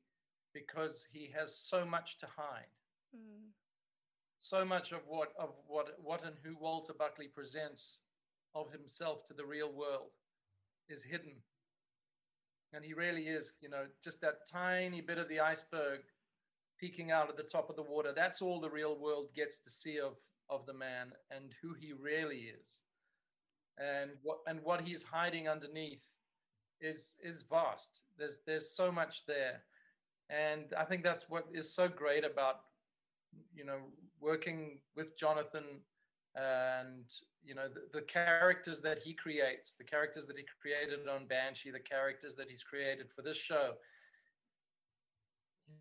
because 0.54 1.04
he 1.12 1.28
has 1.36 1.56
so 1.56 1.84
much 1.84 2.18
to 2.18 2.26
hide. 2.26 2.70
Mm. 3.14 3.50
So 4.38 4.64
much 4.64 4.92
of 4.92 5.00
what 5.08 5.32
of 5.38 5.50
what 5.66 5.88
what 6.00 6.24
and 6.24 6.36
who 6.44 6.56
Walter 6.56 6.92
Buckley 6.92 7.26
presents 7.26 8.00
of 8.54 8.70
himself 8.70 9.24
to 9.24 9.34
the 9.34 9.44
real 9.44 9.72
world 9.72 10.12
is 10.88 11.02
hidden. 11.02 11.34
And 12.72 12.84
he 12.84 12.92
really 12.92 13.28
is, 13.28 13.58
you 13.62 13.68
know, 13.68 13.84
just 14.02 14.20
that 14.20 14.46
tiny 14.50 15.00
bit 15.00 15.18
of 15.18 15.28
the 15.28 15.40
iceberg 15.40 16.00
peeking 16.78 17.10
out 17.10 17.28
at 17.28 17.36
the 17.36 17.42
top 17.42 17.70
of 17.70 17.76
the 17.76 17.82
water. 17.82 18.12
That's 18.14 18.42
all 18.42 18.60
the 18.60 18.70
real 18.70 18.98
world 18.98 19.28
gets 19.34 19.58
to 19.60 19.70
see 19.70 19.98
of 19.98 20.16
of 20.48 20.64
the 20.66 20.74
man 20.74 21.12
and 21.30 21.52
who 21.60 21.74
he 21.74 21.92
really 21.92 22.52
is. 22.60 22.82
And 23.78 24.10
what 24.22 24.38
and 24.46 24.62
what 24.62 24.80
he's 24.80 25.02
hiding 25.02 25.48
underneath 25.48 26.04
is 26.80 27.16
is 27.22 27.42
vast. 27.42 28.02
There's 28.18 28.40
there's 28.46 28.70
so 28.70 28.92
much 28.92 29.26
there. 29.26 29.62
And 30.28 30.74
i 30.76 30.84
think 30.84 31.04
that's 31.04 31.28
what 31.30 31.46
is 31.52 31.72
so 31.72 31.88
great 31.88 32.24
about 32.24 32.56
you 33.54 33.64
know 33.64 33.78
working 34.20 34.80
with 34.96 35.16
jonathan 35.16 35.64
and 36.36 37.04
you 37.44 37.54
know 37.54 37.68
the, 37.68 37.98
the 37.98 38.04
characters 38.04 38.80
that 38.82 38.98
he 38.98 39.14
creates 39.14 39.74
the 39.74 39.84
characters 39.84 40.26
that 40.26 40.36
he 40.36 40.44
created 40.60 41.08
on 41.08 41.26
banshee 41.26 41.70
the 41.70 41.80
characters 41.80 42.34
that 42.34 42.50
he's 42.50 42.62
created 42.62 43.06
for 43.14 43.22
this 43.22 43.36
show 43.36 43.72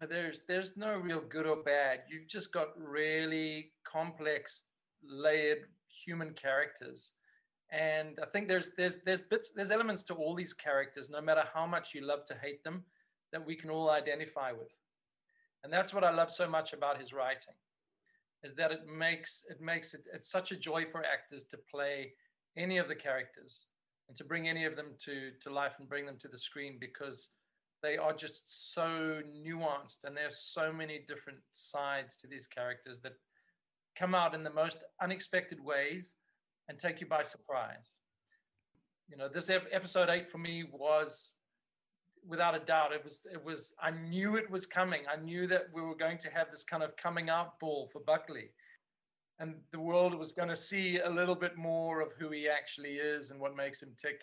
there's 0.08 0.42
there's 0.48 0.78
no 0.78 0.98
real 0.98 1.22
good 1.22 1.46
or 1.46 1.58
bad. 1.58 2.02
You've 2.10 2.28
just 2.28 2.52
got 2.52 2.70
really 2.78 3.72
complex, 3.84 4.66
layered 5.04 5.66
human 6.06 6.34
characters, 6.34 7.14
and 7.72 8.20
I 8.22 8.26
think 8.26 8.48
there's 8.48 8.72
there's 8.78 8.98
there's 9.06 9.22
bits 9.22 9.52
there's 9.56 9.72
elements 9.72 10.04
to 10.06 10.14
all 10.14 10.36
these 10.36 10.54
characters, 10.54 11.10
no 11.10 11.22
matter 11.22 11.44
how 11.54 11.66
much 11.66 11.94
you 11.94 12.02
love 12.02 12.26
to 12.26 12.36
hate 12.42 12.64
them, 12.64 12.84
that 13.32 13.46
we 13.46 13.56
can 13.56 13.70
all 13.70 13.90
identify 13.90 14.52
with, 14.52 14.74
and 15.64 15.72
that's 15.72 15.94
what 15.94 16.04
I 16.04 16.12
love 16.12 16.32
so 16.32 16.48
much 16.48 16.74
about 16.74 17.00
his 17.00 17.14
writing, 17.14 17.56
is 18.46 18.54
that 18.54 18.72
it 18.72 18.86
makes 18.88 19.44
it 19.50 19.60
makes 19.60 19.94
it 19.96 20.02
it's 20.14 20.30
such 20.30 20.52
a 20.52 20.56
joy 20.56 20.86
for 20.92 21.04
actors 21.04 21.46
to 21.46 21.58
play 21.70 22.14
any 22.56 22.78
of 22.78 22.88
the 22.88 22.96
characters 22.96 23.66
and 24.08 24.16
to 24.16 24.24
bring 24.24 24.48
any 24.48 24.66
of 24.66 24.76
them 24.76 24.94
to 25.00 25.32
to 25.42 25.50
life 25.50 25.74
and 25.80 25.90
bring 25.90 26.06
them 26.06 26.18
to 26.20 26.28
the 26.28 26.38
screen 26.38 26.78
because 26.80 27.30
they 27.82 27.98
are 27.98 28.14
just 28.14 28.74
so 28.74 29.22
nuanced 29.46 30.04
and 30.06 30.16
there's 30.16 30.38
so 30.38 30.72
many 30.72 31.00
different 31.08 31.40
sides 31.52 32.16
to 32.18 32.28
these 32.28 32.48
characters 32.48 33.00
that 33.00 33.14
come 33.96 34.14
out 34.14 34.36
in 34.36 34.44
the 34.44 34.54
most 34.54 34.84
unexpected 35.02 35.60
ways 35.60 36.16
and 36.70 36.78
take 36.78 37.02
you 37.02 37.08
by 37.08 37.24
surprise. 37.24 37.98
You 39.10 39.18
know 39.18 39.28
this 39.28 39.50
episode 39.50 40.10
8 40.10 40.30
for 40.30 40.38
me 40.38 40.64
was 40.72 41.34
without 42.28 42.56
a 42.56 42.60
doubt 42.60 42.92
it 42.92 43.04
was 43.04 43.28
it 43.32 43.44
was 43.44 43.74
i 43.82 43.92
knew 43.92 44.36
it 44.36 44.50
was 44.50 44.66
coming. 44.66 45.02
I 45.12 45.18
knew 45.18 45.48
that 45.48 45.68
we 45.74 45.82
were 45.82 45.96
going 45.96 46.18
to 46.20 46.30
have 46.30 46.50
this 46.52 46.64
kind 46.64 46.84
of 46.84 46.96
coming 46.98 47.30
out 47.30 47.60
ball 47.60 47.88
for 47.92 48.02
buckley. 48.02 48.50
And 49.40 49.56
the 49.72 49.80
world 49.80 50.16
was 50.16 50.32
going 50.32 50.48
to 50.48 50.56
see 50.56 51.00
a 51.00 51.10
little 51.10 51.36
bit 51.36 51.58
more 51.58 52.02
of 52.02 52.14
who 52.18 52.30
he 52.30 52.48
actually 52.48 52.94
is 52.94 53.32
and 53.32 53.40
what 53.40 53.56
makes 53.56 53.84
him 53.84 53.90
tick. 54.02 54.22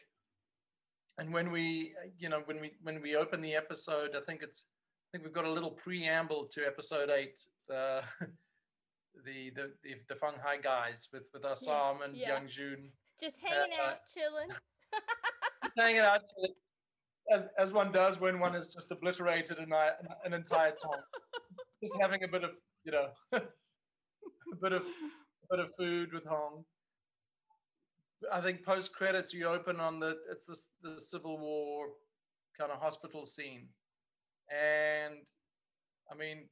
And 1.18 1.32
when 1.32 1.50
we 1.50 1.92
you 2.18 2.28
know 2.28 2.42
when 2.46 2.60
we 2.60 2.72
when 2.82 3.02
we 3.02 3.16
open 3.16 3.40
the 3.40 3.54
episode 3.54 4.10
i 4.16 4.20
think 4.20 4.42
it's 4.42 4.66
i 5.04 5.06
think 5.12 5.24
we've 5.24 5.34
got 5.34 5.44
a 5.44 5.50
little 5.50 5.70
preamble 5.70 6.46
to 6.46 6.66
episode 6.66 7.10
eight 7.10 7.38
the 7.68 8.02
the 9.26 9.50
the 9.54 9.70
the, 9.82 9.94
the 10.08 10.14
fung 10.16 10.34
hai 10.42 10.56
guys 10.56 11.08
with 11.12 11.24
with 11.34 11.44
assam 11.44 11.98
yeah, 11.98 12.04
and 12.04 12.16
yeah. 12.16 12.28
young 12.28 12.48
jun 12.48 12.88
just 13.22 13.38
hanging 13.38 13.78
uh, 13.78 13.90
out 13.90 13.98
chilling. 14.12 14.48
Hanging 15.76 16.00
out 16.00 16.22
as 17.30 17.48
as 17.58 17.72
one 17.72 17.92
does 17.92 18.20
when 18.20 18.40
one 18.40 18.54
has 18.54 18.72
just 18.72 18.90
obliterated 18.90 19.58
an, 19.58 19.72
an 20.24 20.32
entire 20.32 20.70
town 20.70 21.02
just 21.82 21.94
having 22.00 22.22
a 22.24 22.28
bit 22.28 22.44
of 22.44 22.50
you 22.85 22.92
know 22.92 23.08
a 23.32 23.40
bit 24.61 24.72
of 24.72 24.82
a 24.82 25.56
bit 25.56 25.61
of 25.61 25.70
food 25.76 26.12
with 26.12 26.24
hong. 26.24 26.64
I 28.32 28.40
think 28.40 28.64
post 28.64 28.94
credits 28.94 29.35
you 29.35 29.46
open 29.48 29.80
on 29.80 29.98
the 29.98 30.16
it's 30.30 30.46
the, 30.46 30.90
the 30.94 31.00
Civil 31.00 31.38
War 31.38 31.88
kind 32.58 32.70
of 32.70 32.80
hospital 32.80 33.26
scene, 33.26 33.66
and 34.50 35.26
I 36.11 36.16
mean, 36.16 36.48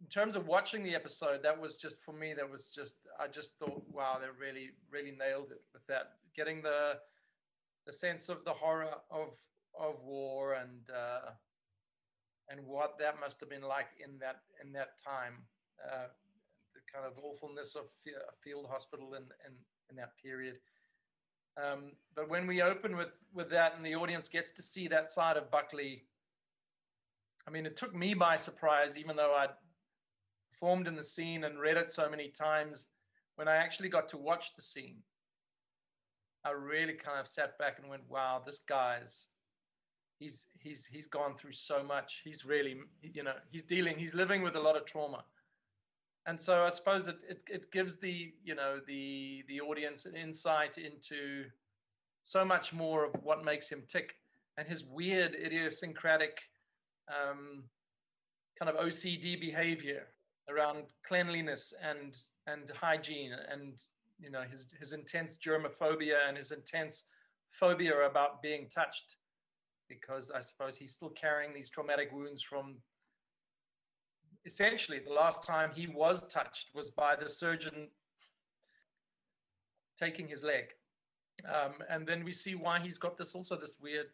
in 0.00 0.08
terms 0.08 0.34
of 0.34 0.46
watching 0.46 0.82
the 0.82 0.94
episode, 0.94 1.42
that 1.42 1.60
was 1.60 1.76
just 1.76 2.02
for 2.02 2.12
me. 2.12 2.32
That 2.34 2.50
was 2.50 2.72
just 2.74 2.96
I 3.20 3.26
just 3.26 3.58
thought, 3.58 3.82
wow, 3.92 4.18
they 4.18 4.28
really 4.38 4.70
really 4.90 5.14
nailed 5.18 5.50
it 5.50 5.60
with 5.74 5.86
that, 5.88 6.12
getting 6.34 6.62
the 6.62 6.94
the 7.86 7.92
sense 7.92 8.28
of 8.28 8.44
the 8.44 8.52
horror 8.52 8.94
of 9.10 9.28
of 9.78 10.02
war 10.04 10.54
and 10.54 10.90
uh, 10.90 11.30
and 12.48 12.64
what 12.66 12.98
that 12.98 13.20
must 13.20 13.40
have 13.40 13.50
been 13.50 13.62
like 13.62 13.88
in 14.02 14.18
that 14.18 14.42
in 14.64 14.72
that 14.72 14.98
time. 15.04 15.34
Uh, 15.82 16.06
the 16.74 16.80
kind 16.92 17.06
of 17.06 17.12
awfulness 17.22 17.74
of 17.76 17.84
a 18.06 18.32
field 18.42 18.66
hospital 18.70 19.14
in, 19.14 19.22
in 19.46 19.54
in 19.90 19.96
that 19.96 20.12
period. 20.22 20.56
Um, 21.56 21.92
but 22.16 22.28
when 22.28 22.46
we 22.46 22.62
open 22.62 22.96
with 22.96 23.12
with 23.32 23.48
that, 23.50 23.76
and 23.76 23.84
the 23.84 23.94
audience 23.94 24.28
gets 24.28 24.50
to 24.52 24.62
see 24.62 24.88
that 24.88 25.10
side 25.10 25.36
of 25.36 25.50
Buckley, 25.50 26.04
I 27.46 27.50
mean, 27.50 27.66
it 27.66 27.76
took 27.76 27.94
me 27.94 28.14
by 28.14 28.36
surprise, 28.36 28.98
even 28.98 29.16
though 29.16 29.34
I'd 29.34 29.54
performed 30.52 30.88
in 30.88 30.96
the 30.96 31.04
scene 31.04 31.44
and 31.44 31.60
read 31.60 31.76
it 31.76 31.90
so 31.90 32.08
many 32.08 32.28
times. 32.28 32.88
When 33.36 33.48
I 33.48 33.56
actually 33.56 33.88
got 33.88 34.08
to 34.10 34.16
watch 34.16 34.54
the 34.54 34.62
scene, 34.62 34.98
I 36.44 36.50
really 36.50 36.94
kind 36.94 37.18
of 37.20 37.28
sat 37.28 37.58
back 37.58 37.78
and 37.78 37.88
went, 37.88 38.02
"Wow, 38.08 38.42
this 38.44 38.58
guy's." 38.58 39.28
He's 40.18 40.46
he's 40.58 40.86
he's 40.86 41.06
gone 41.06 41.34
through 41.36 41.52
so 41.52 41.82
much. 41.82 42.20
He's 42.24 42.44
really, 42.44 42.76
you 43.02 43.24
know, 43.24 43.34
he's 43.50 43.64
dealing, 43.64 43.98
he's 43.98 44.14
living 44.14 44.42
with 44.42 44.54
a 44.54 44.60
lot 44.60 44.76
of 44.76 44.86
trauma, 44.86 45.24
and 46.26 46.40
so 46.40 46.64
I 46.64 46.68
suppose 46.68 47.04
that 47.06 47.22
it, 47.28 47.40
it 47.48 47.72
gives 47.72 47.98
the 47.98 48.32
you 48.44 48.54
know 48.54 48.80
the 48.86 49.44
the 49.48 49.60
audience 49.60 50.06
an 50.06 50.14
insight 50.14 50.78
into 50.78 51.44
so 52.22 52.44
much 52.44 52.72
more 52.72 53.04
of 53.04 53.12
what 53.22 53.44
makes 53.44 53.70
him 53.70 53.82
tick 53.88 54.16
and 54.56 54.66
his 54.66 54.84
weird 54.84 55.34
idiosyncratic 55.34 56.40
um, 57.08 57.64
kind 58.58 58.70
of 58.70 58.76
OCD 58.76 59.38
behavior 59.38 60.06
around 60.48 60.84
cleanliness 61.06 61.72
and 61.82 62.16
and 62.46 62.70
hygiene 62.70 63.32
and 63.50 63.82
you 64.18 64.30
know 64.30 64.42
his 64.42 64.72
his 64.78 64.92
intense 64.92 65.38
germophobia 65.38 66.28
and 66.28 66.36
his 66.36 66.52
intense 66.52 67.04
phobia 67.48 68.06
about 68.08 68.42
being 68.42 68.68
touched 68.68 69.16
because 69.88 70.30
I 70.30 70.40
suppose 70.40 70.76
he's 70.76 70.92
still 70.92 71.10
carrying 71.10 71.52
these 71.52 71.70
traumatic 71.70 72.10
wounds 72.12 72.42
from 72.42 72.76
essentially 74.44 74.98
the 74.98 75.12
last 75.12 75.42
time 75.42 75.70
he 75.74 75.86
was 75.86 76.26
touched 76.26 76.68
was 76.74 76.90
by 76.90 77.16
the 77.16 77.28
surgeon 77.28 77.88
taking 79.98 80.26
his 80.26 80.42
leg. 80.42 80.64
Um, 81.48 81.74
and 81.88 82.06
then 82.06 82.24
we 82.24 82.32
see 82.32 82.54
why 82.54 82.80
he's 82.80 82.98
got 82.98 83.16
this 83.16 83.34
also 83.34 83.56
this 83.56 83.78
weird 83.80 84.10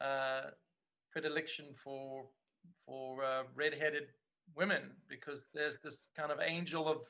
uh, 0.00 0.50
predilection 1.12 1.66
for 1.82 2.26
for 2.84 3.24
uh, 3.24 3.42
red-headed 3.54 4.08
women 4.54 4.82
because 5.08 5.46
there's 5.54 5.78
this 5.78 6.08
kind 6.16 6.32
of 6.32 6.38
angel 6.40 6.88
of 6.88 7.00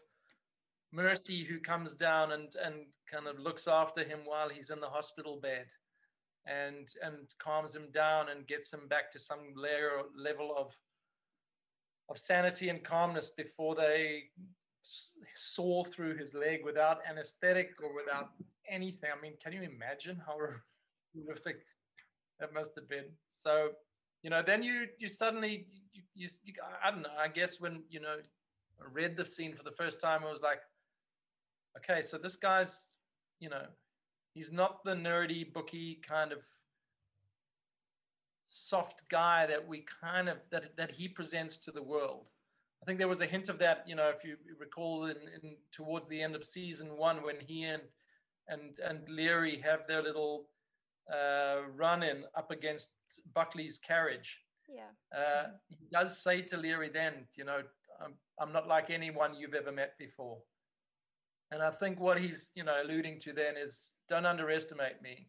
mercy 0.93 1.45
who 1.45 1.59
comes 1.61 1.95
down 1.95 2.33
and 2.33 2.55
and 2.65 2.87
kind 3.11 3.27
of 3.27 3.39
looks 3.39 3.69
after 3.69 4.03
him 4.03 4.21
while 4.25 4.49
he's 4.49 4.71
in 4.71 4.81
the 4.81 4.89
hospital 4.89 5.39
bed 5.41 5.67
and 6.47 6.89
and 7.03 7.17
calms 7.39 7.75
him 7.75 7.89
down 7.93 8.29
and 8.31 8.47
gets 8.47 8.73
him 8.73 8.89
back 8.89 9.11
to 9.13 9.19
some 9.19 9.53
layer 9.55 10.03
level 10.17 10.55
of 10.57 10.75
of 12.09 12.19
sanity 12.19 12.71
and 12.71 12.83
calmness 12.83 13.31
before 13.31 13.75
they 13.75 14.25
saw 15.35 15.85
through 15.85 16.17
his 16.17 16.35
leg 16.35 16.61
without 16.65 17.01
anesthetic 17.09 17.73
or 17.83 17.95
without 17.95 18.31
anything. 18.71 19.11
I 19.17 19.21
mean, 19.21 19.35
can 19.43 19.53
you 19.53 19.63
imagine 19.63 20.21
how 20.27 20.39
horrific 21.15 21.57
that 22.41 22.55
must 22.55 22.73
have 22.77 22.89
been? 22.89 23.05
So, 23.29 23.71
you 24.23 24.31
know, 24.31 24.43
then 24.45 24.63
you 24.63 24.87
you 24.99 25.09
suddenly 25.09 25.67
you, 25.93 26.29
you, 26.45 26.55
I 26.83 26.91
don't 26.91 27.03
know. 27.03 27.17
I 27.19 27.29
guess 27.29 27.61
when 27.61 27.83
you 27.91 28.01
know 28.01 28.17
read 28.93 29.17
the 29.17 29.27
scene 29.27 29.55
for 29.55 29.63
the 29.63 29.73
first 29.73 30.01
time, 30.01 30.23
I 30.25 30.31
was 30.31 30.43
like, 30.43 30.61
okay, 31.79 32.03
so 32.03 32.19
this 32.19 32.37
guy's 32.37 32.95
you 33.41 33.49
know 33.49 33.67
he's 34.35 34.53
not 34.53 34.85
the 34.85 34.95
nerdy 34.95 35.53
bookie 35.53 36.01
kind 36.07 36.33
of 36.33 36.39
soft 38.47 39.09
guy 39.09 39.47
that 39.47 39.67
we 39.67 39.85
kind 40.01 40.29
of 40.29 40.39
that 40.51 40.77
that 40.77 40.91
he 40.91 41.09
presents 41.09 41.59
to 41.59 41.71
the 41.71 41.83
world. 41.83 42.29
I 42.83 42.87
think 42.87 42.99
there 42.99 43.09
was 43.09 43.21
a 43.21 43.27
hint 43.27 43.49
of 43.49 43.59
that, 43.59 43.83
you 43.87 43.97
know, 43.97 44.09
if 44.09 44.25
you 44.25 44.37
recall 44.59 45.07
in, 45.07 45.17
in 45.17 45.57
towards 45.73 46.07
the 46.09 46.23
end 46.23 46.37
of 46.37 46.45
season 46.45 46.97
one 46.97 47.23
when 47.23 47.37
he 47.41 47.65
and 47.65 47.83
and 48.49 48.79
and 48.79 49.09
Leary 49.09 49.61
have 49.61 49.87
their 49.87 50.03
little 50.03 50.49
uh, 51.13 51.63
run 51.75 52.03
in 52.03 52.25
up 52.37 52.51
against 52.51 52.91
Buckley's 53.35 53.79
carriage. 53.79 54.39
Yeah. 54.69 55.19
Uh, 55.19 55.49
he 55.69 55.87
does 55.91 56.23
say 56.23 56.43
to 56.43 56.57
Leary 56.57 56.91
then, 56.91 57.27
you 57.35 57.45
know, 57.45 57.61
I'm, 58.03 58.13
I'm 58.39 58.53
not 58.53 58.69
like 58.69 58.91
anyone 58.91 59.35
you've 59.35 59.55
ever 59.55 59.73
met 59.73 59.97
before. 59.99 60.39
And 61.51 61.63
I 61.63 61.71
think 61.71 61.99
what 61.99 62.21
he's, 62.21 62.51
you 62.55 62.65
know, 62.65 62.83
alluding 62.83 63.19
to 63.21 63.33
then 63.33 63.57
is 63.57 63.95
don't 64.09 64.27
underestimate 64.27 65.01
me. 65.03 65.29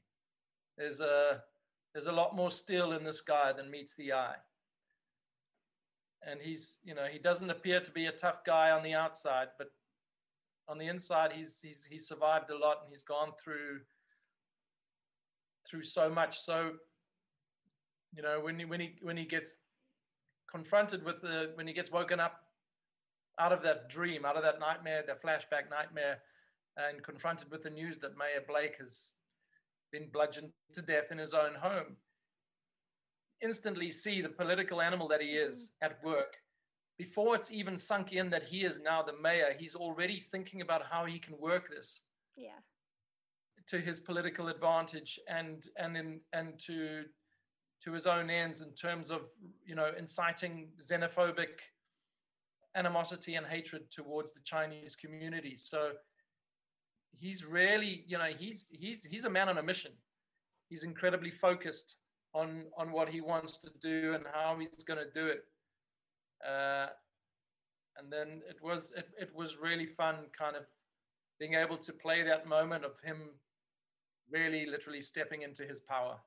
There's 0.78 1.00
a 1.00 1.44
there's 1.94 2.08
a 2.08 2.12
lot 2.12 2.36
more 2.36 2.52
steel 2.52 2.92
in 2.94 3.04
this 3.04 3.22
guy 3.22 3.54
than 3.54 3.72
meets 3.72 3.96
the 3.96 4.14
eye. 4.14 4.36
And 6.22 6.42
he's, 6.42 6.78
you 6.84 6.94
know, 6.94 7.06
he 7.06 7.18
doesn't 7.18 7.50
appear 7.50 7.80
to 7.80 7.92
be 7.92 8.08
a 8.08 8.12
tough 8.12 8.44
guy 8.46 8.72
on 8.72 8.84
the 8.84 8.94
outside, 8.94 9.48
but 9.58 9.70
on 10.68 10.78
the 10.78 10.88
inside, 10.88 11.32
he's 11.32 11.60
he's 11.62 11.86
he's 11.90 12.08
survived 12.08 12.50
a 12.52 12.58
lot 12.58 12.78
and 12.84 12.90
he's 12.92 13.02
gone 13.02 13.32
through 13.42 13.80
through 15.68 15.84
so 15.84 16.10
much. 16.10 16.40
So, 16.40 16.74
you 18.14 18.22
know, 18.22 18.40
when 18.42 18.60
he 18.60 18.66
when 18.66 18.80
he 18.80 18.96
when 19.02 19.18
he 19.18 19.26
gets 19.26 19.60
confronted 20.52 21.04
with 21.04 21.22
the 21.22 21.52
when 21.56 21.66
he 21.66 21.74
gets 21.74 21.92
woken 21.92 22.20
up 22.20 22.42
out 23.40 23.54
of 23.54 23.62
that 23.64 23.90
dream, 23.90 24.26
out 24.26 24.36
of 24.38 24.44
that 24.44 24.60
nightmare, 24.60 25.04
that 25.08 25.24
flashback 25.24 25.70
nightmare, 25.70 26.20
and 26.78 27.04
confronted 27.04 27.50
with 27.50 27.64
the 27.64 27.70
news 27.70 27.98
that 28.00 28.18
Mayor 28.18 28.44
Blake 28.48 28.76
has 28.80 29.14
been 29.92 30.10
bludgeoned 30.12 30.52
to 30.74 30.82
death 30.82 31.12
in 31.12 31.18
his 31.18 31.34
own 31.34 31.56
home. 31.56 31.98
Instantly 33.42 33.90
see 33.90 34.22
the 34.22 34.30
political 34.30 34.82
animal 34.82 35.08
that 35.08 35.22
he 35.22 35.30
is 35.30 35.74
mm-hmm. 35.84 35.92
at 35.92 36.04
work. 36.04 36.36
Before 36.98 37.34
it's 37.34 37.50
even 37.50 37.78
sunk 37.78 38.12
in 38.12 38.30
that 38.30 38.44
he 38.44 38.66
is 38.66 38.82
now 38.82 39.02
the 39.02 39.14
mayor, 39.22 39.54
he's 39.58 39.76
already 39.76 40.20
thinking 40.20 40.62
about 40.62 40.84
how 40.90 41.06
he 41.06 41.18
can 41.18 41.40
work 41.40 41.70
this. 41.70 42.02
Yeah. 42.36 42.60
To 43.70 43.80
his 43.80 44.02
political 44.02 44.50
advantage 44.50 45.20
and 45.30 45.66
and 45.78 45.96
in 45.96 46.20
and 46.34 46.60
to 46.60 47.04
to 47.84 47.94
his 47.94 48.08
own 48.08 48.30
ends 48.30 48.62
in 48.62 48.74
terms 48.74 49.12
of 49.12 49.22
you 49.64 49.76
know 49.76 49.92
inciting 49.98 50.70
xenophobic 50.82 51.60
animosity 52.76 53.36
and 53.36 53.46
hatred 53.46 53.90
towards 53.92 54.34
the 54.34 54.42
Chinese 54.44 54.96
community. 54.96 55.56
So 55.58 55.92
he's 57.18 57.46
really, 57.46 58.04
you 58.08 58.18
know, 58.18 58.32
he's 58.38 58.70
he's 58.72 59.04
he's 59.04 59.26
a 59.26 59.30
man 59.30 59.50
on 59.50 59.58
a 59.58 59.64
mission. 59.64 59.92
He's 60.70 60.84
incredibly 60.84 61.32
focused 61.32 61.98
on 62.34 62.66
on 62.78 62.92
what 62.92 63.10
he 63.10 63.22
wants 63.22 63.58
to 63.60 63.70
do 63.82 64.14
and 64.14 64.24
how 64.34 64.58
he's 64.60 64.84
going 64.84 65.00
to 65.00 65.12
do 65.12 65.28
it. 65.28 65.44
Uh, 66.48 66.88
and 67.98 68.12
then 68.12 68.42
it 68.48 68.58
was 68.62 68.94
it, 68.96 69.10
it 69.20 69.32
was 69.36 69.58
really 69.58 69.86
fun, 69.86 70.16
kind 70.38 70.56
of 70.56 70.64
being 71.40 71.56
able 71.56 71.78
to 71.78 71.94
play 71.94 72.24
that 72.24 72.48
moment 72.48 72.86
of 72.86 73.00
him 73.04 73.32
really 74.32 74.66
literally 74.66 75.02
stepping 75.02 75.42
into 75.42 75.64
his 75.64 75.80
power 75.80 76.18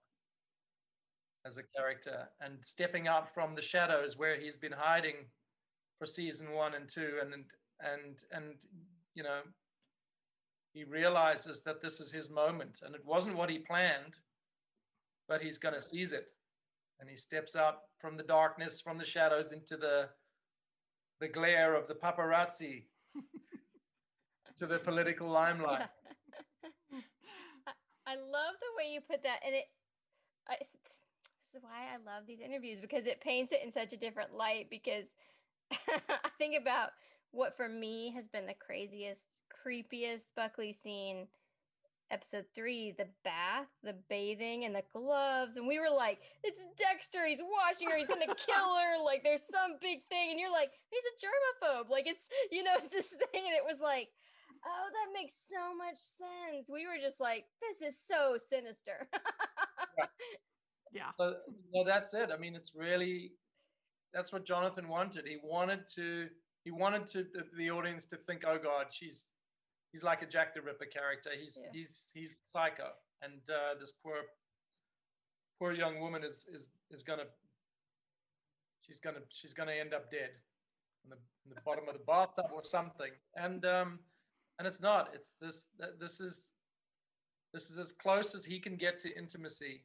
as 1.46 1.56
a 1.56 1.62
character 1.76 2.28
and 2.40 2.54
stepping 2.60 3.08
out 3.08 3.32
from 3.32 3.54
the 3.54 3.62
shadows 3.62 4.16
where 4.16 4.36
he's 4.36 4.56
been 4.56 4.72
hiding 4.72 5.14
for 6.02 6.06
season 6.06 6.50
one 6.50 6.74
and 6.74 6.88
two 6.88 7.20
and 7.22 7.32
and 7.78 8.24
and 8.32 8.64
you 9.14 9.22
know 9.22 9.38
he 10.72 10.82
realizes 10.82 11.62
that 11.62 11.80
this 11.80 12.00
is 12.00 12.10
his 12.10 12.28
moment 12.28 12.80
and 12.84 12.96
it 12.96 13.04
wasn't 13.04 13.36
what 13.36 13.50
he 13.50 13.58
planned, 13.58 14.18
but 15.28 15.40
he's 15.40 15.58
going 15.58 15.74
to 15.74 15.82
seize 15.82 16.12
it. 16.12 16.28
And 16.98 17.08
he 17.08 17.14
steps 17.14 17.54
out 17.54 17.82
from 17.98 18.16
the 18.16 18.22
darkness, 18.22 18.80
from 18.80 18.96
the 18.96 19.04
shadows 19.04 19.52
into 19.52 19.76
the, 19.76 20.08
the 21.20 21.28
glare 21.28 21.74
of 21.74 21.88
the 21.88 21.94
paparazzi 21.94 22.86
to 24.58 24.66
the 24.66 24.78
political 24.78 25.28
limelight. 25.28 25.82
I 28.06 28.14
love 28.14 28.54
the 28.60 28.72
way 28.78 28.94
you 28.94 29.02
put 29.02 29.22
that. 29.24 29.40
And 29.44 29.54
it, 29.54 29.66
I, 30.48 30.56
this 30.58 31.58
is 31.58 31.62
why 31.62 31.88
I 31.92 31.98
love 31.98 32.26
these 32.26 32.40
interviews 32.40 32.80
because 32.80 33.06
it 33.06 33.20
paints 33.20 33.52
it 33.52 33.60
in 33.62 33.70
such 33.70 33.92
a 33.92 33.98
different 33.98 34.32
light. 34.32 34.68
Because 34.70 35.08
I 36.08 36.28
think 36.38 36.60
about 36.60 36.90
what 37.30 37.56
for 37.56 37.68
me 37.68 38.12
has 38.14 38.28
been 38.28 38.46
the 38.46 38.54
craziest 38.54 39.40
creepiest 39.64 40.26
Buckley 40.36 40.72
scene 40.72 41.26
episode 42.12 42.44
three, 42.54 42.94
the 42.98 43.08
bath, 43.24 43.66
the 43.82 43.96
bathing, 44.08 44.64
and 44.64 44.74
the 44.74 44.84
gloves. 44.92 45.56
And 45.56 45.66
we 45.66 45.80
were 45.80 45.90
like, 45.90 46.20
it's 46.44 46.66
Dexter. 46.76 47.26
He's 47.26 47.40
washing 47.40 47.88
her. 47.88 47.96
He's 47.96 48.06
going 48.06 48.20
to 48.20 48.26
kill 48.26 48.76
her. 48.76 49.02
Like, 49.02 49.24
there's 49.24 49.44
some 49.50 49.80
big 49.80 50.04
thing. 50.10 50.30
And 50.30 50.38
you're 50.38 50.52
like, 50.52 50.70
he's 50.90 51.02
a 51.08 51.16
germaphobe. 51.24 51.88
Like, 51.88 52.06
it's, 52.06 52.28
you 52.52 52.62
know, 52.62 52.74
it's 52.82 52.92
this 52.92 53.08
thing. 53.08 53.42
And 53.48 53.56
it 53.56 53.64
was 53.66 53.80
like, 53.82 54.08
oh, 54.64 54.86
that 54.92 55.18
makes 55.18 55.32
so 55.48 55.74
much 55.74 55.96
sense. 55.96 56.68
We 56.70 56.86
were 56.86 57.00
just 57.02 57.18
like, 57.18 57.44
this 57.60 57.80
is 57.88 57.98
so 58.06 58.36
sinister. 58.36 59.08
yeah. 59.98 60.04
yeah. 60.92 61.10
So, 61.16 61.36
well, 61.72 61.84
that's 61.84 62.12
it. 62.12 62.30
I 62.32 62.36
mean, 62.36 62.54
it's 62.54 62.72
really, 62.76 63.32
that's 64.12 64.32
what 64.32 64.44
Jonathan 64.44 64.88
wanted. 64.88 65.26
He 65.26 65.38
wanted 65.42 65.86
to, 65.94 66.28
he 66.64 66.70
wanted 66.70 67.06
to 67.08 67.24
the, 67.32 67.44
the 67.56 67.70
audience 67.70 68.06
to 68.06 68.16
think, 68.16 68.42
oh 68.46 68.58
God, 68.62 68.86
she's 68.90 69.28
he's 69.92 70.02
like 70.02 70.22
a 70.22 70.26
Jack 70.26 70.54
the 70.54 70.62
Ripper 70.62 70.86
character. 70.86 71.30
He's 71.38 71.58
yeah. 71.60 71.70
he's 71.72 72.10
he's 72.14 72.38
psycho, 72.52 72.90
and 73.22 73.40
uh, 73.48 73.78
this 73.78 73.92
poor 73.92 74.16
poor 75.58 75.72
young 75.72 76.00
woman 76.00 76.24
is 76.24 76.46
is 76.52 76.68
is 76.90 77.02
gonna 77.02 77.24
she's 78.86 79.00
gonna 79.00 79.20
she's 79.28 79.54
gonna 79.54 79.72
end 79.72 79.94
up 79.94 80.10
dead 80.10 80.30
in 81.04 81.10
the, 81.10 81.16
in 81.46 81.54
the 81.54 81.60
bottom 81.64 81.88
of 81.88 81.94
the 81.94 82.04
bathtub 82.06 82.46
or 82.54 82.64
something. 82.64 83.10
And 83.36 83.64
um, 83.64 83.98
and 84.58 84.66
it's 84.66 84.80
not. 84.80 85.10
It's 85.14 85.34
this 85.40 85.70
this 85.98 86.20
is 86.20 86.52
this 87.52 87.70
is 87.70 87.78
as 87.78 87.92
close 87.92 88.34
as 88.34 88.44
he 88.44 88.58
can 88.58 88.76
get 88.76 88.98
to 89.00 89.16
intimacy. 89.16 89.82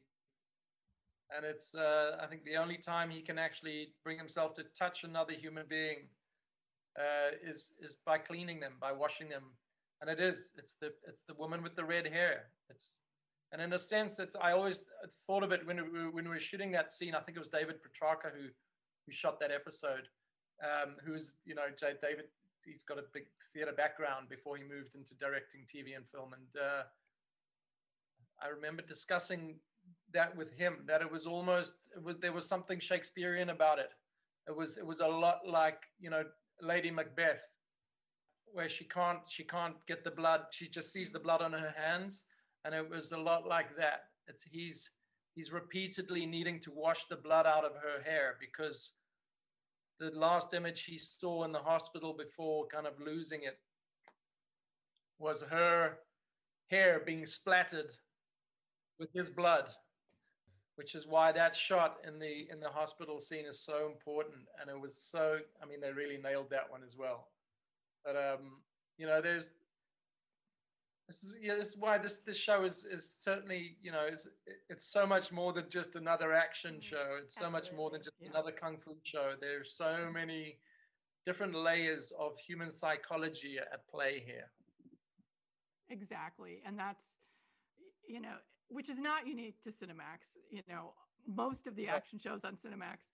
And 1.34 1.44
it's 1.44 1.74
uh, 1.74 2.16
I 2.22 2.26
think 2.26 2.44
the 2.44 2.56
only 2.56 2.78
time 2.78 3.10
he 3.10 3.20
can 3.20 3.38
actually 3.38 3.92
bring 4.02 4.18
himself 4.18 4.54
to 4.54 4.64
touch 4.78 5.04
another 5.04 5.32
human 5.32 5.66
being 5.68 6.08
uh, 6.98 7.36
is 7.46 7.72
is 7.80 7.96
by 8.06 8.18
cleaning 8.18 8.60
them, 8.60 8.72
by 8.80 8.92
washing 8.92 9.28
them, 9.28 9.44
and 10.00 10.08
it 10.08 10.20
is 10.20 10.54
it's 10.56 10.74
the 10.80 10.92
it's 11.06 11.22
the 11.28 11.34
woman 11.34 11.62
with 11.62 11.76
the 11.76 11.84
red 11.84 12.06
hair 12.06 12.44
it's 12.70 12.96
and 13.52 13.62
in 13.62 13.72
a 13.72 13.78
sense 13.78 14.18
it's 14.18 14.36
i 14.42 14.52
always 14.52 14.84
thought 15.26 15.42
of 15.42 15.52
it 15.52 15.66
when 15.66 15.76
we, 15.90 16.08
when 16.10 16.24
we 16.24 16.30
were 16.30 16.38
shooting 16.38 16.70
that 16.70 16.92
scene 16.92 17.14
i 17.14 17.20
think 17.20 17.34
it 17.34 17.38
was 17.38 17.48
david 17.48 17.82
petrarca 17.82 18.28
who 18.28 18.44
who 19.06 19.12
shot 19.12 19.40
that 19.40 19.50
episode 19.50 20.06
um, 20.62 20.96
who's 21.02 21.32
you 21.46 21.54
know 21.54 21.64
david 21.80 22.26
he's 22.64 22.82
got 22.82 22.98
a 22.98 23.04
big 23.12 23.24
theater 23.52 23.72
background 23.72 24.28
before 24.28 24.56
he 24.56 24.62
moved 24.62 24.94
into 24.94 25.14
directing 25.14 25.62
TV 25.62 25.96
and 25.96 26.04
film. 26.12 26.32
And 26.32 26.62
uh, 26.62 26.82
I 28.42 28.48
remember 28.48 28.82
discussing 28.82 29.56
that 30.12 30.36
with 30.36 30.52
him 30.52 30.78
that 30.86 31.02
it 31.02 31.10
was 31.10 31.26
almost 31.26 31.74
it 31.94 32.02
was 32.02 32.16
there 32.20 32.32
was 32.32 32.46
something 32.46 32.78
Shakespearean 32.78 33.50
about 33.50 33.78
it. 33.78 33.90
It 34.48 34.56
was 34.56 34.78
it 34.78 34.86
was 34.86 35.00
a 35.00 35.06
lot 35.06 35.40
like 35.46 35.82
you 36.00 36.10
know 36.10 36.24
Lady 36.62 36.90
Macbeth, 36.90 37.42
where 38.52 38.68
she 38.68 38.84
can't 38.84 39.20
she 39.28 39.44
can't 39.44 39.74
get 39.86 40.04
the 40.04 40.10
blood. 40.10 40.42
She 40.50 40.68
just 40.68 40.92
sees 40.92 41.10
the 41.10 41.18
blood 41.18 41.42
on 41.42 41.52
her 41.52 41.74
hands, 41.76 42.24
and 42.64 42.74
it 42.74 42.88
was 42.88 43.12
a 43.12 43.18
lot 43.18 43.46
like 43.46 43.76
that. 43.76 44.04
It's 44.26 44.44
he's 44.44 44.90
he's 45.34 45.52
repeatedly 45.52 46.26
needing 46.26 46.58
to 46.60 46.72
wash 46.72 47.04
the 47.06 47.16
blood 47.16 47.46
out 47.46 47.64
of 47.64 47.72
her 47.74 48.02
hair 48.04 48.36
because 48.40 48.94
the 50.00 50.10
last 50.10 50.54
image 50.54 50.84
he 50.84 50.96
saw 50.96 51.44
in 51.44 51.52
the 51.52 51.58
hospital 51.58 52.14
before 52.16 52.66
kind 52.68 52.86
of 52.86 52.94
losing 53.00 53.42
it 53.42 53.58
was 55.18 55.42
her 55.42 55.98
hair 56.70 57.02
being 57.04 57.26
splattered 57.26 57.90
with 58.98 59.12
his 59.12 59.28
blood 59.28 59.68
which 60.78 60.94
is 60.94 61.06
why 61.06 61.32
that 61.32 61.56
shot 61.56 61.98
in 62.06 62.18
the 62.20 62.48
in 62.50 62.60
the 62.60 62.68
hospital 62.70 63.18
scene 63.18 63.46
is 63.46 63.60
so 63.60 63.86
important 63.86 64.48
and 64.60 64.70
it 64.70 64.80
was 64.80 64.96
so 64.96 65.38
i 65.62 65.66
mean 65.66 65.80
they 65.80 65.92
really 65.92 66.18
nailed 66.18 66.50
that 66.50 66.70
one 66.70 66.82
as 66.84 66.96
well 66.96 67.28
but 68.04 68.16
um 68.16 68.62
you 68.98 69.06
know 69.06 69.20
there's 69.20 69.52
this 71.08 71.22
is 71.24 71.34
yeah 71.40 71.54
this 71.56 71.68
is 71.70 71.76
why 71.78 71.98
this 71.98 72.18
this 72.18 72.36
show 72.38 72.64
is 72.64 72.84
is 72.84 73.08
certainly 73.10 73.76
you 73.82 73.92
know 73.92 74.04
it's 74.06 74.28
it's 74.68 74.86
so 74.86 75.06
much 75.06 75.32
more 75.32 75.52
than 75.52 75.68
just 75.68 75.96
another 75.96 76.32
action 76.32 76.76
Mhm. 76.76 76.82
show 76.82 77.18
it's 77.22 77.36
so 77.36 77.50
much 77.50 77.72
more 77.72 77.90
than 77.90 78.00
just 78.00 78.16
Yeah. 78.20 78.30
another 78.30 78.52
kung 78.52 78.78
fu 78.78 78.96
show 79.02 79.36
there's 79.40 79.72
so 79.72 80.10
many 80.12 80.60
different 81.24 81.54
layers 81.54 82.12
of 82.12 82.38
human 82.38 82.70
psychology 82.70 83.58
at 83.58 83.88
play 83.88 84.20
here 84.20 84.50
Exactly. 85.90 86.62
And 86.64 86.78
that's, 86.78 87.27
you 88.06 88.20
know, 88.20 88.36
which 88.68 88.88
is 88.88 88.98
not 88.98 89.26
unique 89.26 89.62
to 89.62 89.70
Cinemax. 89.70 90.36
You 90.50 90.62
know, 90.68 90.94
most 91.26 91.66
of 91.66 91.76
the 91.76 91.88
action 91.88 92.18
shows 92.18 92.44
on 92.44 92.56
Cinemax 92.56 93.12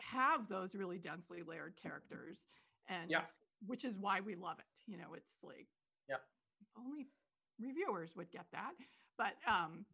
have 0.00 0.48
those 0.48 0.74
really 0.74 0.98
densely 0.98 1.42
layered 1.42 1.76
characters. 1.76 2.46
And 2.88 3.10
Yeah. 3.10 3.24
which 3.66 3.84
is 3.84 3.98
why 3.98 4.20
we 4.20 4.34
love 4.34 4.58
it. 4.58 4.66
You 4.86 4.98
know, 4.98 5.14
it's 5.14 5.42
like, 5.42 5.68
Yeah. 6.08 6.18
only 6.76 7.08
reviewers 7.58 8.14
would 8.16 8.30
get 8.30 8.46
that. 8.52 8.74
But 9.16 9.36
um 9.46 9.86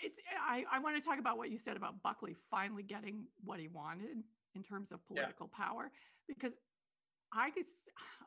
it's 0.00 0.18
I, 0.40 0.64
I 0.70 0.80
want 0.80 0.96
to 0.96 1.02
talk 1.02 1.18
about 1.18 1.38
what 1.38 1.50
you 1.50 1.58
said 1.58 1.76
about 1.76 2.02
Buckley 2.02 2.34
finally 2.50 2.82
getting 2.82 3.26
what 3.44 3.60
he 3.60 3.68
wanted 3.68 4.24
in 4.54 4.62
terms 4.62 4.90
of 4.92 5.04
political 5.06 5.48
power 5.48 5.92
because 6.26 6.52
I 7.34 7.50
guess 7.50 7.66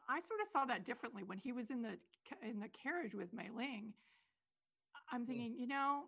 I 0.10 0.20
sort 0.20 0.42
of 0.42 0.48
saw 0.48 0.66
that 0.66 0.86
differently 0.86 1.24
when 1.24 1.38
he 1.38 1.52
was 1.52 1.72
in 1.72 1.82
the 1.82 1.98
in 2.42 2.60
the 2.60 2.70
carriage 2.70 3.14
with 3.16 3.34
Mai 3.34 3.50
Ling. 3.56 3.94
I'm 5.12 5.22
hmm. 5.22 5.28
thinking, 5.28 5.56
you 5.58 5.68
know, 5.68 6.04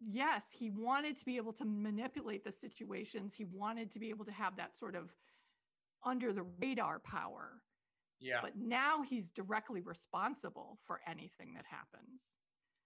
yes, 0.00 0.44
he 0.52 0.70
wanted 0.70 1.16
to 1.18 1.24
be 1.24 1.36
able 1.36 1.52
to 1.54 1.64
manipulate 1.64 2.44
the 2.44 2.52
situations. 2.52 3.34
He 3.34 3.46
wanted 3.52 3.90
to 3.92 3.98
be 3.98 4.10
able 4.10 4.24
to 4.24 4.32
have 4.32 4.56
that 4.56 4.76
sort 4.76 4.96
of 4.96 5.10
under 6.04 6.32
the 6.32 6.44
radar 6.60 7.00
power. 7.00 7.62
yeah 8.20 8.38
But 8.42 8.56
now 8.56 9.02
he's 9.02 9.30
directly 9.30 9.82
responsible 9.82 10.78
for 10.86 11.00
anything 11.06 11.54
that 11.54 11.64
happens. 11.68 12.36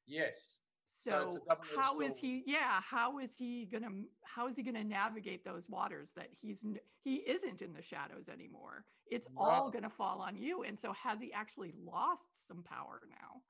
yes 0.07 0.57
So 0.91 1.11
So, 1.11 1.23
it's 1.23 1.37
a 1.37 1.39
double-edged 1.49 1.77
how 1.77 2.01
is 2.01 2.19
he? 2.19 2.43
Yeah, 2.47 2.81
how 2.83 3.19
is 3.19 3.35
he 3.37 3.67
gonna? 3.67 3.91
How 4.25 4.49
is 4.49 4.57
he 4.57 4.63
gonna 4.63 4.85
navigate 4.85 5.45
those 5.45 5.69
waters 5.69 6.13
that 6.17 6.29
he's 6.33 6.65
he 7.05 7.17
isn't 7.17 7.63
in 7.63 7.73
the 7.73 7.83
shadows 7.83 8.29
anymore? 8.29 8.85
It's 9.07 9.29
all 9.37 9.71
gonna 9.71 9.89
fall 9.91 10.21
on 10.21 10.37
you. 10.37 10.63
And 10.65 10.79
so, 10.79 10.93
has 10.93 11.21
he 11.21 11.33
actually 11.33 11.73
lost 11.79 12.47
some 12.47 12.63
power 12.63 13.03
now? 13.09 13.43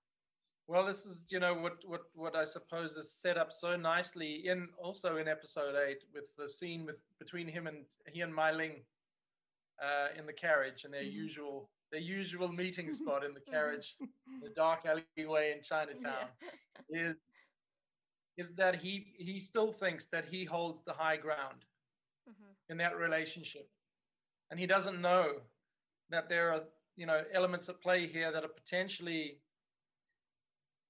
Well, 0.66 0.86
this 0.86 1.04
is, 1.06 1.26
you 1.32 1.40
know, 1.40 1.54
what 1.54 1.78
what 1.84 2.02
what 2.14 2.36
I 2.36 2.44
suppose 2.44 2.96
is 2.96 3.10
set 3.12 3.36
up 3.36 3.50
so 3.52 3.74
nicely 3.74 4.46
in 4.46 4.68
also 4.78 5.16
in 5.16 5.26
episode 5.26 5.74
eight 5.74 6.04
with 6.14 6.34
the 6.36 6.48
scene 6.48 6.84
with 6.86 7.00
between 7.18 7.48
him 7.48 7.66
and 7.66 7.86
he 8.06 8.20
and 8.20 8.32
Mai 8.34 8.52
Ling 8.52 8.84
uh, 9.82 10.08
in 10.16 10.26
the 10.26 10.32
carriage 10.32 10.84
and 10.84 10.92
their 10.94 11.02
Mhm. 11.02 11.12
usual 11.12 11.70
their 11.90 12.00
usual 12.00 12.48
meeting 12.52 12.90
spot 12.92 13.24
in 13.24 13.34
the 13.34 13.40
Mhm. 13.40 13.50
carriage, 13.50 13.96
the 14.42 14.50
dark 14.50 14.86
alleyway 14.86 15.52
in 15.52 15.62
Chinatown, 15.62 16.28
is 16.90 17.16
is 18.36 18.54
that 18.56 18.76
he 18.76 19.14
he 19.18 19.40
still 19.40 19.72
thinks 19.72 20.06
that 20.06 20.24
he 20.26 20.44
holds 20.44 20.82
the 20.82 20.92
high 20.92 21.16
ground 21.16 21.66
Mhm. 22.28 22.56
in 22.68 22.76
that 22.78 22.96
relationship, 22.96 23.70
and 24.50 24.58
he 24.60 24.66
doesn't 24.66 25.00
know 25.00 25.42
that 26.10 26.28
there 26.28 26.52
are 26.52 26.68
you 26.96 27.06
know 27.06 27.24
elements 27.32 27.68
at 27.68 27.80
play 27.80 28.06
here 28.06 28.30
that 28.32 28.44
are 28.44 28.48
potentially 28.48 29.42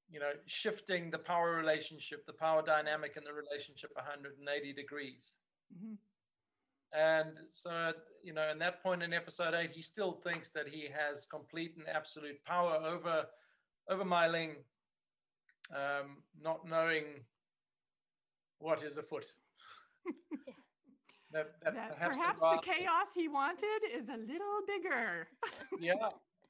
you 0.08 0.20
know 0.20 0.32
shifting 0.46 1.10
the 1.10 1.18
power 1.18 1.54
relationship 1.56 2.26
the 2.26 2.32
power 2.32 2.62
dynamic 2.62 3.16
in 3.16 3.24
the 3.24 3.32
relationship 3.32 3.94
180 3.94 4.72
degrees 4.72 5.34
Mhm. 5.72 5.98
And 6.92 7.38
so 7.52 7.92
you 8.22 8.32
know 8.32 8.50
in 8.50 8.58
that 8.58 8.82
point 8.82 9.02
in 9.02 9.12
episode 9.12 9.54
8 9.54 9.70
he 9.70 9.82
still 9.82 10.12
thinks 10.12 10.50
that 10.50 10.66
he 10.68 10.88
has 10.88 11.26
complete 11.26 11.76
and 11.76 11.88
absolute 11.88 12.42
power 12.44 12.74
over 12.84 13.26
over 13.88 14.04
Mai 14.04 14.28
Ling 14.28 14.56
um, 15.74 16.24
not 16.40 16.66
knowing 16.66 17.04
what 18.58 18.82
is 18.82 18.96
afoot 18.96 19.24
that, 21.32 21.60
that, 21.62 21.74
That 21.74 21.94
perhaps, 21.96 22.18
perhaps, 22.18 22.40
the, 22.40 22.56
the 22.56 22.62
chaos 22.62 23.14
he 23.14 23.28
wanted 23.28 23.82
is 23.92 24.08
a 24.08 24.16
little 24.16 24.60
bigger. 24.66 25.28
yeah 25.78 25.94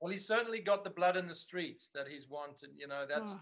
well 0.01 0.11
he 0.11 0.19
certainly 0.19 0.61
got 0.61 0.85
the 0.85 0.91
blood 0.91 1.17
in 1.17 1.27
the 1.27 1.35
streets 1.35 1.91
that 1.95 2.09
he's 2.09 2.29
wanted 2.29 2.71
you 2.75 2.87
know 2.89 3.07
that's 3.07 3.33
Ugh. 3.33 3.41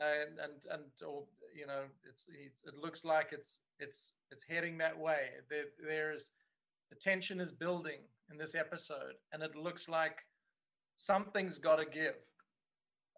And 0.00 0.38
and 0.38 0.66
and 0.70 0.84
or 1.06 1.24
you 1.54 1.66
know 1.66 1.82
it's, 2.08 2.26
it's 2.28 2.64
it 2.64 2.74
looks 2.76 3.04
like 3.04 3.28
it's 3.32 3.60
it's 3.78 4.14
it's 4.30 4.44
heading 4.48 4.78
that 4.78 4.98
way. 4.98 5.28
There, 5.48 5.64
there's 5.86 6.30
the 6.90 6.96
tension 6.96 7.40
is 7.40 7.52
building 7.52 8.00
in 8.30 8.38
this 8.38 8.54
episode 8.54 9.14
and 9.32 9.42
it 9.42 9.54
looks 9.54 9.88
like 9.88 10.18
something's 10.96 11.58
got 11.58 11.76
to 11.76 11.84
give 11.84 12.14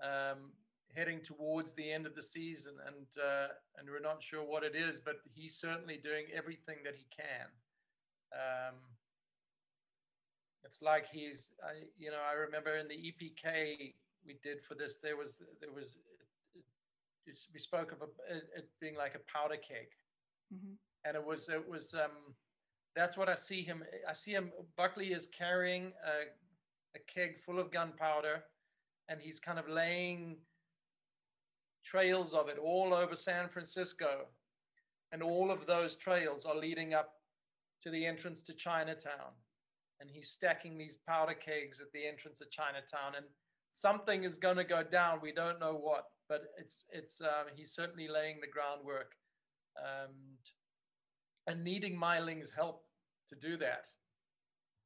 um 0.02 0.52
heading 0.94 1.20
towards 1.22 1.72
the 1.74 1.90
end 1.90 2.06
of 2.06 2.14
the 2.14 2.22
season 2.22 2.74
and 2.86 3.06
uh 3.22 3.48
and 3.78 3.88
we're 3.88 4.00
not 4.00 4.22
sure 4.22 4.44
what 4.44 4.62
it 4.62 4.74
is 4.76 5.00
but 5.00 5.16
he's 5.34 5.54
certainly 5.56 5.98
doing 6.02 6.26
everything 6.34 6.76
that 6.84 6.94
he 6.94 7.06
can. 7.16 7.46
Um 8.32 8.74
it's 10.64 10.82
like 10.82 11.06
he's 11.12 11.52
I, 11.62 11.84
you 11.98 12.10
know 12.10 12.22
i 12.30 12.34
remember 12.34 12.76
in 12.76 12.88
the 12.88 12.94
epk 12.94 13.94
we 14.26 14.38
did 14.42 14.62
for 14.62 14.74
this 14.74 14.98
there 14.98 15.16
was 15.16 15.42
there 15.60 15.72
was 15.72 15.96
we 17.52 17.60
spoke 17.60 17.92
of 17.92 18.02
a, 18.02 18.04
it, 18.36 18.44
it 18.56 18.68
being 18.80 18.96
like 18.96 19.14
a 19.14 19.20
powder 19.32 19.56
keg. 19.56 19.88
Mhm. 20.52 20.76
and 21.04 21.16
it 21.16 21.24
was 21.24 21.48
it 21.48 21.66
was 21.68 21.94
um 21.94 22.34
that's 22.94 23.16
what 23.16 23.28
i 23.28 23.34
see 23.34 23.62
him 23.62 23.82
i 24.08 24.12
see 24.12 24.32
him 24.32 24.52
buckley 24.76 25.12
is 25.12 25.26
carrying 25.28 25.92
a, 26.04 26.14
a 26.94 27.00
keg 27.12 27.40
full 27.40 27.58
of 27.58 27.70
gunpowder 27.70 28.44
and 29.08 29.20
he's 29.20 29.40
kind 29.40 29.58
of 29.58 29.68
laying 29.68 30.36
trails 31.84 32.34
of 32.34 32.48
it 32.48 32.58
all 32.58 32.94
over 32.94 33.14
san 33.14 33.48
francisco. 33.48 34.26
And 35.12 35.22
all 35.22 35.50
of 35.50 35.66
those 35.66 35.96
trails 35.96 36.46
are 36.46 36.56
leading 36.56 36.94
up 36.94 37.20
to 37.82 37.90
the 37.90 38.06
entrance 38.06 38.42
to 38.42 38.54
chinatown. 38.54 39.32
And 40.00 40.10
he's 40.10 40.30
stacking 40.30 40.78
these 40.78 40.96
powder 40.96 41.34
kegs 41.34 41.80
at 41.80 41.92
the 41.92 42.06
entrance 42.06 42.40
of 42.40 42.50
chinatown. 42.50 43.14
And 43.16 43.26
something 43.72 44.24
is 44.24 44.38
going 44.38 44.56
to 44.56 44.64
go 44.64 44.82
down. 44.82 45.20
We 45.22 45.32
don't 45.32 45.60
know 45.60 45.74
what 45.74 46.04
but 46.32 46.44
it's 46.62 46.86
it's 46.90 47.20
um, 47.20 47.46
he's 47.54 47.70
certainly 47.70 48.08
laying 48.08 48.40
the 48.40 48.46
groundwork 48.46 49.10
um, 49.76 50.14
and 51.46 51.62
needing 51.62 51.94
Mai 52.04 52.20
Ling's 52.20 52.50
help 52.50 52.84
to 53.28 53.34
do 53.36 53.58
that. 53.58 53.86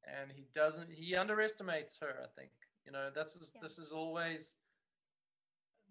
And 0.03 0.29
he 0.29 0.45
doesn't. 0.53 0.89
He 0.91 1.15
underestimates 1.15 1.97
her. 2.01 2.13
I 2.21 2.27
think 2.37 2.51
you 2.85 2.91
know. 2.91 3.09
This 3.15 3.35
is 3.37 3.53
Yeah. 3.55 3.61
this 3.63 3.79
is 3.79 3.91
always. 3.93 4.55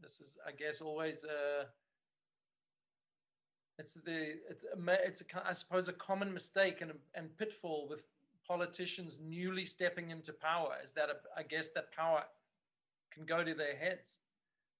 This 0.03 0.21
is, 0.21 0.37
I 0.47 0.53
guess, 0.53 0.83
always. 0.83 1.25
Uh, 1.25 1.65
it's 3.79 3.95
the 3.95 4.21
it's 4.51 4.65
a, 4.75 4.77
ma- 4.77 5.05
it's 5.09 5.23
a, 5.23 5.49
I 5.49 5.53
suppose 5.53 5.89
a 5.89 5.93
common 5.95 6.33
mistake 6.33 6.83
and 6.83 6.93
and 7.15 7.35
pitfall 7.39 7.89
with 7.89 8.05
politicians 8.47 9.19
newly 9.23 9.65
stepping 9.65 10.11
into 10.11 10.33
power 10.35 10.77
is 10.85 10.93
that 10.93 11.09
I 11.37 11.43
guess 11.43 11.71
that 11.71 11.93
power 11.93 12.23
can 13.11 13.25
go 13.25 13.43
to 13.43 13.55
their 13.55 13.77
heads, 13.77 14.19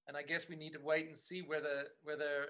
and 0.09 0.17
I 0.17 0.23
guess 0.23 0.49
we 0.49 0.57
need 0.57 0.73
to 0.75 0.81
wait 0.81 1.07
and 1.07 1.17
see 1.17 1.43
whether 1.43 1.85
whether 2.03 2.47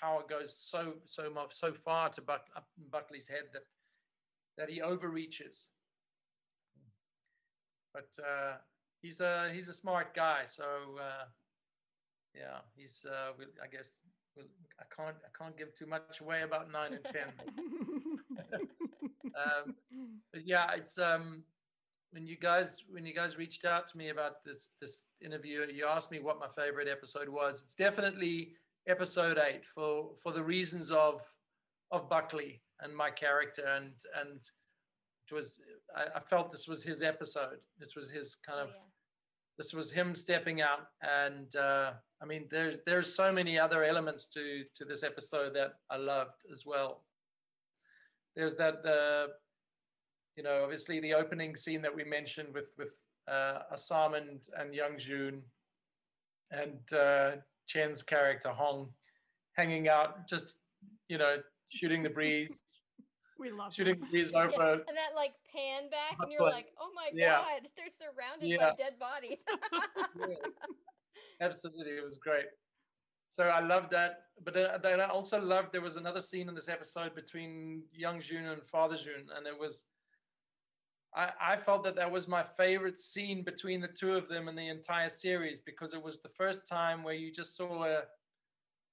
power 0.00 0.22
goes 0.28 0.56
so 0.56 0.94
so 1.04 1.30
much 1.30 1.52
so 1.52 1.72
far 1.72 2.08
to 2.10 2.22
Buck, 2.22 2.46
up 2.56 2.68
Buckley's 2.90 3.28
head 3.28 3.44
that 3.52 3.62
that 4.58 4.68
he 4.68 4.80
overreaches. 4.82 5.66
But 7.92 8.08
uh, 8.24 8.54
he's 9.02 9.20
a 9.20 9.50
he's 9.52 9.68
a 9.68 9.72
smart 9.72 10.14
guy, 10.14 10.42
so 10.44 10.64
uh, 10.98 11.24
yeah, 12.34 12.58
he's 12.76 13.04
uh, 13.08 13.32
I 13.62 13.66
guess 13.66 13.98
I 14.38 14.84
can't 14.94 15.16
I 15.24 15.42
can't 15.42 15.56
give 15.56 15.74
too 15.74 15.86
much 15.86 16.20
away 16.20 16.42
about 16.42 16.70
nine 16.70 16.92
and 16.94 17.04
ten. 17.04 17.32
Um, 19.36 19.74
but 20.32 20.46
yeah, 20.46 20.72
it's 20.74 20.98
um, 20.98 21.44
when 22.12 22.26
you 22.26 22.36
guys 22.36 22.82
when 22.90 23.04
you 23.06 23.14
guys 23.14 23.36
reached 23.38 23.64
out 23.64 23.86
to 23.88 23.96
me 23.96 24.08
about 24.10 24.44
this 24.44 24.72
this 24.80 25.08
interview, 25.24 25.66
you 25.72 25.86
asked 25.86 26.10
me 26.10 26.18
what 26.20 26.38
my 26.40 26.48
favorite 26.48 26.88
episode 26.88 27.28
was. 27.28 27.62
It's 27.62 27.74
definitely 27.74 28.54
episode 28.88 29.38
eight 29.38 29.64
for 29.74 30.10
for 30.22 30.32
the 30.32 30.42
reasons 30.42 30.90
of 30.90 31.22
of 31.92 32.08
Buckley 32.08 32.62
and 32.80 32.96
my 32.96 33.10
character 33.10 33.64
and 33.66 33.92
and 34.20 34.40
it 35.30 35.34
was 35.34 35.60
I, 35.96 36.04
I 36.16 36.20
felt 36.20 36.50
this 36.50 36.66
was 36.66 36.82
his 36.82 37.02
episode. 37.02 37.58
This 37.78 37.94
was 37.94 38.10
his 38.10 38.34
kind 38.36 38.58
Oh, 38.60 38.64
of 38.64 38.70
yeah. 38.70 38.80
this 39.58 39.72
was 39.72 39.92
him 39.92 40.14
stepping 40.14 40.60
out 40.62 40.86
and 41.02 41.54
uh, 41.56 41.92
i 42.22 42.24
mean 42.24 42.46
there 42.50 42.76
there's 42.86 43.12
so 43.14 43.30
many 43.30 43.58
other 43.58 43.84
elements 43.84 44.26
to 44.34 44.64
to 44.76 44.84
this 44.84 45.02
episode 45.02 45.54
that 45.54 45.72
i 45.90 45.96
loved 45.96 46.40
as 46.50 46.64
well 46.66 47.04
there's 48.36 48.56
that 48.56 48.82
the 48.82 49.26
you 50.36 50.42
know 50.42 50.62
obviously 50.62 51.00
the 51.00 51.14
opening 51.14 51.56
scene 51.56 51.82
that 51.82 51.94
we 51.94 52.04
mentioned 52.04 52.52
with 52.54 52.70
with 52.78 52.94
uh, 53.28 53.60
Assam 53.72 54.14
and 54.14 54.40
and 54.58 54.74
young 54.74 54.98
jun 54.98 55.42
and 56.50 56.80
uh, 56.92 57.32
chen's 57.66 58.02
character 58.02 58.50
hong 58.50 58.92
hanging 59.56 59.88
out 59.88 60.26
just 60.28 60.58
you 61.08 61.18
know 61.18 61.36
shooting 61.68 62.02
the 62.02 62.10
breeze 62.10 62.62
We 63.38 63.50
love 63.50 63.72
shooting 63.72 63.94
them. 63.94 64.02
the 64.02 64.10
breeze 64.10 64.32
Yeah, 64.34 64.42
over 64.44 64.72
and 64.88 64.96
that 64.98 65.14
like 65.16 65.32
pan 65.50 65.88
back, 65.88 66.16
and 66.20 66.30
you're 66.30 66.42
But- 66.42 66.52
like, 66.52 66.66
"Oh 66.78 66.90
my 66.94 67.08
yeah. 67.14 67.40
god, 67.40 67.68
they're 67.74 67.88
surrounded 67.88 68.50
Yeah. 68.50 68.70
by 68.70 68.76
dead 68.76 68.98
bodies." 68.98 69.38
Yeah. 70.28 70.34
Absolutely, 71.40 71.92
it 71.92 72.04
was 72.04 72.18
great. 72.18 72.44
So 73.30 73.44
I 73.44 73.60
loved 73.60 73.90
that, 73.92 74.24
but 74.44 74.54
uh, 74.56 74.76
then 74.82 75.00
I 75.00 75.06
also 75.08 75.40
loved 75.40 75.72
there 75.72 75.80
was 75.80 75.96
another 75.96 76.20
scene 76.20 76.50
in 76.50 76.54
this 76.54 76.68
episode 76.68 77.14
between 77.14 77.82
Young 77.92 78.20
Jun 78.20 78.44
and 78.44 78.62
Father 78.68 78.96
Jun, 78.96 79.24
and 79.34 79.46
it 79.46 79.58
was. 79.58 79.84
I, 81.14 81.30
I 81.40 81.56
felt 81.56 81.82
that 81.84 81.96
that 81.96 82.10
was 82.10 82.28
my 82.28 82.42
favorite 82.42 82.98
scene 82.98 83.42
between 83.42 83.80
the 83.80 83.88
two 83.88 84.14
of 84.14 84.28
them 84.28 84.48
in 84.48 84.54
the 84.54 84.68
entire 84.68 85.08
series 85.08 85.60
because 85.60 85.92
it 85.92 86.02
was 86.02 86.20
the 86.20 86.28
first 86.28 86.66
time 86.68 87.02
where 87.02 87.14
you 87.14 87.32
just 87.32 87.56
saw 87.56 87.84
a, 87.84 88.02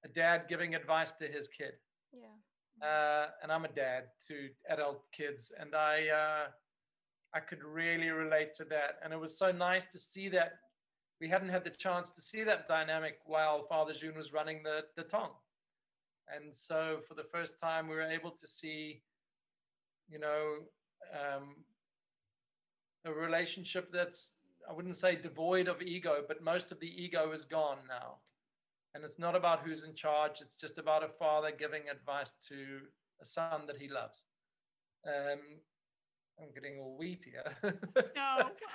a 0.04 0.08
dad 0.14 0.46
giving 0.48 0.74
advice 0.74 1.12
to 1.14 1.28
his 1.28 1.48
kid. 1.48 1.74
Yeah. 2.12 2.86
uh, 2.86 3.26
and 3.42 3.52
I'm 3.52 3.64
a 3.64 3.68
dad 3.68 4.04
to 4.28 4.48
adult 4.68 5.02
kids, 5.12 5.52
and 5.58 5.74
I 5.74 6.08
uh, 6.08 6.46
I 7.34 7.40
could 7.40 7.62
really 7.62 8.08
relate 8.10 8.54
to 8.54 8.64
that, 8.64 8.98
and 9.02 9.12
it 9.12 9.20
was 9.20 9.38
so 9.38 9.52
nice 9.52 9.84
to 9.86 9.98
see 9.98 10.28
that 10.30 10.52
we 11.20 11.28
hadn't 11.28 11.50
had 11.50 11.64
the 11.64 11.70
chance 11.70 12.12
to 12.12 12.20
see 12.20 12.44
that 12.44 12.68
dynamic 12.68 13.18
while 13.26 13.66
Father 13.66 13.92
Jun 13.92 14.16
was 14.16 14.32
running 14.32 14.62
the 14.62 14.84
the 14.96 15.04
tong, 15.04 15.30
and 16.34 16.54
so 16.54 17.00
for 17.06 17.14
the 17.14 17.24
first 17.24 17.58
time 17.58 17.88
we 17.88 17.96
were 17.96 18.02
able 18.02 18.30
to 18.30 18.46
see, 18.46 19.02
you 20.08 20.18
know, 20.18 20.58
um, 21.12 21.56
a 23.04 23.12
relationship 23.12 23.92
that's 23.92 24.34
I 24.68 24.72
wouldn't 24.72 24.96
say 24.96 25.16
devoid 25.16 25.66
of 25.68 25.80
ego, 25.80 26.24
but 26.26 26.42
most 26.42 26.72
of 26.72 26.80
the 26.80 27.02
ego 27.02 27.32
is 27.32 27.44
gone 27.46 27.78
now. 27.88 28.16
And 28.94 29.02
it's 29.02 29.18
not 29.18 29.34
about 29.34 29.60
who's 29.60 29.84
in 29.84 29.94
charge. 29.94 30.40
It's 30.40 30.56
just 30.56 30.78
about 30.78 31.02
a 31.02 31.08
father 31.08 31.50
giving 31.56 31.88
advice 31.88 32.32
to 32.48 32.80
a 33.20 33.24
son 33.24 33.66
that 33.66 33.76
he 33.78 33.88
loves. 33.88 34.26
Um, 35.06 35.38
I'm 36.40 36.52
getting 36.54 36.78
all 36.78 36.96
weepy. 36.98 37.32
No, 37.64 37.72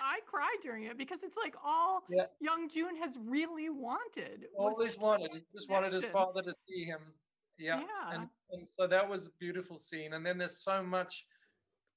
I 0.01 0.19
cried 0.25 0.57
during 0.61 0.85
it 0.85 0.97
because 0.97 1.23
it's 1.23 1.37
like 1.37 1.55
all 1.63 2.03
Yeah. 2.09 2.25
Young 2.39 2.69
Jun 2.69 2.95
has 2.95 3.17
really 3.23 3.69
wanted. 3.69 4.45
Always 4.57 4.97
wanted. 4.97 5.31
He 5.33 5.41
just 5.51 5.69
wanted 5.69 5.93
his 5.93 6.05
father 6.05 6.41
to 6.41 6.53
see 6.67 6.85
him. 6.85 6.99
Yeah. 7.57 7.81
Yeah. 7.81 8.15
And, 8.15 8.29
and 8.51 8.67
so 8.79 8.87
that 8.87 9.07
was 9.07 9.27
a 9.27 9.31
beautiful 9.39 9.79
scene. 9.79 10.13
And 10.13 10.25
then 10.25 10.37
there's 10.37 10.57
so 10.63 10.81
much 10.83 11.25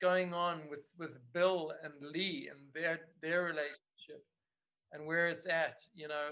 going 0.01 0.34
on 0.34 0.61
with 0.70 0.84
with 0.99 1.18
Bill 1.32 1.72
and 1.82 1.92
Lee 2.12 2.49
and 2.51 2.61
their 2.74 3.01
their 3.22 3.44
relationship 3.44 4.24
and 4.92 5.07
where 5.07 5.28
it's 5.28 5.47
at. 5.47 5.78
You 5.94 6.09
know, 6.09 6.30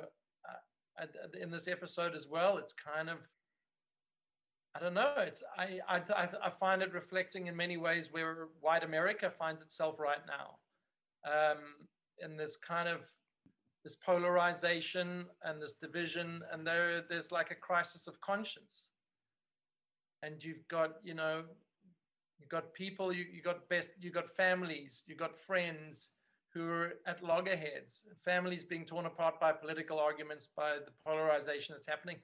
uh, 0.49 1.07
in 1.41 1.51
this 1.51 1.69
episode 1.69 2.15
as 2.15 2.29
well, 2.29 2.59
it's 2.59 2.73
kind 2.73 3.09
of 3.09 3.19
I 4.75 4.81
don't 4.81 4.95
know. 4.95 5.15
It's 5.19 5.43
I, 5.57 5.79
I 5.89 5.97
I 6.17 6.29
I 6.45 6.51
find 6.51 6.83
it 6.83 6.93
reflecting 6.93 7.47
in 7.47 7.57
many 7.57 7.77
ways 7.77 8.09
where 8.11 8.49
white 8.61 8.83
America 8.83 9.31
finds 9.31 9.63
itself 9.63 10.01
right 10.01 10.23
now, 10.27 10.59
um, 11.31 11.59
in 12.19 12.37
this 12.37 12.57
kind 12.57 12.89
of 12.89 13.01
this 13.85 13.97
polarization 13.97 15.27
and 15.43 15.63
this 15.63 15.75
division, 15.75 16.43
and 16.53 16.67
there 16.67 17.03
there's 17.09 17.31
like 17.31 17.51
a 17.51 17.55
crisis 17.55 18.09
of 18.09 18.21
conscience. 18.21 18.89
And 20.23 20.43
you've 20.43 20.67
got 20.69 20.95
you 21.05 21.15
know, 21.15 21.45
you've 22.45 22.51
got 22.51 22.75
people, 22.75 23.13
you 23.13 23.25
you 23.33 23.43
got 23.43 23.69
best, 23.69 23.91
you 23.99 24.11
got 24.11 24.31
families, 24.31 25.03
you 25.07 25.17
got 25.17 25.39
friends 25.39 26.11
who 26.53 26.69
are 26.69 26.93
at 27.07 27.23
loggerheads, 27.25 28.05
families 28.25 28.63
being 28.63 28.85
torn 28.85 29.07
apart 29.07 29.41
by 29.41 29.51
political 29.51 29.99
arguments, 29.99 30.51
by 30.55 30.77
the 30.85 30.93
polarization 31.05 31.75
that's 31.75 31.87
happening. 31.87 32.17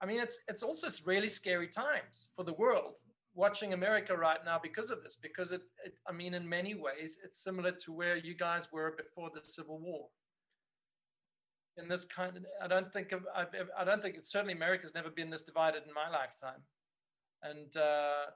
I 0.00 0.06
mean, 0.06 0.20
it's 0.20 0.40
it's 0.48 0.62
also 0.62 0.88
really 1.04 1.28
scary 1.28 1.66
times 1.66 2.28
for 2.36 2.44
the 2.44 2.52
world 2.54 2.98
watching 3.34 3.72
America 3.72 4.16
right 4.16 4.38
now 4.44 4.58
because 4.62 4.90
of 4.90 5.02
this. 5.02 5.16
Because 5.16 5.50
it, 5.52 5.62
it, 5.84 5.94
I 6.08 6.12
mean, 6.12 6.34
in 6.34 6.48
many 6.48 6.74
ways, 6.74 7.18
it's 7.24 7.42
similar 7.42 7.72
to 7.72 7.92
where 7.92 8.16
you 8.16 8.34
guys 8.34 8.68
were 8.72 8.94
before 8.96 9.30
the 9.34 9.40
Civil 9.48 9.80
War. 9.80 10.06
In 11.76 11.88
this 11.88 12.04
kind, 12.06 12.36
of, 12.36 12.46
I 12.62 12.68
don't 12.68 12.90
think 12.90 13.12
of, 13.12 13.26
I've, 13.36 13.48
I 13.78 13.84
don't 13.84 14.00
think 14.00 14.14
it's 14.16 14.30
certainly 14.30 14.54
America's 14.54 14.94
never 14.94 15.10
been 15.10 15.28
this 15.28 15.42
divided 15.42 15.82
in 15.86 15.92
my 15.92 16.08
lifetime, 16.08 16.62
and 17.42 17.76
uh, 17.76 18.30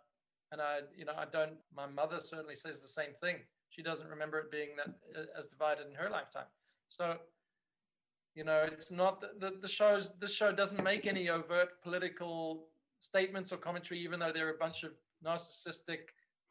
and 0.53 0.61
I, 0.61 0.81
you 0.97 1.05
know, 1.05 1.15
I 1.17 1.25
don't. 1.25 1.55
My 1.75 1.87
mother 1.87 2.19
certainly 2.21 2.57
says 2.57 2.83
the 2.83 2.89
same 2.89 3.15
thing. 3.21 3.37
She 3.69 3.83
doesn't 3.83 4.09
remember 4.09 4.39
it 4.39 4.51
being 4.51 4.71
that 4.77 4.95
uh, 5.19 5.39
as 5.39 5.47
divided 5.47 5.87
in 5.87 5.95
her 5.95 6.11
lifetime. 6.11 6.47
So 6.89 7.17
you 8.35 8.45
know 8.45 8.65
it's 8.67 8.91
not 8.91 9.21
the, 9.21 9.29
the, 9.39 9.57
the 9.61 9.69
shows 9.69 10.11
the 10.21 10.29
show 10.29 10.53
doesn't 10.53 10.83
make 10.83 11.07
any 11.07 11.29
overt 11.29 11.83
political 11.83 12.69
statements 13.01 13.53
or 13.53 13.57
commentary 13.57 14.01
even 14.01 14.21
though 14.21 14.33
there 14.33 14.47
are 14.47 14.55
a 14.55 14.59
bunch 14.59 14.83
of 14.83 14.93
narcissistic 15.25 16.01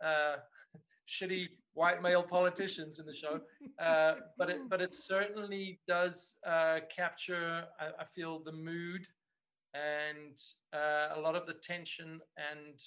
uh, 0.03 0.37
shitty 1.09 1.47
white 1.73 2.01
male 2.01 2.23
politicians 2.23 2.99
in 2.99 3.05
the 3.05 3.13
show 3.13 3.39
uh, 3.83 4.15
but 4.37 4.49
it 4.49 4.59
but 4.69 4.81
it 4.81 4.95
certainly 4.95 5.79
does 5.87 6.35
uh, 6.45 6.79
capture 6.95 7.63
I, 7.79 8.01
I 8.01 8.05
feel 8.13 8.39
the 8.39 8.51
mood 8.51 9.07
and 9.73 10.37
uh, 10.73 11.15
a 11.15 11.19
lot 11.19 11.35
of 11.35 11.45
the 11.45 11.53
tension 11.53 12.19
and 12.51 12.79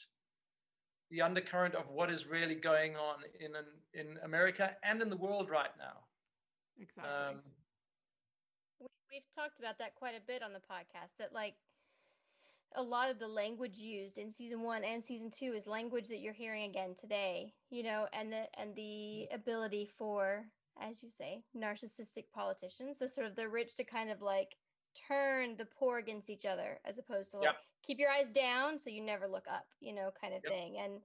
the 1.12 1.20
undercurrent 1.20 1.74
of 1.74 1.88
what 1.88 2.10
is 2.10 2.26
really 2.26 2.54
going 2.54 2.96
on 2.96 3.16
in 3.38 3.54
an, 3.54 3.66
in 3.92 4.18
America 4.24 4.70
and 4.82 5.00
in 5.02 5.10
the 5.10 5.16
world 5.16 5.50
right 5.50 5.76
now 5.78 6.00
exactly. 6.80 7.12
um, 7.12 7.36
we, 8.80 8.86
we've 9.12 9.34
talked 9.36 9.60
about 9.60 9.78
that 9.78 9.94
quite 9.94 10.14
a 10.16 10.26
bit 10.26 10.42
on 10.42 10.52
the 10.52 10.58
podcast 10.58 11.12
that 11.18 11.32
like 11.32 11.54
a 12.74 12.82
lot 12.82 13.10
of 13.10 13.18
the 13.18 13.28
language 13.28 13.76
used 13.76 14.16
in 14.16 14.32
season 14.32 14.62
one 14.62 14.82
and 14.82 15.04
season 15.04 15.30
two 15.30 15.52
is 15.52 15.66
language 15.66 16.08
that 16.08 16.20
you're 16.20 16.32
hearing 16.32 16.70
again 16.70 16.94
today 16.98 17.52
you 17.70 17.82
know 17.82 18.06
and 18.14 18.32
the 18.32 18.44
and 18.58 18.74
the 18.74 19.28
ability 19.34 19.88
for 19.98 20.46
as 20.80 21.02
you 21.02 21.10
say 21.10 21.42
narcissistic 21.54 22.24
politicians 22.34 22.98
the 22.98 23.08
sort 23.08 23.26
of 23.26 23.36
the 23.36 23.46
rich 23.46 23.74
to 23.74 23.84
kind 23.84 24.10
of 24.10 24.22
like 24.22 24.56
turn 25.06 25.54
the 25.58 25.66
poor 25.78 25.98
against 25.98 26.30
each 26.30 26.46
other 26.46 26.80
as 26.86 26.98
opposed 26.98 27.30
to 27.30 27.36
like 27.36 27.44
Yep. 27.44 27.56
Keep 27.83 27.99
your 27.99 28.11
eyes 28.11 28.28
down 28.28 28.78
so 28.78 28.91
you 28.91 29.03
never 29.03 29.26
look 29.26 29.47
up 29.53 29.66
you 29.80 29.95
know 29.95 30.11
kind 30.20 30.35
of 30.35 30.43
Yep. 30.45 30.53
thing. 30.53 30.76
And 30.83 31.01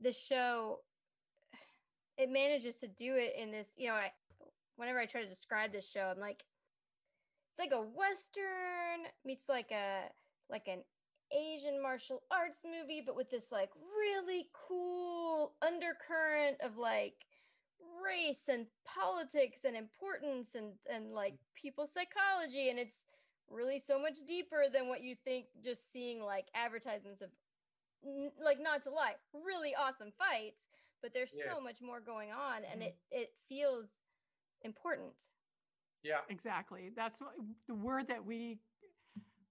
the 0.00 0.12
show 0.12 0.80
it 2.18 2.30
manages 2.30 2.78
to 2.78 2.88
do 2.88 3.14
it 3.16 3.34
in 3.38 3.50
this 3.50 3.68
you 3.76 3.88
know 3.88 3.94
I, 3.94 4.10
whenever 4.76 4.98
I 4.98 5.06
try 5.06 5.22
to 5.22 5.28
describe 5.28 5.72
this 5.72 5.90
show, 5.90 6.12
I'm 6.14 6.20
like, 6.20 6.44
it's 7.50 7.58
like 7.58 7.72
a 7.72 7.82
western 7.82 9.10
meets 9.24 9.48
like 9.48 9.70
a 9.72 10.04
like 10.50 10.68
an 10.68 10.82
Asian 11.32 11.82
martial 11.82 12.22
arts 12.30 12.62
movie, 12.64 13.02
but 13.04 13.16
with 13.16 13.30
this 13.30 13.50
like 13.50 13.70
really 13.98 14.48
cool 14.68 15.54
undercurrent 15.62 16.60
of 16.62 16.76
like 16.76 17.26
race 18.04 18.48
and 18.48 18.66
politics 18.84 19.64
and 19.64 19.76
importance 19.76 20.54
and 20.54 20.72
and 20.92 21.12
like 21.12 21.34
mm. 21.34 21.38
people 21.54 21.86
psychology, 21.86 22.68
and 22.68 22.78
it's 22.78 23.04
really 23.50 23.78
so 23.78 23.98
much 23.98 24.18
deeper 24.26 24.64
than 24.72 24.88
what 24.88 25.02
you 25.02 25.14
think 25.14 25.46
just 25.62 25.92
seeing 25.92 26.22
like 26.22 26.46
advertisements 26.54 27.22
of 27.22 27.30
like 28.42 28.60
not 28.60 28.82
to 28.82 28.90
lie 28.90 29.14
really 29.32 29.74
awesome 29.74 30.12
fights 30.12 30.68
but 31.02 31.12
there's 31.12 31.32
so 31.32 31.60
much 31.60 31.80
more 31.80 32.00
going 32.00 32.30
on 32.32 32.64
and 32.64 32.80
Mhm. 32.82 32.86
it 32.86 32.96
it 33.10 33.34
feels 33.48 34.00
important 34.62 35.30
yeah 36.02 36.20
Exactly. 36.28 36.90
That's 36.94 37.20
what, 37.20 37.34
the 37.66 37.74
word 37.74 38.06
that 38.08 38.24
we 38.24 38.60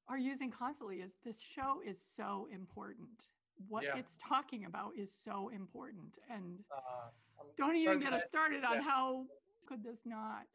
are 0.07 0.17
using 0.17 0.51
constantly 0.51 1.01
is 1.01 1.15
this 1.23 1.39
show 1.39 1.81
is 1.85 1.99
so 1.99 2.47
important. 2.51 3.27
What 3.67 3.83
Yeah. 3.83 3.97
it's 3.97 4.17
talking 4.17 4.65
about 4.65 4.95
is 4.95 5.11
so 5.11 5.49
important. 5.49 6.17
And 6.29 6.63
uh, 6.71 7.09
don't 7.57 7.75
even 7.75 7.99
get 7.99 8.13
us 8.13 8.25
started 8.25 8.63
on 8.63 8.75
yeah. 8.75 8.81
how 8.81 9.27
could 9.65 9.83
this 9.83 10.05
not 10.05 10.47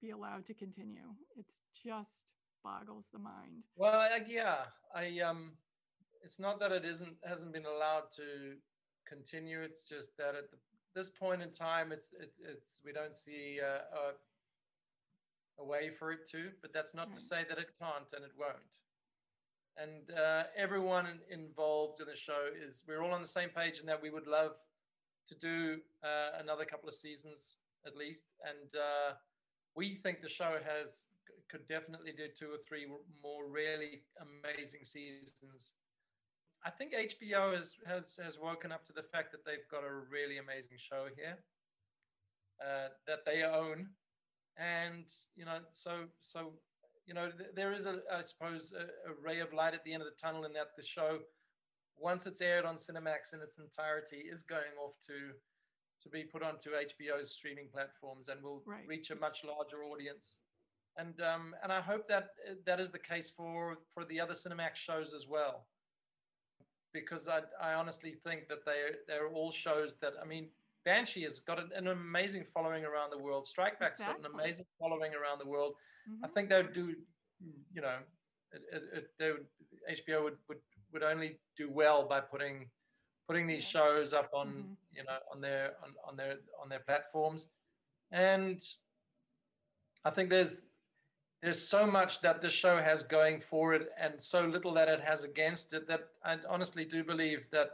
be 0.00 0.10
allowed 0.10 0.44
to 0.46 0.54
continue? 0.54 1.14
It's 1.36 1.62
just 1.72 2.35
boggles 2.66 3.06
the 3.12 3.18
mind. 3.18 3.62
Well, 3.76 4.00
I, 4.00 4.20
yeah, 4.28 4.64
I 4.94 5.20
um, 5.20 5.52
it's 6.24 6.38
not 6.38 6.58
that 6.60 6.72
it 6.72 6.84
isn't 6.84 7.16
hasn't 7.24 7.52
been 7.52 7.66
allowed 7.66 8.10
to 8.16 8.56
continue. 9.06 9.60
It's 9.60 9.84
just 9.84 10.16
that 10.18 10.34
at 10.34 10.50
the, 10.50 10.58
this 10.94 11.08
point 11.08 11.42
in 11.42 11.50
time, 11.52 11.92
it's 11.92 12.12
it's, 12.20 12.40
it's 12.40 12.80
we 12.84 12.92
don't 12.92 13.14
see 13.14 13.60
uh, 13.62 13.82
a, 14.02 15.62
a 15.62 15.64
way 15.64 15.90
for 15.98 16.12
it 16.12 16.28
to. 16.32 16.50
But 16.62 16.72
that's 16.72 16.94
not 16.94 17.12
to 17.12 17.20
say 17.20 17.44
that 17.48 17.58
it 17.58 17.70
can't 17.80 18.12
and 18.14 18.24
it 18.24 18.32
won't. 18.38 18.74
And 19.78 20.18
uh, 20.18 20.44
everyone 20.56 21.06
involved 21.30 22.00
in 22.00 22.06
the 22.06 22.16
show 22.16 22.48
is 22.66 22.82
we're 22.88 23.02
all 23.02 23.12
on 23.12 23.20
the 23.20 23.28
same 23.28 23.50
page 23.50 23.78
in 23.80 23.86
that 23.86 24.00
we 24.02 24.10
would 24.10 24.26
love 24.26 24.52
to 25.28 25.34
do 25.34 25.78
uh, 26.02 26.40
another 26.40 26.64
couple 26.64 26.88
of 26.88 26.94
seasons 26.94 27.56
at 27.86 27.94
least. 27.94 28.24
And 28.42 28.74
uh, 28.74 29.14
we 29.74 29.94
think 29.94 30.22
the 30.22 30.28
show 30.28 30.56
has 30.64 31.04
could 31.48 31.66
definitely 31.68 32.12
do 32.12 32.28
two 32.38 32.50
or 32.52 32.58
three 32.58 32.86
more 33.22 33.48
really 33.48 34.02
amazing 34.20 34.84
seasons. 34.84 35.72
I 36.64 36.70
think 36.70 36.94
HBO 36.94 37.54
has 37.54 37.76
has 37.86 38.16
has 38.22 38.38
woken 38.38 38.72
up 38.72 38.84
to 38.86 38.92
the 38.92 39.02
fact 39.02 39.30
that 39.32 39.44
they've 39.44 39.68
got 39.70 39.84
a 39.84 39.92
really 40.10 40.38
amazing 40.38 40.78
show 40.78 41.06
here 41.16 41.38
uh, 42.64 42.88
that 43.06 43.24
they 43.24 43.42
own, 43.42 43.88
and 44.56 45.06
you 45.36 45.44
know, 45.44 45.58
so 45.72 46.06
so 46.20 46.52
you 47.06 47.14
know, 47.14 47.30
th- 47.30 47.50
there 47.54 47.72
is 47.72 47.86
a 47.86 48.00
I 48.12 48.22
suppose 48.22 48.72
a, 48.72 48.82
a 49.10 49.14
ray 49.22 49.40
of 49.40 49.52
light 49.52 49.74
at 49.74 49.84
the 49.84 49.92
end 49.92 50.02
of 50.02 50.08
the 50.08 50.16
tunnel 50.20 50.44
in 50.44 50.52
that 50.54 50.68
the 50.76 50.82
show, 50.82 51.18
once 51.96 52.26
it's 52.26 52.40
aired 52.40 52.64
on 52.64 52.76
Cinemax 52.76 53.32
in 53.34 53.40
its 53.40 53.58
entirety, 53.58 54.24
is 54.30 54.42
going 54.42 54.74
off 54.82 54.94
to 55.06 55.32
to 56.02 56.08
be 56.08 56.24
put 56.24 56.42
onto 56.42 56.70
HBO's 56.70 57.32
streaming 57.34 57.68
platforms 57.72 58.28
and 58.28 58.42
will 58.42 58.62
Right. 58.66 58.86
reach 58.86 59.10
a 59.10 59.16
much 59.16 59.44
larger 59.44 59.84
audience. 59.84 60.38
And 60.98 61.20
um, 61.20 61.54
and 61.62 61.72
I 61.72 61.80
hope 61.80 62.08
that 62.08 62.30
that 62.64 62.80
is 62.80 62.90
the 62.90 62.98
case 62.98 63.28
for 63.28 63.76
for 63.92 64.04
the 64.06 64.18
other 64.20 64.34
Cinemax 64.34 64.76
shows 64.76 65.12
as 65.12 65.26
well 65.28 65.66
because 66.92 67.28
I, 67.28 67.40
I 67.60 67.74
honestly 67.74 68.12
think 68.12 68.48
that 68.48 68.64
they 68.64 68.80
they're 69.06 69.28
all 69.28 69.50
shows 69.50 69.96
that 69.96 70.14
I 70.22 70.26
mean 70.26 70.48
Banshee 70.86 71.24
has 71.24 71.40
got 71.40 71.58
an, 71.58 71.70
an 71.74 71.88
amazing 71.88 72.44
following 72.44 72.84
around 72.84 73.10
the 73.10 73.18
world. 73.18 73.44
Strikeback's 73.44 74.00
got 74.00 74.18
an 74.18 74.26
amazing 74.32 74.64
following 74.78 75.12
around 75.14 75.40
the 75.40 75.46
world. 75.48 75.74
I 76.22 76.28
Mhm. 76.28 76.32
think 76.32 76.48
they 76.48 76.62
would 76.62 76.72
do, 76.72 76.94
you 77.74 77.82
know, 77.82 77.98
it, 78.52 78.62
it, 78.72 78.82
it, 78.94 79.04
they 79.18 79.32
would, 79.32 79.46
HBO 79.90 80.22
would, 80.24 80.38
would 80.48 80.60
would 80.92 81.02
only 81.02 81.40
do 81.56 81.70
well 81.70 82.06
by 82.08 82.20
putting 82.20 82.70
putting 83.26 83.46
these 83.46 83.64
shows 83.64 84.12
up 84.14 84.30
on 84.32 84.48
Mhm. 84.48 84.76
you 84.92 85.04
know 85.04 85.18
on 85.32 85.40
their 85.40 85.76
on, 85.82 85.94
on 86.08 86.16
their 86.16 86.38
on 86.62 86.68
their 86.68 86.80
platforms, 86.80 87.50
and 88.12 88.60
I 90.04 90.10
think 90.10 90.30
there's 90.30 90.64
there's 91.42 91.60
so 91.60 91.86
much 91.86 92.20
that 92.20 92.40
the 92.40 92.50
show 92.50 92.78
has 92.78 93.02
going 93.02 93.40
for 93.40 93.74
it 93.74 93.90
and 94.00 94.20
so 94.20 94.46
little 94.46 94.72
that 94.74 94.88
it 94.88 95.00
has 95.00 95.24
against 95.24 95.74
it 95.74 95.86
that 95.86 96.08
I 96.24 96.38
honestly 96.48 96.84
do 96.84 97.04
believe 97.04 97.48
that 97.50 97.70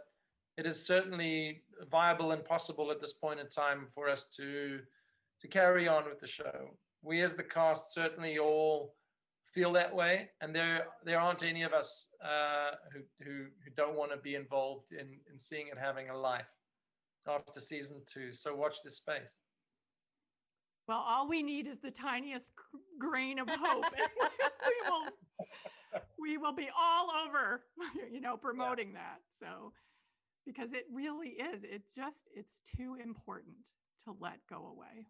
it 0.56 0.66
is 0.66 0.84
certainly 0.84 1.62
viable 1.90 2.32
and 2.32 2.44
possible 2.44 2.90
at 2.90 3.00
this 3.00 3.12
point 3.12 3.40
in 3.40 3.48
time 3.48 3.86
for 3.94 4.08
us 4.08 4.24
to 4.36 4.80
to 5.40 5.48
carry 5.48 5.88
on 5.88 6.04
with 6.04 6.20
the 6.20 6.26
show. 6.26 6.70
We 7.02 7.20
as 7.22 7.34
the 7.34 7.42
cast 7.42 7.92
certainly 7.94 8.38
all 8.38 8.94
feel 9.52 9.72
that 9.72 9.94
way, 9.94 10.30
and 10.40 10.54
there 10.54 10.86
there 11.04 11.20
aren't 11.20 11.42
any 11.42 11.62
of 11.62 11.72
us 11.72 12.08
uh, 12.22 12.72
who, 12.92 13.00
who 13.24 13.44
who 13.64 13.70
don't 13.74 13.96
want 13.96 14.10
to 14.12 14.18
be 14.18 14.34
involved 14.34 14.92
in 14.92 15.18
in 15.30 15.38
seeing 15.38 15.68
it 15.68 15.78
having 15.78 16.10
a 16.10 16.16
life 16.16 16.50
after 17.26 17.60
season 17.60 18.02
two. 18.06 18.32
So 18.32 18.54
watch 18.54 18.82
this 18.82 18.96
space. 18.96 19.40
Well, 20.88 21.04
all 21.06 21.28
we 21.28 21.42
need 21.42 21.66
is 21.66 21.78
the 21.78 21.90
tiniest 21.90 22.52
grain 22.98 23.38
of 23.38 23.48
hope. 23.48 23.84
and 23.84 24.08
we 24.66 24.90
will 24.90 26.02
we 26.18 26.38
will 26.38 26.52
be 26.52 26.68
all 26.78 27.10
over, 27.26 27.62
you 28.12 28.20
know, 28.20 28.36
promoting 28.36 28.92
that. 28.94 29.20
So 29.30 29.72
because 30.46 30.72
it 30.72 30.86
really 30.92 31.30
is. 31.30 31.64
It 31.64 31.82
just 31.94 32.28
it's 32.34 32.60
too 32.76 32.96
important 33.02 33.56
to 34.04 34.14
let 34.20 34.38
go 34.48 34.66
away. 34.74 35.06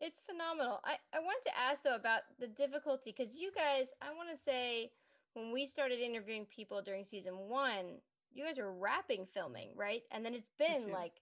It's 0.00 0.20
phenomenal. 0.28 0.80
I, 0.84 0.96
I 1.14 1.20
wanted 1.20 1.48
to 1.50 1.58
ask 1.58 1.82
though 1.82 1.94
about 1.96 2.22
the 2.40 2.48
difficulty 2.48 3.14
because 3.16 3.36
you 3.36 3.52
guys, 3.54 3.86
I 4.00 4.12
want 4.14 4.30
to 4.36 4.42
say 4.42 4.90
when 5.34 5.52
we 5.52 5.66
started 5.66 6.00
interviewing 6.00 6.46
people 6.46 6.82
during 6.82 7.04
season 7.04 7.34
one, 7.48 7.98
you 8.32 8.44
guys 8.44 8.58
were 8.58 8.72
wrapping 8.72 9.26
filming, 9.32 9.70
right? 9.76 10.02
And 10.10 10.24
then 10.24 10.34
it's 10.34 10.50
been 10.58 10.90
like, 10.92 11.12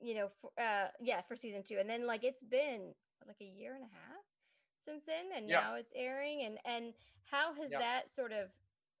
you 0.00 0.14
know, 0.14 0.28
for, 0.40 0.50
uh, 0.60 0.88
yeah, 1.00 1.20
for 1.22 1.36
season 1.36 1.62
two, 1.62 1.78
and 1.78 1.88
then 1.88 2.06
like 2.06 2.24
it's 2.24 2.44
been 2.44 2.94
like 3.26 3.36
a 3.40 3.44
year 3.44 3.74
and 3.74 3.84
a 3.84 3.92
half 3.92 4.24
since 4.84 5.04
then, 5.06 5.26
and 5.36 5.46
Yeah. 5.46 5.60
now 5.60 5.74
it's 5.74 5.92
airing. 5.94 6.42
And 6.44 6.58
and 6.64 6.94
how 7.30 7.54
has 7.54 7.70
Yeah. 7.70 7.78
that 7.78 8.10
sort 8.10 8.32
of, 8.32 8.48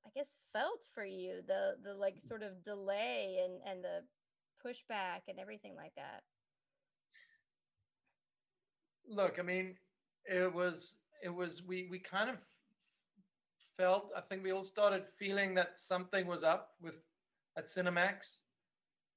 I 0.06 0.10
guess, 0.14 0.36
felt 0.52 0.84
for 0.94 1.04
you? 1.04 1.42
The 1.46 1.76
the 1.82 1.94
like 1.94 2.20
sort 2.20 2.42
of 2.42 2.64
delay 2.64 3.38
and 3.44 3.60
and 3.64 3.84
the 3.84 4.04
pushback 4.64 5.28
and 5.28 5.38
everything 5.38 5.74
like 5.76 5.94
that. 5.96 6.22
look 9.08 9.38
i 9.38 9.42
mean 9.42 9.76
it 10.26 10.52
was 10.52 10.96
it 11.22 11.28
was 11.34 11.62
we 11.62 11.88
we 11.90 11.98
kind 11.98 12.30
of 12.30 12.40
felt 13.76 14.10
i 14.16 14.20
think 14.20 14.42
we 14.42 14.52
all 14.52 14.62
started 14.64 15.04
feeling 15.18 15.54
that 15.54 15.78
something 15.78 16.26
was 16.26 16.42
up 16.44 16.74
with 16.80 16.98
at 17.56 17.66
cinemax 17.66 18.40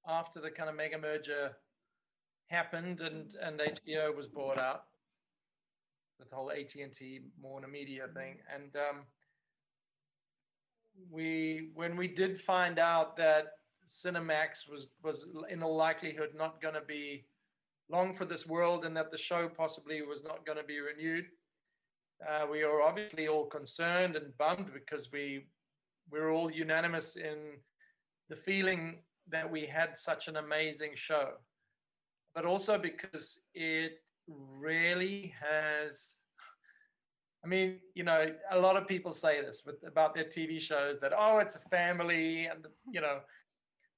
after 0.07 0.39
the 0.39 0.49
kind 0.51 0.69
of 0.69 0.75
mega 0.75 0.97
merger 0.97 1.51
happened 2.52 2.99
and 2.99 3.36
and 3.41 3.60
hbo 3.60 4.16
was 4.16 4.28
bought 4.28 4.58
out 4.58 4.84
with 6.20 6.30
the 6.30 6.36
whole 6.36 6.52
at&t 6.52 7.20
warner 7.41 7.68
media 7.68 8.08
thing 8.14 8.38
and 8.54 8.76
um 8.76 9.02
we 11.10 11.70
when 11.74 11.95
we 11.95 12.08
did 12.08 12.39
find 12.39 12.78
out 12.80 13.16
that 13.18 13.45
cinemax 13.88 14.70
was 14.70 14.88
was 15.04 15.26
in 15.49 15.64
all 15.64 15.76
likelihood 15.76 16.30
not 16.36 16.62
going 16.62 16.74
to 16.74 16.82
be 16.82 17.26
long 17.89 18.14
for 18.14 18.26
this 18.26 18.47
world 18.47 18.86
and 18.86 18.95
that 18.95 19.12
the 19.12 19.18
show 19.18 19.49
possibly 19.49 20.02
was 20.02 20.24
not 20.24 20.45
going 20.45 20.58
to 20.58 20.64
be 20.64 20.80
renewed. 20.80 21.26
Uh, 22.28 22.45
we 22.49 22.64
are 22.64 22.82
obviously 22.82 23.28
all 23.28 23.45
concerned 23.45 24.16
and 24.16 24.38
bummed 24.38 24.72
because 24.74 25.12
we 25.12 25.45
we're 26.10 26.32
all 26.32 26.52
unanimous 26.52 27.16
in 27.16 27.38
the 28.30 28.36
feeling 28.36 28.99
that 29.28 29.49
we 29.49 29.66
had 29.66 29.97
such 29.97 30.28
an 30.28 30.38
amazing 30.38 30.91
show, 30.93 31.32
but 32.34 32.45
also 32.45 32.77
because 32.77 33.41
it 33.53 34.01
really 34.59 35.34
has. 35.39 36.15
I 37.43 37.47
mean, 37.47 37.79
you 37.95 38.03
know, 38.03 38.27
a 38.51 38.59
lot 38.59 38.77
of 38.77 38.88
people 38.88 39.11
say 39.11 39.41
this 39.41 39.63
with 39.65 39.84
about 39.88 40.13
their 40.13 40.25
TV 40.25 40.61
shows 40.61 40.99
that 40.99 41.11
oh, 41.17 41.39
it's 41.39 41.55
a 41.55 41.69
family 41.69 42.45
and 42.45 42.67
you 42.89 43.01
know, 43.01 43.19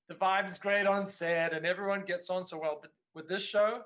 the 0.08 0.16
vibe's 0.16 0.58
great 0.58 0.88
on 0.88 1.06
set 1.06 1.54
and 1.54 1.66
everyone 1.66 2.04
gets 2.06 2.30
on 2.30 2.46
so 2.46 2.58
well, 2.58 2.80
but 2.82 2.92
with 3.14 3.28
this 3.28 3.42
show 3.42 3.82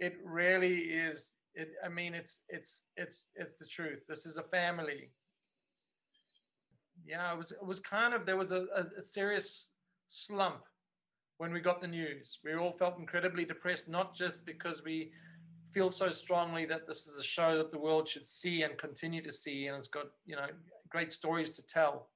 it 0.00 0.16
really 0.24 0.76
is 0.76 1.34
it 1.54 1.68
i 1.84 1.88
mean 1.88 2.14
it's 2.14 2.40
it's 2.48 2.84
it's 2.96 3.30
it's 3.36 3.54
the 3.56 3.66
truth 3.66 4.00
this 4.08 4.26
is 4.26 4.36
a 4.36 4.42
family 4.42 5.10
yeah 7.06 7.32
it 7.32 7.38
was 7.38 7.52
it 7.52 7.64
was 7.64 7.80
kind 7.80 8.14
of 8.14 8.26
there 8.26 8.36
was 8.36 8.50
a, 8.50 8.66
a, 8.76 8.98
a 8.98 9.02
serious 9.02 9.72
slump 10.08 10.62
when 11.38 11.52
we 11.52 11.60
got 11.60 11.80
the 11.80 11.88
news. 11.88 12.38
We 12.44 12.54
all 12.54 12.72
felt 12.72 12.98
incredibly 12.98 13.44
depressed 13.44 13.88
not 13.88 14.14
just 14.14 14.46
because 14.46 14.84
we 14.84 15.10
feel 15.72 15.90
so 15.90 16.10
strongly 16.10 16.64
that 16.66 16.86
this 16.86 17.06
is 17.06 17.18
a 17.18 17.24
show 17.24 17.56
that 17.58 17.70
the 17.70 17.78
world 17.78 18.06
should 18.06 18.26
see 18.26 18.62
and 18.62 18.78
continue 18.78 19.20
to 19.22 19.32
see 19.32 19.66
and 19.66 19.76
it's 19.76 19.88
got 19.88 20.06
you 20.24 20.36
know 20.36 20.46
great 20.88 21.10
stories 21.10 21.50
to 21.50 21.66
tell 21.66 22.10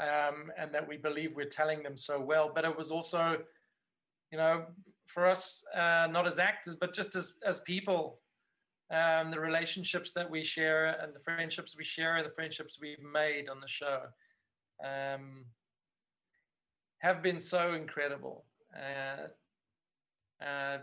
um, 0.00 0.52
and 0.56 0.72
that 0.72 0.86
we 0.86 0.96
believe 0.96 1.34
we're 1.34 1.44
telling 1.44 1.82
them 1.82 1.96
so 1.96 2.20
well. 2.20 2.50
But 2.54 2.64
it 2.64 2.76
was 2.76 2.90
also 2.90 3.38
you 4.30 4.38
know, 4.38 4.64
for 5.06 5.26
us, 5.26 5.64
uh, 5.74 6.08
not 6.10 6.26
as 6.26 6.38
actors, 6.38 6.76
but 6.76 6.94
just 6.94 7.16
as, 7.16 7.34
as 7.44 7.60
people, 7.60 8.20
um, 8.92 9.30
the 9.30 9.40
relationships 9.40 10.12
that 10.12 10.28
we 10.28 10.42
share 10.42 10.98
and 11.02 11.14
the 11.14 11.20
friendships 11.20 11.76
we 11.76 11.84
share 11.84 12.22
the 12.22 12.30
friendships 12.30 12.78
we've 12.80 13.02
made 13.02 13.48
on 13.48 13.60
the 13.60 13.68
show. 13.68 14.02
Um, 14.84 15.44
have 17.00 17.22
been 17.22 17.40
so 17.40 17.74
incredible. 17.74 18.44
Uh, 18.74 19.28
uh, 20.44 20.78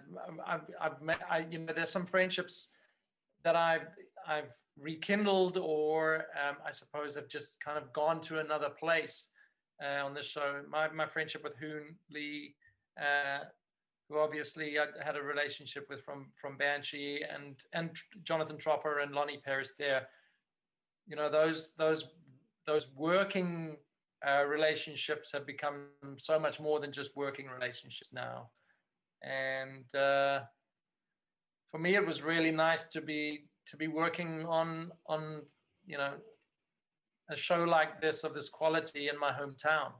I've, 0.45 0.61
I've 0.79 1.01
met, 1.01 1.19
I, 1.29 1.45
you 1.49 1.59
know, 1.59 1.73
there's 1.73 1.89
some 1.89 2.05
friendships 2.05 2.69
that 3.43 3.55
I've, 3.55 3.87
I've 4.27 4.53
rekindled 4.79 5.57
or 5.57 6.25
um, 6.47 6.57
I 6.65 6.71
suppose 6.71 7.15
have 7.15 7.27
just 7.27 7.59
kind 7.63 7.77
of 7.77 7.91
gone 7.93 8.21
to 8.21 8.39
another 8.39 8.69
place 8.69 9.29
uh, 9.83 10.03
on 10.03 10.13
this 10.13 10.25
show. 10.27 10.61
My, 10.69 10.89
my 10.89 11.05
friendship 11.05 11.43
with 11.43 11.55
Hoon 11.55 11.95
Lee, 12.11 12.55
uh, 12.99 13.45
who 14.09 14.19
obviously 14.19 14.79
I 14.79 14.85
had 15.03 15.15
a 15.15 15.21
relationship 15.21 15.87
with 15.89 16.01
from 16.01 16.27
from 16.35 16.57
Banshee 16.57 17.23
and 17.29 17.61
and 17.73 17.91
Jonathan 18.23 18.57
Tropper 18.57 18.99
and 18.99 19.13
Loni 19.13 19.43
Peristere. 19.45 20.01
You 21.07 21.15
know 21.15 21.29
those 21.29 21.73
those 21.73 22.05
those 22.65 22.87
working 22.95 23.77
uh, 24.25 24.45
relationships 24.45 25.31
have 25.33 25.45
become 25.45 25.87
so 25.89 26.39
much 26.39 26.59
more 26.59 26.79
than 26.79 26.91
just 26.91 27.15
working 27.15 27.47
relationships 27.47 27.89
now, 28.13 28.49
and 29.23 29.93
uh, 29.95 30.39
for 31.69 31.77
me 31.79 31.95
it 31.95 32.05
was 32.05 32.21
really 32.21 32.51
nice 32.51 32.85
to 32.85 33.01
be 33.01 33.47
to 33.67 33.75
be 33.77 33.87
working 33.87 34.45
on 34.45 34.91
on 35.07 35.41
you 35.85 35.97
know 35.97 36.13
a 37.29 37.35
show 37.35 37.63
like 37.63 37.99
this 38.01 38.23
of 38.23 38.33
this 38.33 38.49
quality 38.49 39.09
in 39.09 39.19
my 39.19 39.31
hometown 39.31 39.91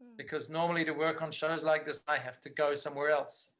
Hmm. 0.00 0.14
because 0.16 0.48
normally 0.48 0.84
to 0.84 0.92
work 0.92 1.22
on 1.22 1.32
shows 1.32 1.64
like 1.64 1.84
this, 1.84 2.02
I 2.08 2.18
have 2.18 2.40
to 2.42 2.50
go 2.50 2.74
somewhere 2.74 3.10
else. 3.10 3.52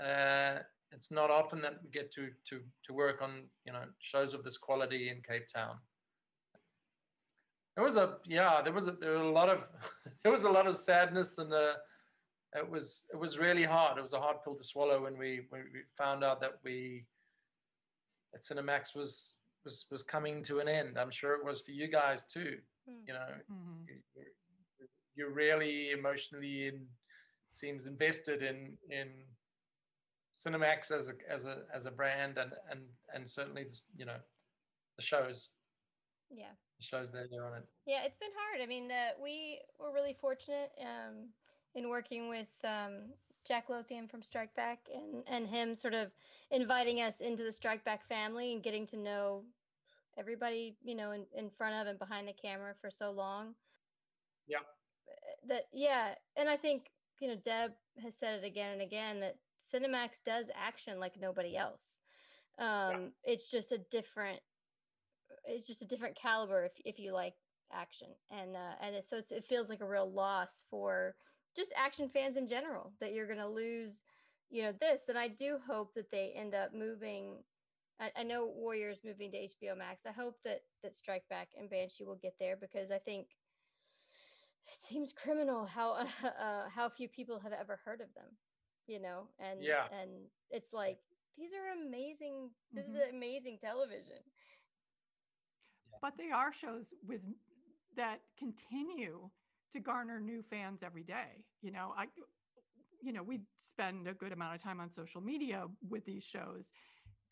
Uh, 0.00 0.60
it's 0.92 1.10
not 1.10 1.30
often 1.30 1.60
that 1.62 1.82
we 1.82 1.90
get 1.90 2.10
to 2.12 2.30
to 2.44 2.60
to 2.84 2.92
work 2.94 3.20
on 3.20 3.50
you 3.64 3.72
know 3.72 3.84
shows 3.98 4.32
of 4.34 4.42
this 4.44 4.56
quality 4.56 5.10
in 5.10 5.22
Cape 5.22 5.46
Town. 5.46 5.76
There 7.78 7.84
was 7.84 7.96
a 7.96 8.18
yeah, 8.24 8.60
there 8.60 8.72
was 8.72 8.88
a, 8.88 8.90
there 8.90 9.10
were 9.12 9.18
a 9.22 9.30
lot 9.30 9.48
of 9.48 9.64
there 10.24 10.32
was 10.32 10.42
a 10.42 10.50
lot 10.50 10.66
of 10.66 10.76
sadness 10.76 11.38
and 11.38 11.52
uh, 11.52 11.74
it 12.56 12.68
was 12.68 13.06
it 13.12 13.16
was 13.16 13.38
really 13.38 13.62
hard. 13.62 13.98
It 13.98 14.02
was 14.02 14.14
a 14.14 14.20
hard 14.20 14.38
pill 14.42 14.56
to 14.56 14.64
swallow 14.64 15.00
when 15.04 15.16
we 15.16 15.42
when 15.50 15.62
we 15.72 15.82
found 15.96 16.24
out 16.24 16.40
that 16.40 16.54
we 16.64 17.04
that 18.32 18.42
Cinemax 18.42 18.96
was 18.96 19.36
was 19.64 19.86
was 19.92 20.02
coming 20.02 20.42
to 20.42 20.58
an 20.58 20.66
end. 20.66 20.98
I'm 20.98 21.12
sure 21.12 21.34
it 21.34 21.44
was 21.44 21.60
for 21.60 21.70
you 21.70 21.86
guys 21.86 22.24
too. 22.24 22.58
Hmm. 22.88 22.98
You 23.06 23.12
know, 23.14 23.28
Mhm. 23.48 23.86
you- 23.86 24.02
you're, 24.16 24.88
you're 25.14 25.30
really 25.32 25.92
emotionally 25.92 26.66
in, 26.66 26.84
seems 27.50 27.86
invested 27.86 28.42
in 28.42 28.76
in 28.90 29.08
Cinemax 30.34 30.90
as 30.90 31.10
a 31.10 31.14
as 31.30 31.46
a 31.46 31.62
as 31.72 31.86
a 31.86 31.92
brand 31.92 32.38
and 32.38 32.52
and 32.72 32.80
and 33.14 33.30
certainly 33.30 33.62
this, 33.62 33.84
you 33.96 34.04
know 34.04 34.18
the 34.96 35.02
shows 35.02 35.50
Yeah. 36.30 36.52
the 36.78 36.84
shows 36.84 37.10
that 37.12 37.30
you're 37.32 37.46
on 37.46 37.54
it. 37.54 37.64
Yeah, 37.86 38.04
it's 38.04 38.18
been 38.18 38.30
hard. 38.36 38.62
I 38.62 38.66
mean, 38.66 38.90
uh, 38.90 39.10
we 39.22 39.60
were 39.78 39.92
really 39.92 40.14
fortunate 40.20 40.70
um, 40.80 41.28
in 41.74 41.88
working 41.88 42.28
with 42.28 42.48
um, 42.64 43.12
Jack 43.46 43.68
Lothian 43.68 44.08
from 44.08 44.22
Strike 44.22 44.54
Back 44.54 44.88
and, 44.94 45.24
and 45.26 45.46
him 45.46 45.74
sort 45.74 45.94
of 45.94 46.10
inviting 46.50 47.00
us 47.00 47.20
into 47.20 47.42
the 47.42 47.52
Strike 47.52 47.84
Back 47.84 48.06
family 48.06 48.52
and 48.52 48.62
getting 48.62 48.86
to 48.88 48.96
know 48.96 49.42
everybody, 50.18 50.76
you 50.84 50.94
know, 50.94 51.12
in, 51.12 51.24
in 51.36 51.50
front 51.50 51.74
of 51.74 51.86
and 51.86 51.98
behind 51.98 52.28
the 52.28 52.32
camera 52.32 52.74
for 52.80 52.90
so 52.90 53.10
long. 53.10 53.54
Yeah. 54.46 54.58
Uh, 54.58 55.48
That, 55.48 55.62
yeah. 55.72 56.14
And 56.36 56.48
I 56.48 56.56
think, 56.56 56.90
you 57.20 57.28
know, 57.28 57.36
Deb 57.36 57.72
has 58.02 58.14
said 58.16 58.42
it 58.42 58.46
again 58.46 58.72
and 58.72 58.82
again 58.82 59.20
that 59.20 59.36
Cinemax 59.72 60.22
does 60.24 60.46
action 60.54 60.98
like 61.00 61.20
nobody 61.20 61.56
else. 61.56 61.98
Um, 62.58 63.12
It's 63.24 63.50
just 63.50 63.72
a 63.72 63.78
different 63.78 64.40
it's 65.48 65.68
just 65.68 65.82
a 65.82 65.86
different 65.86 66.16
caliber 66.16 66.64
if 66.64 66.72
if 66.84 66.98
you 67.00 67.12
like 67.12 67.34
action. 67.72 68.08
And 68.30 68.56
uh 68.56 68.74
and 68.80 68.96
it, 68.96 69.06
so 69.06 69.18
it's, 69.18 69.32
it 69.32 69.44
feels 69.46 69.70
like 69.70 69.80
a 69.80 69.88
real 69.88 70.10
loss 70.10 70.64
for 70.70 71.16
just 71.56 71.72
action 71.76 72.08
fans 72.08 72.36
in 72.36 72.46
general 72.48 72.94
that 73.00 73.14
you're 73.14 73.26
going 73.26 73.38
to 73.40 73.48
lose 73.48 74.04
you 74.50 74.62
know 74.64 74.72
this. 74.72 75.08
And 75.08 75.18
i 75.18 75.28
do 75.28 75.58
hope 75.66 75.94
that 75.94 76.10
they 76.10 76.32
end 76.36 76.54
up 76.54 76.74
moving 76.74 77.44
I, 78.00 78.12
I 78.16 78.22
know 78.24 78.46
warriors 78.46 79.00
moving 79.04 79.32
to 79.32 79.38
hbo 79.38 79.76
max. 79.76 80.06
I 80.06 80.12
hope 80.12 80.36
that 80.44 80.62
that 80.82 80.94
strike 80.96 81.28
back 81.28 81.50
and 81.58 81.70
banshee 81.70 82.04
will 82.04 82.16
get 82.16 82.34
there 82.38 82.56
because 82.56 82.90
i 82.90 82.98
think 82.98 83.28
it 84.66 84.80
seems 84.80 85.12
criminal 85.12 85.66
how 85.66 85.92
uh, 86.24 86.68
how 86.68 86.88
few 86.88 87.08
people 87.08 87.40
have 87.40 87.52
ever 87.52 87.80
heard 87.84 88.00
of 88.00 88.14
them 88.14 88.36
you 88.86 88.98
know? 89.00 89.28
And 89.38 89.60
Yeah. 89.60 89.88
and 89.90 90.30
it's 90.50 90.72
like 90.72 90.98
these 91.36 91.52
are 91.54 91.78
amazing 91.86 92.50
this 92.74 92.86
Mhm. 92.86 92.94
is 92.94 93.12
amazing 93.12 93.58
television 93.58 94.18
but 96.00 96.16
they 96.18 96.30
are 96.30 96.52
shows 96.52 96.92
with 97.06 97.20
that 97.96 98.20
continue 98.38 99.30
to 99.72 99.80
garner 99.80 100.20
new 100.20 100.42
fans 100.42 100.82
every 100.82 101.02
day 101.04 101.44
you 101.62 101.70
know? 101.70 101.92
I 101.96 102.06
you 103.02 103.12
know 103.12 103.22
we 103.22 103.40
spend 103.56 104.08
a 104.08 104.14
good 104.14 104.32
amount 104.32 104.54
of 104.54 104.62
time 104.62 104.80
on 104.80 104.90
social 104.90 105.20
media 105.20 105.66
with 105.88 106.04
these 106.04 106.24
shows 106.24 106.72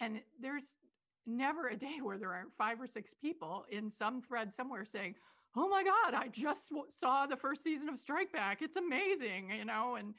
and 0.01 0.21
there's 0.41 0.79
never 1.27 1.69
a 1.69 1.77
day 1.77 1.99
where 2.03 2.19
there 2.19 2.33
aren't 2.33 2.53
five 2.57 2.81
or 2.81 2.87
six 2.87 3.15
people 3.15 3.65
in 3.71 3.91
some 3.91 4.23
thread 4.23 4.53
somewhere 4.53 4.85
saying 4.85 5.15
oh 5.57 5.69
my 5.69 5.83
god 5.83 6.15
i 6.15 6.29
just 6.29 6.71
w- 6.71 6.87
saw 6.91 7.27
the 7.27 7.37
first 7.37 7.63
season 7.63 7.89
of 7.89 7.97
strike 7.99 8.33
back. 8.33 8.63
It's 8.63 8.77
amazing 8.77 9.51
you 9.57 9.65
know? 9.65 9.97
And 9.97 10.15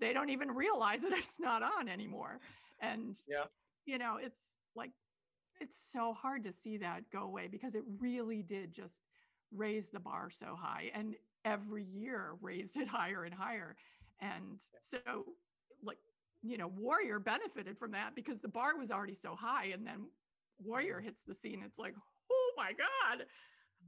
they 0.00 0.12
don't 0.12 0.30
even 0.30 0.50
realize 0.52 1.02
that 1.02 1.12
it's 1.12 1.40
not 1.40 1.62
on 1.62 1.88
anymore. 1.88 2.40
And 2.80 3.16
Yeah. 3.26 3.46
you 3.86 3.98
know 3.98 4.16
it's 4.20 4.42
like 4.74 4.92
it's 5.60 5.76
so 5.76 6.12
hard 6.12 6.44
to 6.44 6.52
see 6.52 6.76
that 6.78 7.10
go 7.10 7.22
away 7.22 7.48
because 7.48 7.74
it 7.74 7.84
really 7.98 8.42
did 8.42 8.72
just 8.72 9.02
raise 9.52 9.90
the 9.90 10.00
bar 10.00 10.30
so 10.30 10.54
high 10.56 10.90
and 10.94 11.16
every 11.44 11.84
year 11.84 12.34
raised 12.40 12.76
it 12.76 12.88
higher 12.98 13.24
and 13.24 13.34
higher. 13.34 13.76
And 14.20 14.60
so 14.80 15.34
like 15.82 15.98
you 16.42 16.56
know 16.56 16.68
warrior 16.68 17.18
benefited 17.18 17.78
from 17.78 17.92
that 17.92 18.14
because 18.14 18.40
the 18.40 18.48
bar 18.48 18.76
was 18.76 18.90
already 18.90 19.14
so 19.14 19.34
high 19.34 19.66
and 19.66 19.86
then 19.86 20.08
warrior 20.58 21.00
hits 21.00 21.24
the 21.24 21.34
scene 21.34 21.62
it's 21.64 21.78
like 21.78 21.94
oh 22.30 22.52
my 22.56 22.72
god 22.72 23.26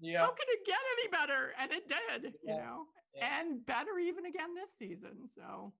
Yeah, 0.01 0.21
how 0.21 0.31
can 0.33 0.47
it 0.49 0.67
get 0.67 0.79
any 0.99 1.09
better? 1.09 1.53
And 1.59 1.73
it 1.73 1.89
did 1.89 2.35
you 2.45 2.55
know 2.57 2.87
Yeah. 3.15 3.29
and 3.41 3.65
better 3.67 3.99
even 3.99 4.27
again 4.27 4.55
this 4.55 4.73
season 4.73 5.29
so 5.29 5.73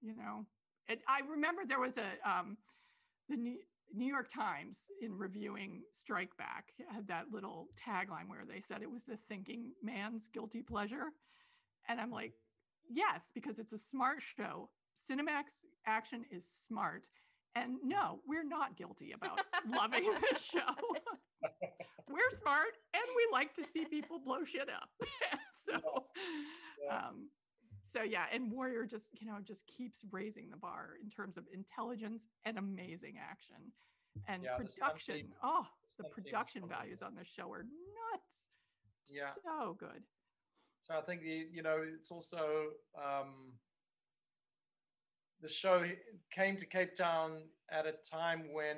you 0.00 0.14
know. 0.14 0.46
It, 0.88 1.00
i 1.08 1.20
remember 1.20 1.62
there 1.66 1.80
was 1.80 1.96
a 1.98 2.28
um 2.28 2.56
the 3.28 3.36
new, 3.36 3.58
new 3.94 4.06
york 4.06 4.28
times 4.32 4.78
in 5.00 5.16
reviewing 5.16 5.82
strike 5.92 6.36
back 6.36 6.72
had 6.92 7.06
that 7.08 7.26
little 7.32 7.68
tagline 7.78 8.28
where 8.28 8.44
they 8.48 8.60
said 8.60 8.82
it 8.82 8.90
was 8.90 9.04
the 9.04 9.16
thinking 9.28 9.72
man's 9.82 10.28
guilty 10.28 10.62
pleasure. 10.62 11.06
And 11.88 12.00
i'm 12.00 12.10
like 12.10 12.32
yes 12.90 13.30
because 13.34 13.58
it's 13.58 13.72
a 13.72 13.78
smart 13.78 14.20
show. 14.20 14.68
Cinemax 15.10 15.64
action 15.86 16.24
is 16.30 16.46
smart. 16.66 17.06
And 17.56 17.76
no 17.84 18.20
we're 18.26 18.44
not 18.44 18.76
guilty 18.76 19.12
about 19.12 19.40
loving 19.68 20.10
this 20.30 20.42
show. 20.44 20.74
We're 22.08 22.30
smart 22.38 22.76
and 22.94 23.02
we 23.16 23.28
like 23.32 23.54
to 23.56 23.64
see 23.72 23.84
people 23.84 24.18
blow 24.24 24.44
shit 24.44 24.68
up. 24.68 24.88
So 25.66 26.04
Yeah. 26.84 26.96
um 27.08 27.28
so 27.94 28.02
yeah 28.02 28.24
and 28.32 28.50
warrior 28.50 28.84
just 28.86 29.08
you 29.20 29.26
know 29.26 29.38
just 29.42 29.66
keeps 29.66 30.00
raising 30.10 30.50
the 30.50 30.56
bar 30.56 30.90
in 31.02 31.10
terms 31.10 31.36
of 31.36 31.44
intelligence 31.52 32.26
and 32.44 32.58
amazing 32.58 33.14
action 33.20 33.72
and 34.28 34.42
Yeah, 34.42 34.58
the 34.58 34.64
production. 34.64 35.14
team- 35.16 35.34
oh 35.42 35.66
the 35.98 36.02
the 36.02 36.08
stunt 36.08 36.14
team 36.16 36.24
is 36.24 36.24
production 36.24 36.62
values 36.68 37.02
on 37.02 37.14
this 37.14 37.28
show 37.28 37.52
are 37.52 37.62
nuts. 37.62 38.50
Yeah. 39.08 39.32
so 39.44 39.74
good. 39.78 40.02
So 40.82 40.96
I 40.98 41.02
think 41.02 41.22
the 41.22 41.46
you 41.52 41.62
know 41.62 41.78
it's 41.82 42.10
also 42.10 42.70
um, 42.96 43.52
the 45.40 45.48
show 45.48 45.84
came 46.30 46.56
to 46.56 46.66
Cape 46.66 46.94
Town 46.94 47.42
at 47.70 47.86
a 47.86 47.92
time 47.92 48.52
when 48.52 48.76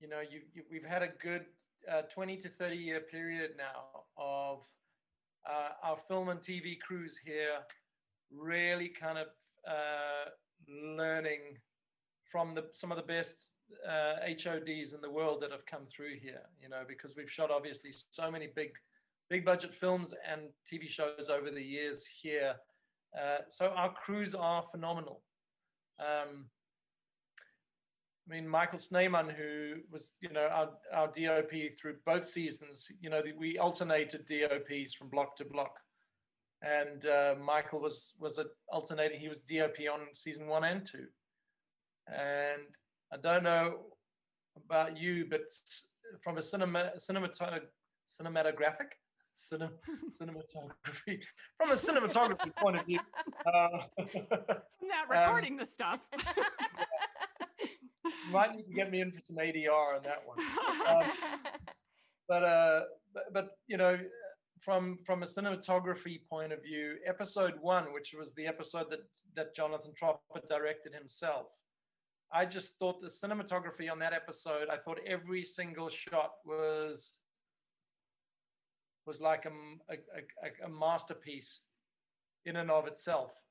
you 0.00 0.08
know 0.08 0.20
you, 0.20 0.42
you 0.52 0.62
we've 0.70 0.84
had 0.84 1.02
a 1.02 1.08
good 1.22 1.46
uh, 1.90 2.02
20 2.02 2.36
to 2.38 2.48
30 2.48 2.76
year 2.76 3.00
period 3.00 3.52
now 3.56 4.04
of 4.16 4.58
uh, 5.48 5.70
our 5.82 5.96
film 5.96 6.28
and 6.28 6.40
TV 6.40 6.78
crews 6.80 7.16
here 7.18 7.58
really 8.34 8.88
kind 8.88 9.18
of 9.18 9.26
uh, 9.68 10.30
learning 10.68 11.58
from 12.30 12.54
the 12.54 12.64
some 12.72 12.90
of 12.90 12.96
the 12.98 13.02
best 13.02 13.54
uh, 13.88 14.16
HODs 14.26 14.92
in 14.92 15.00
the 15.00 15.10
world 15.10 15.40
that 15.40 15.50
have 15.50 15.64
come 15.66 15.86
through 15.86 16.16
here. 16.20 16.42
You 16.62 16.68
know 16.68 16.82
because 16.86 17.16
we've 17.16 17.30
shot 17.30 17.50
obviously 17.50 17.90
so 17.92 18.30
many 18.30 18.48
big 18.54 18.72
big 19.30 19.44
budget 19.44 19.74
films 19.74 20.14
and 20.30 20.42
TV 20.70 20.88
shows 20.88 21.28
over 21.30 21.50
the 21.50 21.62
years 21.62 22.06
here. 22.06 22.54
Uh, 23.18 23.38
so 23.48 23.68
our 23.68 23.92
crews 23.92 24.34
are 24.34 24.62
phenomenal. 24.62 25.22
Um, 26.00 26.46
I 28.28 28.34
mean, 28.34 28.46
Michael 28.46 28.78
Sneyman, 28.78 29.34
who 29.34 29.76
was, 29.90 30.16
you 30.20 30.28
know, 30.30 30.48
our, 30.52 30.70
our 30.92 31.06
DOP 31.06 31.50
through 31.80 31.96
both 32.04 32.26
seasons, 32.26 32.90
you 33.00 33.08
know, 33.08 33.22
we 33.38 33.58
alternated 33.58 34.26
DOPs 34.26 34.92
from 34.92 35.08
block 35.08 35.34
to 35.36 35.46
block. 35.46 35.78
And 36.62 37.06
uh, 37.06 37.34
Michael 37.40 37.80
was 37.80 38.14
was 38.18 38.38
a 38.38 38.46
alternating. 38.72 39.20
He 39.20 39.28
was 39.28 39.42
DOP 39.42 39.76
on 39.92 40.00
season 40.12 40.48
one 40.48 40.64
and 40.64 40.84
two. 40.84 41.06
And 42.08 42.62
I 43.12 43.16
don't 43.16 43.44
know 43.44 43.80
about 44.56 44.96
you, 44.96 45.26
but 45.30 45.42
from 46.22 46.38
a 46.38 46.42
cinema 46.42 46.92
cinematog- 46.98 47.68
cinematographic 48.06 48.90
cinem, 49.36 49.70
cinematography 50.10 51.20
from 51.56 51.70
a 51.70 51.74
cinematography 51.74 52.54
point 52.56 52.76
of 52.76 52.86
view. 52.86 52.98
Uh, 53.46 53.68
i'm 53.98 54.08
not 54.82 55.04
Um, 55.10 55.10
recording 55.10 55.56
the 55.56 55.66
stuff 55.66 56.00
you 57.62 58.32
might 58.32 58.54
need 58.54 58.64
to 58.66 58.74
get 58.74 58.90
me 58.90 59.00
in 59.00 59.12
for 59.12 59.20
some 59.26 59.36
ADR 59.36 59.96
on 59.96 60.02
that 60.02 60.22
one. 60.26 60.38
Um, 60.86 61.10
but 62.28 62.42
uh, 62.42 62.80
but, 63.14 63.22
but 63.32 63.48
you 63.68 63.76
know, 63.76 63.98
from 64.60 64.98
from 64.98 65.22
a 65.22 65.26
cinematography 65.26 66.20
point 66.28 66.52
of 66.52 66.62
view, 66.62 66.96
episode 67.06 67.54
one, 67.60 67.92
which 67.92 68.14
was 68.18 68.34
the 68.34 68.46
episode 68.46 68.90
that 68.90 69.00
that 69.34 69.54
Jonathan 69.54 69.92
Tropper 69.96 70.40
directed 70.48 70.94
himself, 70.94 71.58
I 72.32 72.44
just 72.44 72.78
thought 72.78 73.00
the 73.00 73.08
cinematography 73.08 73.90
on 73.90 73.98
that 74.00 74.12
episode, 74.12 74.68
I 74.70 74.76
thought 74.76 74.98
every 75.06 75.44
single 75.44 75.88
shot 75.88 76.32
was 76.44 77.18
was 79.06 79.20
like 79.20 79.46
a 79.46 79.50
a 79.90 80.66
a 80.66 80.68
masterpiece 80.68 81.60
in 82.44 82.56
and 82.56 82.70
of 82.70 82.86
itself. 82.86 83.42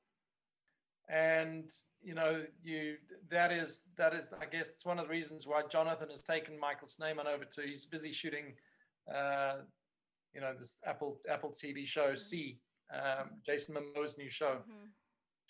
And 1.08 1.70
you 2.02 2.14
know 2.14 2.44
you 2.62 2.96
that 3.28 3.52
is 3.52 3.82
that 3.96 4.14
is 4.14 4.32
i 4.40 4.44
guess 4.44 4.70
it's 4.70 4.84
one 4.84 4.98
of 4.98 5.04
the 5.04 5.10
reasons 5.10 5.46
why 5.46 5.62
jonathan 5.70 6.08
has 6.10 6.22
taken 6.22 6.58
michael 6.58 6.86
sneyman 6.86 7.26
over 7.26 7.44
to 7.44 7.62
he's 7.62 7.84
busy 7.84 8.12
shooting 8.12 8.54
uh 9.12 9.56
you 10.34 10.40
know 10.40 10.52
this 10.58 10.78
apple 10.86 11.20
apple 11.28 11.50
tv 11.50 11.84
show 11.84 12.14
c 12.14 12.58
um, 12.92 13.30
Jason 13.44 13.74
Momoa's 13.74 14.18
new 14.18 14.28
show. 14.28 14.62
Mhm. 14.68 14.90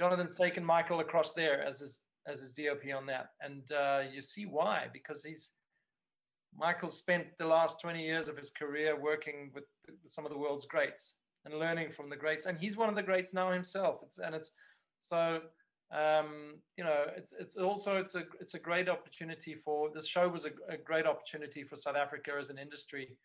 Jonathan's 0.00 0.34
taken 0.34 0.64
Michael 0.64 1.00
across 1.00 1.32
there 1.32 1.62
as 1.62 1.80
his 1.80 2.02
as 2.26 2.40
his 2.40 2.52
DOP 2.52 2.92
on 2.94 3.06
that, 3.06 3.30
and 3.40 3.70
uh, 3.72 4.02
you 4.12 4.20
see 4.20 4.44
why 4.44 4.88
because 4.92 5.24
he's 5.24 5.52
Michael 6.56 6.90
spent 6.90 7.26
the 7.38 7.46
last 7.46 7.80
20 7.80 8.02
years 8.02 8.28
of 8.28 8.36
his 8.36 8.50
career 8.50 8.98
working 8.98 9.50
with, 9.54 9.64
with 9.86 10.10
some 10.10 10.24
of 10.24 10.32
the 10.32 10.38
world's 10.38 10.66
greats 10.66 11.14
and 11.44 11.58
learning 11.58 11.90
from 11.92 12.08
the 12.10 12.16
greats, 12.16 12.46
and 12.46 12.58
he's 12.58 12.76
one 12.76 12.88
of 12.88 12.96
the 12.96 13.02
greats 13.02 13.34
now 13.34 13.50
himself. 13.50 14.00
It's, 14.02 14.18
and 14.18 14.34
it's 14.34 14.52
so 14.98 15.40
um, 15.90 16.60
you 16.76 16.84
know 16.84 17.06
it's 17.16 17.32
it's 17.32 17.56
also 17.56 17.96
it's 17.96 18.14
a 18.14 18.24
it's 18.40 18.54
a 18.54 18.58
great 18.58 18.88
opportunity 18.88 19.54
for 19.54 19.90
this 19.94 20.06
show 20.06 20.28
was 20.28 20.44
a, 20.44 20.50
a 20.68 20.76
great 20.76 21.06
opportunity 21.06 21.64
for 21.64 21.76
South 21.76 21.96
Africa 21.96 22.32
as 22.38 22.50
an 22.50 22.58
industry, 22.58 23.16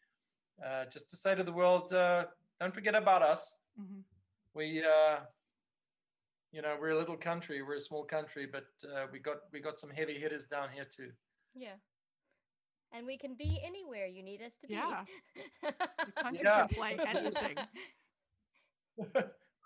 uh, 0.65 0.85
just 0.91 1.09
to 1.09 1.17
say 1.17 1.35
to 1.35 1.43
the 1.43 1.51
world, 1.53 1.93
uh, 1.93 2.25
don't 2.59 2.73
forget 2.73 2.95
about 2.95 3.21
us. 3.21 3.55
Mhm. 3.79 4.03
We 4.53 4.83
uh, 4.83 5.19
you 6.51 6.61
know 6.61 6.77
we're 6.79 6.91
a 6.91 6.97
little 6.97 7.17
country 7.17 7.63
we're 7.63 7.77
a 7.77 7.81
small 7.81 8.03
country 8.05 8.45
but 8.45 8.67
uh, 8.85 9.07
we 9.11 9.17
got 9.17 9.37
we 9.51 9.59
got 9.59 9.75
some 9.79 9.89
heavy 9.89 10.19
hitters 10.19 10.45
down 10.45 10.69
here 10.69 10.85
too 10.85 11.11
Yeah. 11.55 11.77
And 12.95 13.07
we 13.07 13.17
can 13.17 13.33
be 13.33 13.59
anywhere 13.65 14.05
you 14.05 14.21
need 14.21 14.41
us 14.43 14.55
to 14.61 14.67
be. 14.67 14.75
Yeah. 14.75 15.03
The 16.05 16.11
country 16.21 16.41
Yeah. 16.43 16.67
can 16.67 16.75
play 16.75 16.99
anything. 17.07 17.57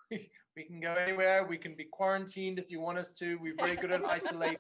we, 0.10 0.32
we 0.56 0.64
can 0.64 0.80
go 0.80 0.94
anywhere 0.94 1.46
we 1.46 1.58
can 1.58 1.76
be 1.76 1.84
quarantined 1.92 2.58
if 2.60 2.72
you 2.72 2.80
want 2.80 2.98
us 2.98 3.12
to 3.20 3.36
we're 3.42 3.56
very 3.60 3.76
good 3.76 3.92
at 3.92 4.06
isolate 4.18 4.60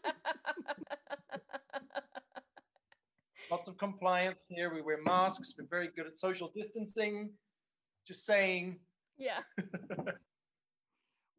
lots 3.50 3.68
of 3.68 3.78
compliance 3.78 4.46
here 4.50 4.74
we 4.74 4.82
wear 4.82 5.02
masks 5.04 5.54
we're 5.58 5.66
very 5.70 5.90
good 5.96 6.06
at 6.08 6.16
social 6.16 6.50
distancing 6.54 7.30
just 8.06 8.26
saying 8.26 8.80
yeah. 9.18 9.40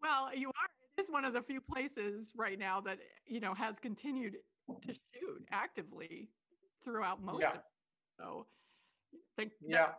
Well, 0.02 0.34
you 0.34 0.48
are. 0.48 0.68
It 0.96 1.02
is 1.02 1.10
one 1.10 1.24
of 1.24 1.32
the 1.32 1.42
few 1.42 1.60
places 1.60 2.30
right 2.36 2.58
now 2.58 2.80
that 2.82 2.98
you 3.26 3.40
know 3.40 3.54
has 3.54 3.78
continued 3.78 4.34
to 4.82 4.92
shoot 4.92 5.44
actively 5.50 6.28
throughout 6.84 7.22
most 7.22 7.42
Yeah. 7.42 7.48
of 7.50 7.54
it. 7.56 7.62
So, 8.18 8.46
think 9.36 9.52
yeah 9.60 9.92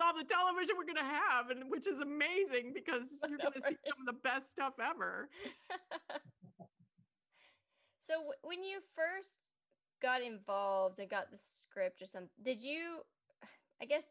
all 0.00 0.12
the 0.16 0.24
television 0.24 0.76
we're 0.76 0.84
going 0.84 0.96
to 0.96 1.02
have, 1.02 1.48
and 1.50 1.70
which 1.70 1.86
is 1.86 2.00
amazing 2.00 2.72
because 2.74 3.16
you're 3.28 3.38
going 3.38 3.52
to 3.54 3.62
see 3.66 3.76
some 3.88 3.98
of 4.00 4.06
the 4.06 4.20
best 4.22 4.50
stuff 4.50 4.74
ever. 4.78 5.30
so 8.06 8.14
w- 8.14 8.32
when 8.42 8.62
you 8.62 8.80
first 8.94 9.55
got 10.00 10.22
involved 10.22 10.98
and 10.98 11.08
got 11.08 11.30
the 11.30 11.38
script 11.38 12.02
or 12.02 12.06
something, 12.06 12.30
did 12.42 12.60
you? 12.60 12.98
I 13.80 13.84
guess 13.84 14.04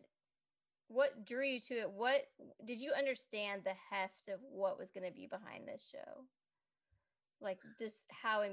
what 0.88 1.26
drew 1.26 1.46
you 1.46 1.60
to 1.62 1.74
it? 1.76 1.92
What 1.92 2.28
did 2.66 2.80
you 2.80 2.94
understand 2.98 3.62
the 3.64 3.74
heft 3.90 4.30
of 4.30 4.40
what 4.52 4.78
was 4.78 4.92
going 4.92 5.06
to 5.06 5.16
be 5.16 5.28
behind 5.28 5.68
this 5.68 5.88
show? 5.92 6.24
Like 7.42 7.60
just 7.80 8.04
how 8.10 8.44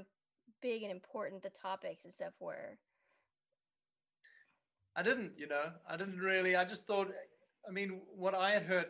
big 0.61 0.83
and 0.83 0.91
important 0.91 1.43
the 1.43 1.49
topics 1.49 2.03
and 2.03 2.13
stuff 2.13 2.33
were. 2.39 2.77
I 4.95 5.03
didn't, 5.03 5.33
you 5.37 5.47
know, 5.47 5.71
I 5.87 5.97
didn't 5.97 6.19
really. 6.19 6.55
I 6.55 6.65
just 6.65 6.85
thought, 6.85 7.11
I 7.67 7.71
mean, 7.71 8.01
what 8.15 8.35
I 8.35 8.51
had 8.51 8.63
heard. 8.63 8.87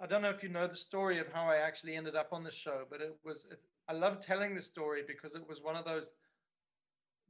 I 0.00 0.06
don't 0.06 0.22
know 0.22 0.30
if 0.30 0.42
you 0.42 0.48
know 0.48 0.66
the 0.66 0.76
story 0.76 1.18
of 1.18 1.32
how 1.32 1.44
I 1.46 1.56
actually 1.56 1.96
ended 1.96 2.14
up 2.14 2.28
on 2.32 2.44
the 2.44 2.50
show, 2.50 2.84
but 2.90 3.00
it 3.00 3.16
was. 3.24 3.46
It, 3.50 3.58
I 3.88 3.94
love 3.94 4.20
telling 4.20 4.54
the 4.54 4.62
story 4.62 5.02
because 5.06 5.34
it 5.34 5.46
was 5.48 5.60
one 5.60 5.76
of 5.76 5.84
those 5.84 6.12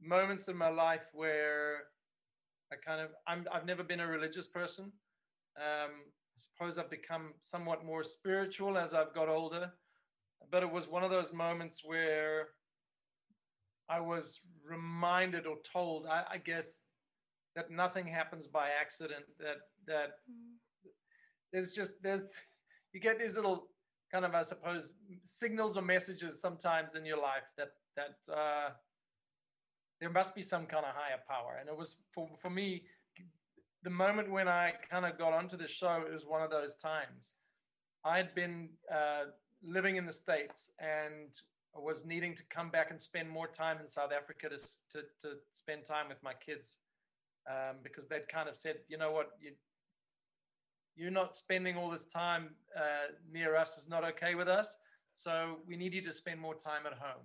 moments 0.03 0.47
in 0.47 0.57
my 0.57 0.69
life 0.69 1.07
where 1.13 1.83
I 2.71 2.75
kind 2.75 3.01
of. 3.01 3.09
I'm. 3.27 3.45
I've 3.51 3.65
never 3.65 3.83
been 3.83 3.99
a 3.99 4.07
religious 4.07 4.47
person. 4.47 4.85
Um, 5.57 5.91
I 5.91 6.37
suppose 6.37 6.77
I've 6.77 6.89
become 6.89 7.33
somewhat 7.41 7.85
more 7.85 8.03
spiritual 8.03 8.77
as 8.77 8.93
I've 8.93 9.13
got 9.13 9.29
older, 9.29 9.71
but 10.51 10.63
it 10.63 10.71
was 10.71 10.87
one 10.87 11.03
of 11.03 11.11
those 11.11 11.31
moments 11.31 11.83
where 11.85 12.47
I 13.89 13.99
was 13.99 14.39
reminded 14.67 15.45
or 15.45 15.57
told. 15.71 16.07
I, 16.07 16.23
I 16.31 16.37
guess 16.37 16.81
that 17.55 17.69
nothing 17.69 18.07
happens 18.07 18.47
by 18.47 18.69
accident 18.79 19.25
that 19.39 19.57
that 19.87 20.11
there's 21.51 21.71
just 21.71 22.01
there's 22.01 22.25
you 22.93 22.99
get 22.99 23.19
these 23.19 23.35
little 23.35 23.67
kind 24.11 24.25
of 24.25 24.33
i 24.33 24.41
suppose 24.41 24.93
signals 25.23 25.77
or 25.77 25.81
messages 25.81 26.41
sometimes 26.41 26.95
in 26.95 27.05
your 27.05 27.17
life 27.17 27.49
that 27.57 27.69
that 27.95 28.33
uh 28.33 28.69
there 29.99 30.09
must 30.09 30.35
be 30.35 30.41
some 30.41 30.65
kind 30.65 30.85
of 30.85 30.93
higher 30.95 31.19
power 31.27 31.57
and 31.59 31.69
it 31.69 31.77
was 31.77 31.97
for 32.13 32.29
for 32.41 32.49
me 32.49 32.83
the 33.83 33.89
moment 33.89 34.29
when 34.29 34.47
i 34.47 34.73
kind 34.89 35.05
of 35.05 35.17
got 35.17 35.33
onto 35.33 35.57
the 35.57 35.67
show 35.67 36.03
it 36.05 36.11
was 36.11 36.25
one 36.25 36.41
of 36.41 36.49
those 36.49 36.75
times 36.75 37.33
i 38.03 38.17
had 38.17 38.33
been 38.35 38.69
uh 38.91 39.25
living 39.65 39.95
in 39.95 40.05
the 40.05 40.13
states 40.13 40.71
and 40.79 41.39
was 41.75 42.05
needing 42.05 42.35
to 42.35 42.43
come 42.49 42.69
back 42.69 42.91
and 42.91 42.99
spend 43.01 43.29
more 43.29 43.47
time 43.47 43.77
in 43.81 43.87
south 43.87 44.11
africa 44.11 44.49
to 44.49 44.57
to, 44.91 45.01
to 45.21 45.35
spend 45.51 45.85
time 45.85 46.07
with 46.09 46.21
my 46.23 46.33
kids 46.33 46.77
um, 47.49 47.77
because 47.83 48.07
they'd 48.07 48.27
kind 48.27 48.47
of 48.47 48.55
said, 48.55 48.77
you 48.87 48.97
know 48.97 49.11
what, 49.11 49.31
you, 49.41 49.51
you're 50.95 51.11
not 51.11 51.35
spending 51.35 51.75
all 51.75 51.89
this 51.89 52.05
time 52.05 52.49
uh, 52.77 53.11
near 53.31 53.55
us 53.55 53.77
is 53.77 53.89
not 53.89 54.03
okay 54.03 54.35
with 54.35 54.47
us. 54.47 54.77
So 55.11 55.57
we 55.67 55.75
need 55.75 55.93
you 55.93 56.01
to 56.03 56.13
spend 56.13 56.39
more 56.39 56.55
time 56.55 56.85
at 56.85 56.93
home. 56.93 57.23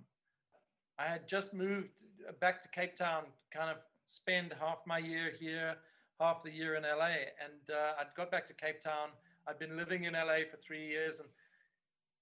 I 0.99 1.05
had 1.09 1.27
just 1.27 1.53
moved 1.53 2.03
back 2.41 2.61
to 2.61 2.67
Cape 2.69 2.93
Town, 2.95 3.23
kind 3.53 3.69
of 3.71 3.77
spend 4.05 4.53
half 4.59 4.79
my 4.85 4.97
year 4.97 5.31
here, 5.39 5.75
half 6.19 6.43
the 6.43 6.51
year 6.51 6.75
in 6.75 6.83
LA. 6.83 7.05
And 7.43 7.69
uh, 7.71 7.93
I'd 7.99 8.13
got 8.17 8.29
back 8.29 8.45
to 8.47 8.53
Cape 8.53 8.81
Town. 8.81 9.09
I'd 9.47 9.57
been 9.59 9.77
living 9.77 10.03
in 10.03 10.13
LA 10.13 10.39
for 10.51 10.57
three 10.57 10.85
years 10.87 11.21
and 11.21 11.29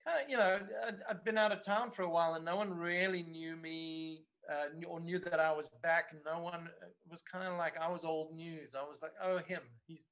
kind 0.05 0.23
of, 0.23 0.29
you 0.29 0.37
know, 0.37 0.59
I'd, 0.87 0.97
I'd 1.09 1.23
been 1.23 1.37
out 1.37 1.51
of 1.51 1.65
town 1.65 1.89
for 1.89 2.03
a 2.03 2.09
while 2.09 2.35
and 2.35 2.45
no 2.45 2.55
one 2.55 2.71
really 2.77 3.23
knew 3.23 3.55
me 3.55 4.25
uh, 4.49 4.85
or 4.87 4.99
knew 4.99 5.17
that 5.19 5.39
I 5.39 5.51
was 5.51 5.69
back. 5.81 6.09
And 6.11 6.21
no 6.23 6.39
one 6.39 6.69
was 7.09 7.21
kind 7.21 7.47
of 7.51 7.57
like 7.57 7.73
I 7.81 7.89
was 7.89 8.05
old 8.05 8.31
news. 8.33 8.75
I 8.75 8.87
was 8.87 9.01
like, 9.01 9.13
oh, 9.23 9.39
him. 9.39 9.61
He's 9.87 10.05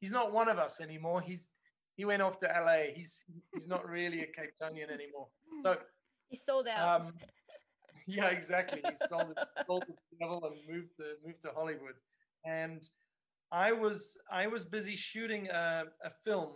he's 0.00 0.12
not 0.12 0.32
one 0.32 0.48
of 0.48 0.58
us 0.58 0.80
anymore. 0.80 1.20
He's 1.20 1.48
he 1.96 2.04
went 2.04 2.22
off 2.22 2.38
to 2.38 2.46
LA. 2.46 2.92
He's 2.94 3.24
he's 3.52 3.66
not 3.66 3.88
really 3.88 4.20
a 4.20 4.26
Cape 4.26 4.52
Townian 4.62 4.90
anymore. 4.92 5.26
So 5.64 5.76
He 6.28 6.36
sold 6.36 6.68
out. 6.68 7.00
um, 7.00 7.12
yeah, 8.06 8.28
exactly. 8.28 8.80
He 8.84 9.06
sold 9.06 9.30
it, 9.36 9.38
sold 9.66 9.84
the 9.86 10.16
devil 10.20 10.44
and 10.44 10.56
moved 10.72 10.96
to 10.96 11.04
moved 11.24 11.42
to 11.42 11.50
Hollywood. 11.54 11.94
And 12.44 12.88
I 13.52 13.72
was 13.72 14.16
I 14.30 14.46
was 14.46 14.64
busy 14.64 14.96
shooting 14.96 15.48
a, 15.48 15.84
a 16.04 16.10
film 16.24 16.54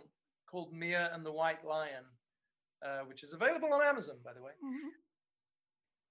called 0.49 0.73
Mia 0.73 1.11
and 1.13 1.25
the 1.25 1.31
White 1.31 1.65
Lion, 1.65 2.05
uh, 2.85 2.99
which 2.99 3.23
is 3.23 3.33
available 3.33 3.73
on 3.73 3.81
Amazon, 3.81 4.17
by 4.23 4.33
the 4.33 4.41
way. 4.41 4.51
Mhm. 4.63 4.89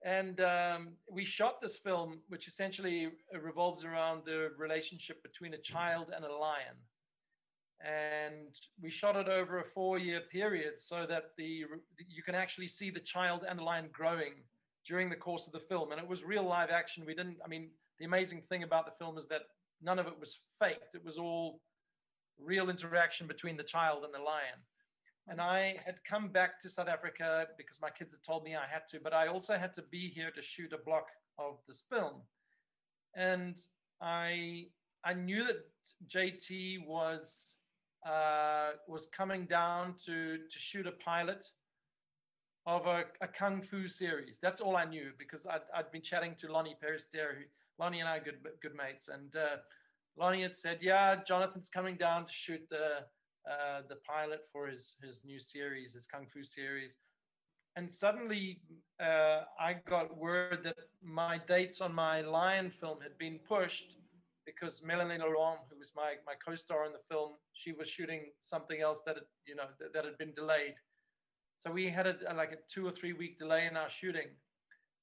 And 0.03 0.41
um, 0.41 0.97
we 1.11 1.26
shot 1.26 1.61
this 1.61 1.76
film, 1.76 2.22
which 2.28 2.47
essentially 2.49 3.09
revolves 3.38 3.84
around 3.84 4.24
the 4.24 4.51
relationship 4.57 5.22
between 5.22 5.53
a 5.53 5.59
child 5.59 6.11
and 6.14 6.24
a 6.24 6.34
lion. 6.34 6.76
And 7.84 8.55
we 8.82 8.91
shot 8.91 9.16
it 9.16 9.28
over 9.28 9.59
a 9.59 9.64
four-year 9.64 10.22
period 10.32 10.80
so 10.80 11.07
that 11.07 11.36
the 11.36 11.64
you 12.09 12.22
can 12.22 12.34
actually 12.34 12.68
see 12.68 12.91
the 12.91 13.01
child 13.01 13.45
and 13.49 13.59
the 13.59 13.62
lion 13.62 13.88
growing 13.93 14.45
during 14.87 15.11
the 15.11 15.16
course 15.16 15.47
of 15.47 15.53
the 15.53 15.61
film. 15.61 15.93
And 15.93 16.01
it 16.01 16.07
was 16.07 16.24
real 16.24 16.45
live 16.45 16.70
action. 16.70 17.05
We 17.07 17.14
didn't. 17.14 17.39
I 17.45 17.49
mean, 17.49 17.70
the 17.99 18.05
amazing 18.05 18.43
thing 18.43 18.62
about 18.62 18.87
the 18.87 18.93
film 18.93 19.18
is 19.18 19.26
that 19.28 19.43
none 19.83 19.99
of 19.99 20.07
it 20.07 20.18
was 20.18 20.41
faked. 20.61 20.95
It 20.95 21.05
was 21.05 21.18
all 21.18 21.61
real 22.39 22.70
interaction 22.70 23.26
between 23.26 23.57
the 23.57 23.62
child 23.62 24.05
and 24.05 24.14
the 24.14 24.18
lion. 24.18 24.59
And 25.28 25.41
I 25.41 25.76
had 25.85 26.03
come 26.05 26.28
back 26.28 26.59
to 26.61 26.68
South 26.68 26.89
Africa 26.89 27.47
because 27.57 27.81
my 27.81 27.91
kids 27.91 28.14
had 28.14 28.22
told 28.22 28.43
me 28.43 28.57
I 28.57 28.66
had 28.70 28.87
to, 28.89 29.01
but 29.01 29.12
I 29.12 29.28
also 29.28 29.57
had 29.57 29.72
to 29.74 29.83
be 29.91 30.09
here 30.09 30.31
to 30.31 30.43
shoot 30.43 30.72
a 30.72 30.78
block 30.78 31.07
of 31.39 31.59
this 31.68 31.85
film. 31.91 32.22
And 33.14 33.57
I 34.01 34.66
I 35.05 35.14
knew 35.14 35.45
that 35.45 35.64
JT 36.09 36.87
was 36.87 37.57
uh, 38.07 38.70
was 38.89 39.07
coming 39.07 39.47
down 39.47 39.95
to 40.07 40.39
to 40.39 40.59
shoot 40.59 40.87
a 40.87 40.93
pilot 40.93 41.45
of 42.67 42.87
a, 42.87 43.05
a 43.21 43.29
kung 43.29 43.61
fu 43.61 43.89
series. 43.89 44.39
That's 44.41 44.61
all 44.61 44.77
I 44.77 44.85
knew 44.85 45.13
because 45.19 45.47
I'd, 45.47 45.63
I'd 45.75 45.91
been 45.91 46.03
chatting 46.03 46.35
to 46.37 46.49
Loni 46.49 46.75
Peristere, 46.83 47.35
who 47.39 47.83
Loni 47.83 48.01
and 48.01 48.09
I 48.09 48.19
are 48.19 48.21
good 48.21 48.39
good 48.63 48.75
mates, 48.75 49.09
and 49.09 49.35
uh, 49.35 49.57
Loni 50.19 50.43
had 50.43 50.57
said, 50.57 50.79
"Yeah, 50.81 51.17
Jonathan's 51.25 51.69
coming 51.69 51.97
down 51.97 52.27
to 52.27 52.33
shoot 52.33 52.61
the 52.71 53.05
uh, 53.51 53.83
the 53.89 53.97
pilot 53.97 54.41
for 54.53 54.67
his 54.67 54.97
his 55.03 55.25
new 55.25 55.41
series, 55.41 55.95
his 55.95 56.07
kung 56.07 56.27
fu 56.27 56.45
series." 56.45 56.97
And 57.77 57.91
suddenly, 57.91 58.61
uh, 59.01 59.43
I 59.59 59.75
got 59.87 60.17
word 60.17 60.63
that 60.65 60.77
my 61.03 61.39
dates 61.39 61.81
on 61.81 61.95
my 61.95 62.21
Lion 62.21 62.69
film 62.69 62.99
had 63.01 63.17
been 63.17 63.39
pushed 63.39 63.97
because 64.45 64.83
Melanie 64.83 65.19
Laurent, 65.19 65.61
who 65.71 65.79
was 65.79 65.93
my 65.97 66.15
my 66.27 66.35
co-star 66.45 66.85
in 66.85 66.93
the 66.93 66.99
film, 67.09 67.33
she 67.55 67.73
was 67.73 67.89
shooting 67.89 68.33
something 68.43 68.81
else 68.81 69.03
that 69.07 69.17
had, 69.17 69.25
you 69.47 69.55
know 69.55 69.69
that, 69.79 69.93
that 69.95 70.05
had 70.05 70.19
been 70.19 70.33
delayed. 70.33 70.75
So 71.61 71.71
we 71.71 71.91
had 71.91 72.07
a, 72.07 72.17
like 72.35 72.53
a 72.53 72.57
two 72.73 72.87
or 72.87 72.91
three 72.91 73.13
week 73.13 73.37
delay 73.37 73.67
in 73.67 73.77
our 73.77 73.91
shooting. 73.91 74.29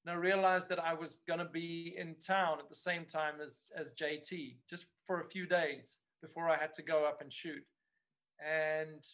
And 0.04 0.12
I 0.12 0.18
realized 0.18 0.68
that 0.70 0.84
I 0.84 0.92
was 0.92 1.18
going 1.28 1.38
to 1.38 1.44
be 1.44 1.94
in 1.96 2.16
town 2.16 2.58
at 2.58 2.68
the 2.68 2.74
same 2.74 3.04
time 3.04 3.34
as, 3.40 3.66
as 3.76 3.92
JT, 3.92 4.56
just 4.68 4.86
for 5.06 5.20
a 5.20 5.28
few 5.28 5.46
days 5.46 5.98
before 6.20 6.48
I 6.48 6.56
had 6.56 6.72
to 6.72 6.82
go 6.82 7.04
up 7.04 7.20
and 7.20 7.32
shoot. 7.32 7.62
And 8.44 9.06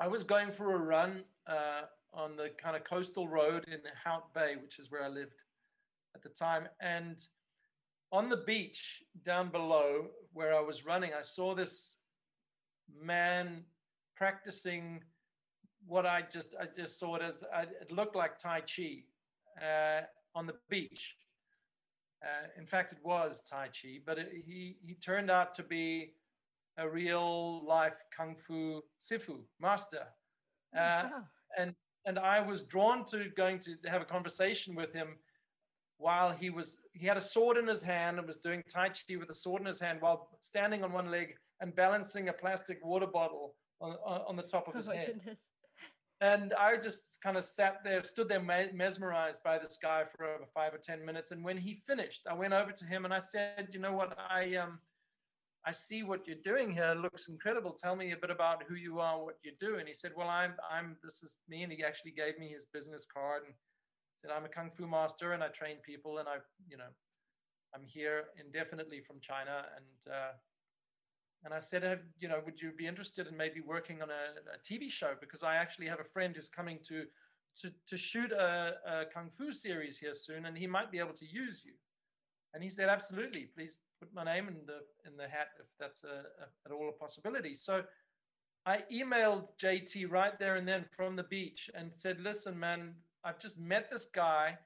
I 0.00 0.08
was 0.08 0.24
going 0.24 0.50
for 0.50 0.74
a 0.74 0.78
run 0.78 1.24
uh, 1.46 1.82
on 2.14 2.34
the 2.34 2.48
kind 2.56 2.76
of 2.76 2.84
coastal 2.84 3.28
road 3.28 3.66
in 3.68 3.80
Hout 4.02 4.32
Bay, 4.32 4.54
which 4.58 4.78
is 4.78 4.90
where 4.90 5.04
I 5.04 5.08
lived 5.08 5.44
at 6.14 6.22
the 6.22 6.30
time. 6.30 6.66
And 6.80 7.22
on 8.10 8.30
the 8.30 8.38
beach 8.38 9.02
down 9.22 9.50
below 9.50 10.06
where 10.32 10.56
I 10.56 10.60
was 10.60 10.86
running, 10.86 11.10
I 11.12 11.20
saw 11.20 11.54
this 11.54 11.96
man 12.98 13.64
practicing 14.16 15.02
what 15.88 16.06
I 16.06 16.22
just 16.30 16.54
I 16.60 16.66
just 16.66 16.98
saw 16.98 17.16
it 17.16 17.22
as 17.22 17.42
I, 17.54 17.62
it 17.62 17.90
looked 17.90 18.14
like 18.14 18.38
Tai 18.38 18.60
Chi 18.60 19.04
uh, 19.64 20.02
on 20.34 20.46
the 20.46 20.54
beach. 20.68 21.16
Uh, 22.22 22.48
in 22.58 22.66
fact, 22.66 22.92
it 22.92 22.98
was 23.02 23.42
Tai 23.48 23.68
Chi, 23.68 24.00
but 24.04 24.18
it, 24.18 24.30
he 24.46 24.76
he 24.86 24.94
turned 24.94 25.30
out 25.30 25.54
to 25.54 25.62
be 25.62 26.12
a 26.76 26.88
real 26.88 27.64
life 27.66 28.04
kung 28.16 28.36
fu 28.36 28.82
sifu 29.00 29.38
master, 29.60 30.04
Oh, 30.76 30.78
uh, 30.78 31.08
wow. 31.10 31.22
and 31.56 31.74
and 32.06 32.18
I 32.18 32.40
was 32.40 32.62
drawn 32.62 33.04
to 33.06 33.30
going 33.36 33.58
to 33.60 33.76
have 33.86 34.02
a 34.02 34.04
conversation 34.04 34.74
with 34.74 34.92
him 34.92 35.16
while 35.96 36.30
he 36.32 36.50
was 36.50 36.78
he 36.92 37.06
had 37.06 37.16
a 37.16 37.20
sword 37.20 37.56
in 37.56 37.66
his 37.66 37.82
hand 37.82 38.18
and 38.18 38.26
was 38.26 38.36
doing 38.36 38.62
tai 38.68 38.88
chi 38.90 39.16
with 39.16 39.30
a 39.30 39.34
sword 39.34 39.60
in 39.62 39.66
his 39.66 39.80
hand 39.80 40.00
while 40.00 40.28
standing 40.40 40.84
on 40.84 40.92
one 40.92 41.10
leg 41.10 41.34
and 41.60 41.74
balancing 41.74 42.28
a 42.28 42.32
plastic 42.32 42.84
water 42.84 43.06
bottle 43.06 43.54
on, 43.80 43.92
on 44.28 44.36
the 44.36 44.42
top 44.42 44.68
of 44.68 44.74
Oh 44.74 44.76
his 44.76 44.88
my 44.88 44.94
head 44.96 45.06
goodness. 45.14 45.38
And 46.20 46.52
I 46.54 46.76
just 46.76 47.20
kind 47.22 47.36
of 47.36 47.44
sat 47.44 47.78
there, 47.84 48.02
stood 48.02 48.28
there 48.28 48.42
mesmerized 48.42 49.42
by 49.44 49.58
this 49.58 49.78
guy 49.80 50.04
for 50.04 50.24
over 50.24 50.46
five 50.52 50.74
or 50.74 50.78
ten 50.78 51.04
minutes. 51.04 51.30
And 51.30 51.44
when 51.44 51.56
he 51.56 51.74
finished, 51.86 52.26
I 52.28 52.34
went 52.34 52.52
over 52.52 52.72
to 52.72 52.84
him 52.86 53.04
and 53.04 53.14
I 53.14 53.20
said, 53.20 53.68
"You 53.72 53.80
know 53.80 53.92
what? 53.92 54.18
I 54.18 54.56
um, 54.56 54.80
I 55.64 55.70
see 55.70 56.02
what 56.02 56.26
you're 56.26 56.42
doing 56.42 56.72
here. 56.72 56.90
It 56.90 56.98
looks 56.98 57.28
incredible. 57.28 57.72
Tell 57.72 57.94
me 57.94 58.12
a 58.12 58.16
bit 58.16 58.30
about 58.30 58.64
who 58.64 58.74
you 58.74 58.98
are, 58.98 59.22
what 59.22 59.36
you 59.44 59.52
do." 59.60 59.76
And 59.76 59.86
he 59.86 59.94
said, 59.94 60.12
"Well, 60.16 60.28
I'm 60.28 60.54
I'm 60.70 60.96
this 61.04 61.22
is 61.22 61.40
me." 61.48 61.62
And 61.62 61.72
he 61.72 61.84
actually 61.84 62.12
gave 62.12 62.38
me 62.38 62.48
his 62.48 62.66
business 62.66 63.06
card 63.06 63.44
and 63.46 63.54
said, 64.20 64.32
"I'm 64.32 64.44
a 64.44 64.48
kung 64.48 64.70
fu 64.76 64.88
master 64.88 65.32
and 65.32 65.42
I 65.42 65.48
train 65.48 65.76
people 65.86 66.18
and 66.18 66.28
I, 66.28 66.38
you 66.68 66.76
know, 66.76 66.90
I'm 67.74 67.84
here 67.84 68.24
indefinitely 68.44 69.02
from 69.02 69.20
China 69.20 69.66
and." 69.76 70.12
Uh, 70.12 70.32
and 71.44 71.54
I 71.54 71.60
said, 71.60 71.82
"Have- 71.82 72.02
you 72.18 72.28
know, 72.28 72.40
would 72.44 72.60
you 72.60 72.72
be 72.72 72.86
interested 72.86 73.26
in 73.26 73.36
maybe 73.36 73.60
working 73.60 74.02
on 74.02 74.10
a, 74.10 74.24
a 74.54 74.58
TV 74.58 74.90
show? 74.90 75.14
Because 75.20 75.42
I 75.42 75.56
actually 75.56 75.86
have 75.86 76.00
a 76.00 76.04
friend 76.04 76.34
who's 76.34 76.48
coming 76.48 76.78
to 76.88 77.06
to, 77.60 77.72
to 77.88 77.96
shoot 77.96 78.30
a, 78.30 78.74
a 78.86 79.04
kung 79.12 79.30
fu 79.30 79.52
series 79.52 79.98
here 79.98 80.14
soon, 80.14 80.46
and 80.46 80.56
he 80.56 80.66
might 80.66 80.92
be 80.92 80.98
able 80.98 81.14
to 81.14 81.26
use 81.26 81.64
you. 81.64 81.72
And 82.54 82.62
he 82.62 82.70
said, 82.70 82.88
absolutely, 82.88 83.50
please 83.54 83.78
put 84.00 84.14
my 84.14 84.24
name 84.24 84.48
in 84.48 84.64
the 84.66 84.80
in 85.08 85.16
the 85.16 85.28
hat 85.28 85.48
if 85.58 85.66
that's 85.78 86.04
a, 86.04 86.24
a, 86.42 86.46
at 86.66 86.72
all 86.72 86.88
a 86.88 86.92
possibility. 86.92 87.54
So 87.54 87.82
I 88.66 88.84
emailed 88.92 89.48
JT 89.58 90.10
right 90.10 90.38
there 90.38 90.56
and 90.56 90.66
then 90.66 90.84
from 90.90 91.16
the 91.16 91.22
beach 91.24 91.70
and 91.74 91.94
said, 91.94 92.20
listen, 92.20 92.58
man, 92.58 92.94
I've 93.24 93.38
just 93.38 93.60
met 93.60 93.90
this 93.90 94.06
guy. 94.06 94.58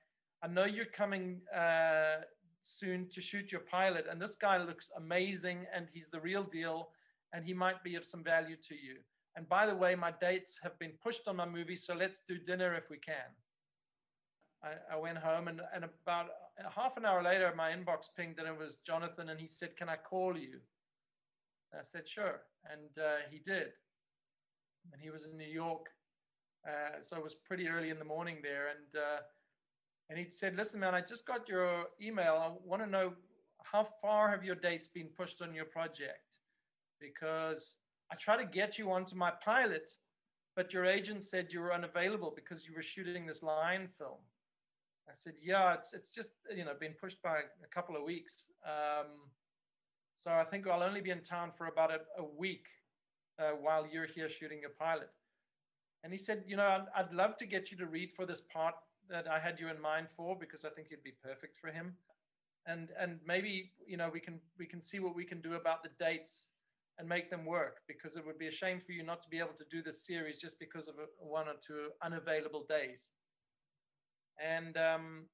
I 0.42 0.48
know 0.48 0.64
you're 0.64 0.86
coming 0.86 1.40
uh, 1.54 2.22
soon 2.62 3.08
to 3.10 3.20
shoot 3.20 3.52
your 3.52 3.60
pilot, 3.60 4.06
and 4.10 4.20
this 4.20 4.34
guy 4.34 4.56
looks 4.56 4.90
amazing, 4.96 5.66
and 5.74 5.88
he's 5.92 6.08
the 6.08 6.20
real 6.20 6.44
deal, 6.44 6.90
and 7.32 7.44
he 7.44 7.52
might 7.52 7.82
be 7.82 7.96
of 7.96 8.06
some 8.06 8.24
value 8.24 8.56
to 8.56 8.74
you. 8.74 8.96
And 9.36 9.48
by 9.48 9.66
the 9.66 9.74
way, 9.74 9.94
my 9.94 10.12
dates 10.12 10.58
have 10.62 10.78
been 10.78 10.92
pushed 11.02 11.26
on 11.26 11.36
my 11.36 11.46
movie, 11.46 11.76
so 11.76 11.94
let's 11.94 12.20
do 12.20 12.38
dinner 12.38 12.74
if 12.74 12.90
we 12.90 12.98
can. 12.98 13.30
I, 14.62 14.94
I 14.94 14.96
went 14.96 15.18
home, 15.18 15.48
and, 15.48 15.60
and 15.74 15.84
about 15.84 16.26
half 16.74 16.96
an 16.96 17.04
hour 17.04 17.22
later, 17.22 17.52
my 17.56 17.70
inbox 17.72 18.08
pinged, 18.16 18.38
and 18.38 18.46
it 18.46 18.56
was 18.56 18.78
Jonathan, 18.78 19.30
and 19.30 19.40
he 19.40 19.46
said, 19.46 19.76
"Can 19.76 19.88
I 19.88 19.96
call 19.96 20.36
you?" 20.36 20.60
And 21.72 21.80
I 21.80 21.82
said, 21.82 22.06
"Sure," 22.06 22.42
and 22.70 22.98
uh, 22.98 23.22
he 23.30 23.38
did. 23.38 23.72
And 24.92 25.00
he 25.00 25.10
was 25.10 25.24
in 25.24 25.36
New 25.36 25.52
York, 25.52 25.86
uh, 26.68 27.00
so 27.02 27.16
it 27.16 27.22
was 27.22 27.34
pretty 27.34 27.68
early 27.68 27.90
in 27.90 27.98
the 27.98 28.04
morning 28.04 28.38
there, 28.42 28.68
and 28.68 28.96
uh, 28.96 29.20
and 30.12 30.18
he 30.18 30.28
said, 30.28 30.54
"Listen, 30.56 30.80
man, 30.80 30.94
I 30.94 31.00
just 31.00 31.26
got 31.26 31.48
your 31.48 31.86
email. 31.98 32.34
I 32.34 32.68
want 32.68 32.82
to 32.82 32.88
know 32.88 33.14
how 33.62 33.82
far 34.02 34.28
have 34.28 34.44
your 34.44 34.54
dates 34.54 34.86
been 34.86 35.06
pushed 35.06 35.40
on 35.40 35.54
your 35.54 35.64
project, 35.64 36.36
because 37.00 37.76
I 38.10 38.16
try 38.16 38.36
to 38.36 38.44
get 38.44 38.76
you 38.78 38.92
onto 38.92 39.16
my 39.16 39.30
pilot, 39.42 39.96
but 40.54 40.74
your 40.74 40.84
agent 40.84 41.22
said 41.22 41.50
you 41.50 41.60
were 41.60 41.72
unavailable 41.72 42.30
because 42.36 42.66
you 42.66 42.74
were 42.74 42.82
shooting 42.82 43.24
this 43.24 43.42
lion 43.42 43.88
film." 43.88 44.18
I 45.08 45.14
said, 45.14 45.36
"Yeah, 45.42 45.72
it's 45.72 45.94
it's 45.94 46.14
just 46.14 46.34
you 46.54 46.66
know 46.66 46.74
been 46.78 46.92
pushed 46.92 47.22
by 47.22 47.38
a 47.64 47.70
couple 47.74 47.96
of 47.96 48.02
weeks, 48.02 48.50
um, 48.66 49.30
so 50.12 50.30
I 50.30 50.44
think 50.44 50.68
I'll 50.68 50.82
only 50.82 51.00
be 51.00 51.10
in 51.10 51.22
town 51.22 51.52
for 51.56 51.68
about 51.68 51.90
a, 51.90 52.00
a 52.18 52.24
week 52.24 52.66
uh, 53.38 53.52
while 53.52 53.86
you're 53.86 54.12
here 54.18 54.28
shooting 54.28 54.60
your 54.60 54.76
pilot." 54.78 55.08
And 56.04 56.12
he 56.12 56.18
said, 56.18 56.44
"You 56.46 56.56
know, 56.56 56.66
I'd, 56.66 56.86
I'd 56.94 57.12
love 57.14 57.38
to 57.38 57.46
get 57.46 57.70
you 57.70 57.78
to 57.78 57.86
read 57.86 58.12
for 58.12 58.26
this 58.26 58.42
part 58.42 58.74
that 59.12 59.28
I 59.28 59.38
had 59.38 59.60
you 59.60 59.68
in 59.68 59.80
mind 59.80 60.08
for 60.16 60.36
because 60.36 60.64
I 60.64 60.70
think 60.70 60.88
you'd 60.90 61.04
be 61.04 61.14
perfect 61.22 61.56
for 61.58 61.70
him, 61.70 61.94
and 62.66 62.88
and 62.98 63.20
maybe 63.24 63.70
you 63.86 63.96
know 63.96 64.10
we 64.12 64.20
can 64.20 64.40
we 64.58 64.66
can 64.66 64.80
see 64.80 64.98
what 64.98 65.14
we 65.14 65.24
can 65.24 65.40
do 65.40 65.54
about 65.54 65.82
the 65.84 65.90
dates." 66.00 66.48
And 66.98 67.08
make 67.08 67.30
them 67.30 67.46
work 67.46 67.78
because 67.88 68.16
it 68.16 68.26
would 68.26 68.38
be 68.38 68.48
a 68.48 68.50
shame 68.50 68.78
for 68.78 68.92
you 68.92 69.02
not 69.02 69.18
to 69.22 69.28
be 69.30 69.38
able 69.38 69.56
to 69.56 69.64
do 69.70 69.82
this 69.82 70.06
series 70.06 70.36
just 70.38 70.60
because 70.60 70.88
of 70.88 70.96
one 71.18 71.48
or 71.48 71.54
two 71.66 71.88
unavailable 72.02 72.66
days. 72.68 73.12
And 74.38 74.76
um, 74.76 75.24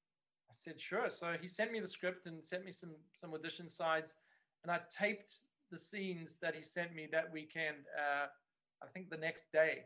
I 0.51 0.55
said, 0.55 0.81
sure. 0.81 1.11
So 1.11 1.35
he 1.41 1.49
sent 1.49 1.73
me 1.73 1.81
the 1.81 1.89
script 1.89 2.27
and 2.27 2.45
sent 2.45 2.65
me 2.65 2.73
some 2.73 2.95
some 3.13 3.35
audition 3.35 3.69
sides, 3.69 4.15
and 4.63 4.71
I 4.71 4.81
taped 4.89 5.41
the 5.71 5.79
scenes 5.79 6.39
that 6.43 6.55
he 6.55 6.63
sent 6.63 6.95
me 6.95 7.09
that 7.13 7.33
weekend. 7.33 7.79
Uh, 7.97 8.27
I 8.83 8.87
think 8.93 9.11
the 9.11 9.17
next 9.17 9.53
day, 9.53 9.85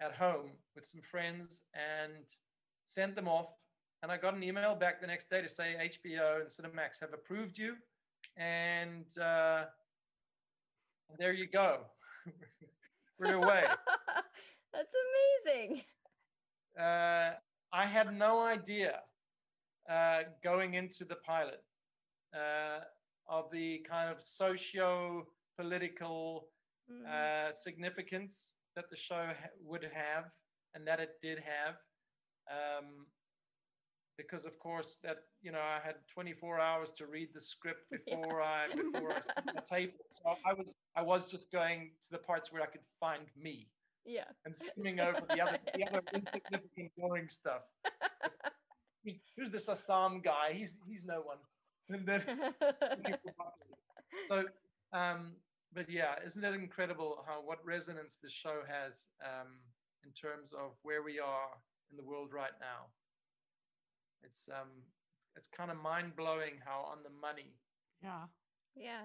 at 0.00 0.14
home 0.14 0.50
with 0.74 0.84
some 0.84 1.02
friends, 1.02 1.62
and 1.74 2.24
sent 2.90 3.14
them 3.14 3.28
off. 3.28 3.52
And 4.02 4.10
I 4.10 4.16
got 4.16 4.34
an 4.34 4.42
email 4.42 4.74
back 4.74 5.00
the 5.00 5.06
next 5.06 5.30
day 5.30 5.42
to 5.42 5.48
say 5.48 5.76
HBO 5.78 6.40
and 6.40 6.48
Cinemax 6.48 7.00
have 7.00 7.12
approved 7.12 7.58
you, 7.58 7.74
and 8.36 9.06
uh, 9.18 9.64
there 11.18 11.32
you 11.32 11.46
go. 11.46 11.80
We're 13.18 13.34
away. 13.34 13.64
That's 14.72 14.94
amazing. 15.46 15.82
uh, 16.78 17.32
I 17.72 17.84
had 17.86 18.12
no 18.14 18.40
idea 18.40 19.00
uh, 19.88 20.20
going 20.42 20.74
into 20.74 21.04
the 21.04 21.16
pilot 21.16 21.62
uh, 22.34 22.80
of 23.28 23.50
the 23.52 23.84
kind 23.88 24.10
of 24.10 24.20
socio 24.22 25.26
political 25.58 26.48
Mhm. 26.90 27.06
uh, 27.06 27.52
significance 27.52 28.54
that 28.74 28.90
the 28.90 28.96
show 28.96 29.26
ha- 29.40 29.54
would 29.62 29.84
have 29.94 30.24
and 30.74 30.84
that 30.88 30.98
it 30.98 31.20
did 31.22 31.38
have. 31.38 31.76
Um, 32.50 33.06
because 34.16 34.44
of 34.44 34.58
course 34.58 34.96
that 35.02 35.18
you 35.40 35.50
know 35.50 35.60
I 35.60 35.78
had 35.84 35.94
24 36.12 36.60
hours 36.60 36.90
to 36.92 37.06
read 37.06 37.28
the 37.32 37.40
script 37.40 37.86
Yeah. 38.06 38.16
before 38.16 38.42
I 38.42 38.66
before 38.68 39.12
I 39.12 39.20
set 39.20 39.44
the 39.46 39.62
tape. 39.68 39.94
So 40.12 40.34
I 40.44 40.52
was 40.52 40.74
I 40.96 41.02
was 41.02 41.30
just 41.30 41.50
going 41.50 41.92
to 42.02 42.10
the 42.10 42.18
parts 42.18 42.52
where 42.52 42.62
I 42.62 42.66
could 42.66 42.84
find 42.98 43.26
me 43.40 43.68
yeah. 44.04 44.24
and 44.44 44.54
skimming 44.54 45.00
over 45.00 45.20
the 45.28 45.40
other 45.40 45.58
the 45.74 45.86
other 45.86 46.02
insignificant 46.14 46.90
boring 46.96 47.28
stuff. 47.28 47.62
Who's, 49.36 49.50
this 49.50 49.68
Assam 49.68 50.20
guy? 50.20 50.52
He's 50.52 50.76
he's 50.86 51.04
no 51.04 51.22
one. 51.22 51.38
And 51.88 52.06
then 52.06 52.22
so 54.28 54.44
um 54.92 55.32
but 55.72 55.88
yeah, 55.88 56.16
isn't 56.26 56.44
it 56.44 56.54
incredible 56.54 57.24
how 57.26 57.40
what 57.44 57.64
resonance 57.64 58.18
this 58.22 58.32
show 58.32 58.60
has 58.68 59.06
um 59.24 59.48
in 60.04 60.10
terms 60.12 60.52
of 60.52 60.72
where 60.82 61.02
we 61.02 61.18
are 61.18 61.48
in 61.90 61.96
the 61.96 62.02
world 62.02 62.32
right 62.32 62.52
now? 62.60 62.86
It's 64.22 64.48
um 64.48 64.68
it's 65.36 65.46
kind 65.48 65.70
of 65.70 65.76
mind 65.76 66.16
blowing 66.16 66.54
how 66.64 66.80
on 66.90 66.98
the 67.02 67.10
money 67.10 67.54
Yeah. 68.02 68.24
yeah. 68.76 69.02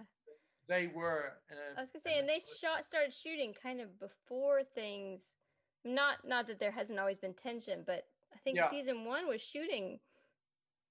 they 0.68 0.88
were. 0.88 1.34
in 1.52 1.58
a- 1.58 1.78
I 1.78 1.82
was 1.82 1.92
gonna 1.92 2.02
say, 2.02 2.20
and 2.20 2.28
they 2.28 2.40
shot 2.60 2.88
started 2.88 3.14
shooting 3.14 3.54
kind 3.54 3.80
of 3.82 4.00
before 4.00 4.64
things. 4.64 5.38
Not 5.84 6.28
not 6.28 6.48
that 6.48 6.60
there 6.60 6.72
hasn't 6.72 7.00
always 7.00 7.20
been 7.20 7.34
tension, 7.36 7.84
but 7.86 8.08
I 8.34 8.38
think 8.40 8.58
Yeah. 8.58 8.70
season 8.70 9.06
one 9.06 9.28
was 9.28 9.42
shooting. 9.42 10.00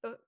But 0.02 0.20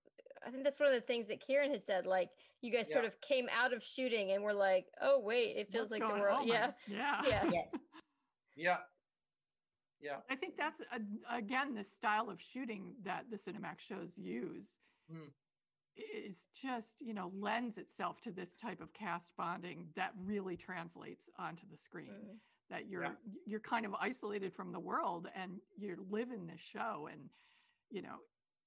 I 0.44 0.50
think 0.50 0.64
that's 0.64 0.78
one 0.80 0.88
of 0.88 0.94
the 0.94 1.00
things 1.06 1.26
that 1.28 1.40
Kieran 1.40 1.70
had 1.70 1.84
said. 1.84 2.06
Like 2.06 2.30
you 2.60 2.72
guys 2.72 2.90
sort 2.90 3.04
of 3.04 3.20
came 3.20 3.48
out 3.50 3.72
of 3.72 3.82
shooting 3.84 4.32
and 4.32 4.42
were 4.42 4.52
like, 4.54 4.86
"Oh 5.00 5.20
wait, 5.20 5.56
it 5.56 5.70
feels 5.70 5.90
What's 5.90 6.00
like 6.02 6.12
the 6.14 6.20
world." 6.20 6.46
Yeah, 6.46 6.72
Yeah. 6.88 7.22
yeah, 7.26 7.44
Yeah. 7.52 7.62
yeah. 8.56 8.76
Yeah. 10.00 10.16
I 10.30 10.34
think 10.36 10.56
that's 10.56 10.80
again 11.30 11.74
the 11.74 11.84
style 11.84 12.28
of 12.30 12.40
shooting 12.40 12.94
that 13.04 13.24
the 13.30 13.36
Cinemax 13.36 13.80
shows 13.80 14.16
use 14.18 14.78
Mm. 15.12 15.30
is 15.96 16.48
just 16.52 16.96
you 17.00 17.14
know 17.14 17.30
lends 17.38 17.78
itself 17.78 18.20
to 18.22 18.32
this 18.32 18.56
type 18.56 18.80
of 18.80 18.92
cast 18.92 19.30
bonding 19.36 19.86
that 19.94 20.12
really 20.24 20.56
translates 20.56 21.28
onto 21.38 21.62
the 21.70 21.76
screen. 21.76 22.10
Mm. 22.10 22.36
That 22.70 22.88
you're 22.88 23.16
you're 23.46 23.60
kind 23.60 23.86
of 23.86 23.94
isolated 24.00 24.52
from 24.52 24.72
the 24.72 24.80
world 24.80 25.30
and 25.36 25.60
you 25.76 26.04
live 26.10 26.32
in 26.32 26.46
this 26.46 26.60
show 26.60 27.08
and 27.10 27.30
you 27.90 28.02
know 28.02 28.16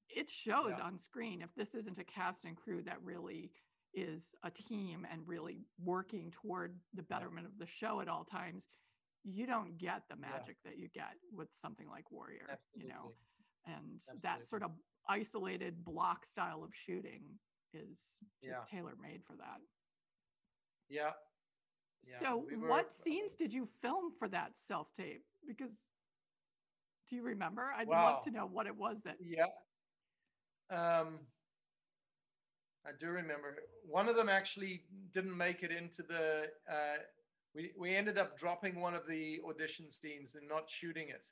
it 0.08 0.30
shows 0.30 0.76
Yeah. 0.78 0.86
on 0.86 0.98
screen 0.98 1.42
if 1.42 1.54
this 1.56 1.76
isn't 1.76 2.00
a 2.00 2.04
cast 2.06 2.46
and 2.46 2.56
crew 2.56 2.82
that 2.84 3.04
really 3.04 3.52
is 3.94 4.34
a 4.44 4.50
team 4.52 5.06
and 5.12 5.28
really 5.28 5.66
working 5.84 6.32
toward 6.32 6.80
the 6.94 7.04
betterment 7.04 7.46
of 7.48 7.58
the 7.60 7.66
show 7.68 8.00
at 8.00 8.08
all 8.08 8.24
times 8.24 8.70
you 9.30 9.46
don't 9.46 9.78
get 9.78 10.04
the 10.10 10.16
magic 10.16 10.58
that 10.66 10.78
you 10.78 10.88
get 10.94 11.14
with 11.32 11.50
something 11.54 11.88
like 11.90 12.12
Warrior, 12.12 12.60
you 12.76 12.88
know. 12.88 13.14
Absolutely. 13.68 14.02
And 14.16 14.22
that 14.22 14.46
sort 14.46 14.64
of 14.64 14.72
isolated 15.08 15.84
block 15.84 16.26
style 16.26 16.64
of 16.64 16.74
shooting 16.74 17.22
is 17.74 18.00
just 18.44 18.44
Yeah. 18.44 18.64
tailor 18.66 18.96
made 19.02 19.24
for 19.26 19.36
that. 19.38 19.62
Yeah. 20.90 21.12
Yeah, 22.04 22.18
so, 22.20 22.38
we 22.38 22.56
were- 22.56 22.70
what 22.70 22.94
scenes 22.94 23.36
did 23.36 23.54
you 23.54 23.66
film 23.82 24.12
for 24.18 24.28
that 24.30 24.56
self 24.56 24.94
tape? 24.94 25.26
Because 25.46 25.90
do 27.08 27.16
you 27.16 27.24
remember? 27.24 27.72
I'd 27.74 27.88
Wow. 27.88 28.14
love 28.16 28.24
to 28.24 28.32
know 28.32 28.46
what 28.46 28.68
it 28.68 28.76
was 28.76 29.02
that. 29.02 29.18
Yeah. 29.20 29.48
Um, 30.70 31.28
I 32.86 32.92
do 32.94 33.10
remember 33.10 33.58
one 33.84 34.08
of 34.08 34.16
them 34.16 34.30
actually 34.30 34.88
didn't 35.12 35.36
make 35.36 35.64
it 35.64 35.72
into 35.72 36.04
the. 36.04 36.52
Uh, 36.68 36.98
we 37.56 37.72
we 37.78 37.96
ended 37.96 38.18
up 38.18 38.38
dropping 38.38 38.80
one 38.80 38.94
of 38.94 39.08
the 39.08 39.40
audition 39.48 39.90
scenes 39.90 40.36
and 40.36 40.48
not 40.48 40.70
shooting 40.70 41.10
it. 41.10 41.28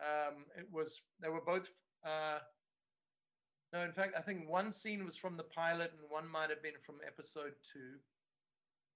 Um, 0.00 0.44
it 0.58 0.66
was 0.70 1.02
they 1.20 1.28
were 1.28 1.40
both. 1.40 1.70
Uh, 2.04 2.38
no, 3.72 3.82
in 3.82 3.92
fact, 3.92 4.14
I 4.16 4.22
think 4.22 4.48
one 4.48 4.70
scene 4.70 5.04
was 5.04 5.16
from 5.16 5.36
the 5.36 5.42
pilot 5.42 5.92
and 5.98 6.08
one 6.08 6.30
might 6.30 6.50
have 6.50 6.62
been 6.62 6.78
from 6.84 6.96
episode 7.06 7.52
two. 7.72 7.98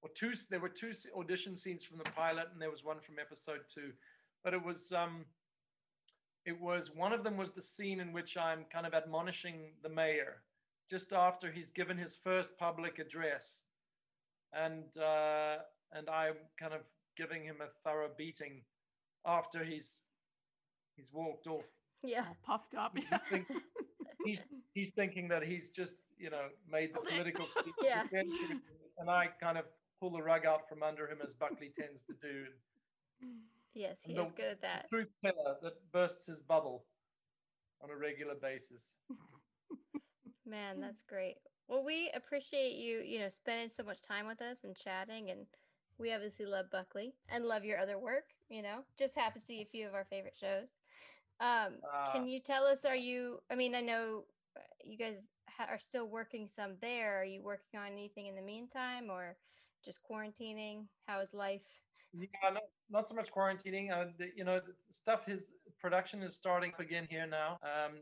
Or 0.03 0.11
two. 0.15 0.33
There 0.49 0.61
were 0.61 0.69
two 0.69 0.93
audition 1.17 1.57
scenes 1.57 1.85
from 1.85 1.99
the 1.99 2.05
pilot 2.05 2.49
and 2.53 2.63
there 2.63 2.71
was 2.71 2.85
one 2.85 3.01
from 3.01 3.19
episode 3.19 3.61
two, 3.73 3.93
but 4.45 4.55
it 4.55 4.65
was 4.65 4.93
um, 4.93 5.25
it 6.47 6.59
was 6.59 6.91
one 6.95 7.13
of 7.13 7.25
them 7.25 7.37
was 7.37 7.53
the 7.53 7.63
scene 7.63 8.01
in 8.01 8.13
which 8.13 8.37
I'm 8.37 8.65
kind 8.73 8.87
of 8.87 8.95
admonishing 8.95 9.73
the 9.83 9.89
mayor 9.89 10.43
just 10.89 11.13
after 11.13 11.53
he's 11.53 11.71
given 11.71 11.97
his 11.97 12.17
first 12.17 12.59
public 12.59 12.99
address, 12.99 13.63
and 14.53 14.97
uh, 14.97 15.59
and 15.93 16.09
I'm 16.09 16.35
kind 16.59 16.73
of 16.75 16.81
giving 17.17 17.43
him 17.45 17.57
a 17.63 17.69
thorough 17.89 18.11
beating 18.17 18.63
after 19.27 19.65
he's 19.65 20.01
he's 20.97 21.11
walked 21.13 21.47
off. 21.47 21.65
Yeah. 22.03 22.25
all 22.29 22.37
puffed 22.45 22.75
up. 22.75 22.97
You 22.97 23.05
think- 23.31 23.47
He's 24.27 24.45
he's 24.75 24.91
thinking 24.91 25.29
that 25.29 25.43
he's 25.43 25.71
just 25.71 26.03
you 26.19 26.29
know 26.29 26.49
made 26.71 26.95
the 26.95 27.01
political 27.01 27.47
speech, 27.55 27.73
Yeah. 27.83 28.05
and 28.13 29.09
I 29.09 29.29
kind 29.43 29.57
of 29.57 29.65
pull 29.99 30.11
the 30.11 30.23
rug 30.23 30.45
out 30.45 30.69
from 30.69 30.83
under 30.83 31.09
him 31.11 31.19
as 31.25 31.33
Buckley 31.33 31.73
tends 31.75 32.03
to 32.03 32.13
do. 32.21 32.45
Yes, 33.73 33.97
he 34.03 34.13
And 34.15 34.27
is 34.27 34.31
the- 34.31 34.37
good 34.37 34.51
at 34.53 34.61
that. 34.61 34.91
Truth 34.91 35.09
teller 35.25 35.57
that 35.63 35.73
bursts 35.91 36.27
his 36.27 36.43
bubble 36.43 36.85
on 37.83 37.89
a 37.91 37.97
regular 37.97 38.35
basis. 38.35 38.95
Man, 40.47 40.81
that's 40.81 41.03
great. 41.03 41.37
Well, 41.69 41.83
we 41.85 42.11
appreciate 42.15 42.75
you, 42.77 42.99
you 43.01 43.21
know, 43.21 43.29
spending 43.31 43.71
so 43.71 43.85
much 43.85 44.03
time 44.03 44.27
with 44.27 44.43
us 44.43 44.59
and 44.65 44.77
chatting. 44.77 45.31
And 45.31 45.47
we 46.01 46.13
obviously 46.13 46.47
love 46.47 46.67
Buckley 46.73 47.13
and 47.29 47.45
love 47.45 47.65
your 47.65 47.79
other 47.79 47.99
work. 47.99 48.25
You 48.49 48.63
know, 48.63 48.79
just 48.99 49.15
happens 49.15 49.43
to 49.45 49.49
see 49.49 49.63
a 49.63 49.67
few 49.67 49.87
of 49.87 49.95
our 49.95 50.05
favorite 50.05 50.37
shows. 50.41 50.77
Um, 51.41 51.75
Uh, 51.95 52.13
can 52.13 52.27
you 52.27 52.41
tell 52.41 52.65
us? 52.65 52.85
Are 52.85 52.97
you? 52.97 53.41
I 53.51 53.55
mean, 53.55 53.75
I 53.75 53.81
know 53.81 54.25
uh, 54.57 54.61
you 54.85 54.97
guys 54.99 55.29
ha- 55.49 55.69
are 55.69 55.79
still 55.79 56.07
working 56.09 56.49
some 56.49 56.77
there. 56.81 57.21
Are 57.21 57.25
you 57.25 57.43
working 57.43 57.79
on 57.79 57.93
anything 57.93 58.27
in 58.27 58.35
the 58.35 58.43
meantime, 58.43 59.11
or 59.11 59.37
just 59.85 60.01
quarantining? 60.03 60.87
How 61.07 61.21
is 61.21 61.33
life? 61.35 61.63
Yeah, 62.13 62.27
not, 62.53 62.63
not 62.91 63.09
so 63.09 63.15
much 63.15 63.31
quarantining. 63.31 63.93
Uh, 63.93 64.07
the, 64.19 64.31
you 64.35 64.45
know, 64.45 64.59
the 64.59 64.75
stuff. 64.91 65.25
His 65.27 65.53
production 65.79 66.23
is 66.23 66.35
starting 66.35 66.73
up 66.73 66.81
again 66.81 67.07
here 67.09 67.27
now. 67.27 67.59
Um, 67.63 67.99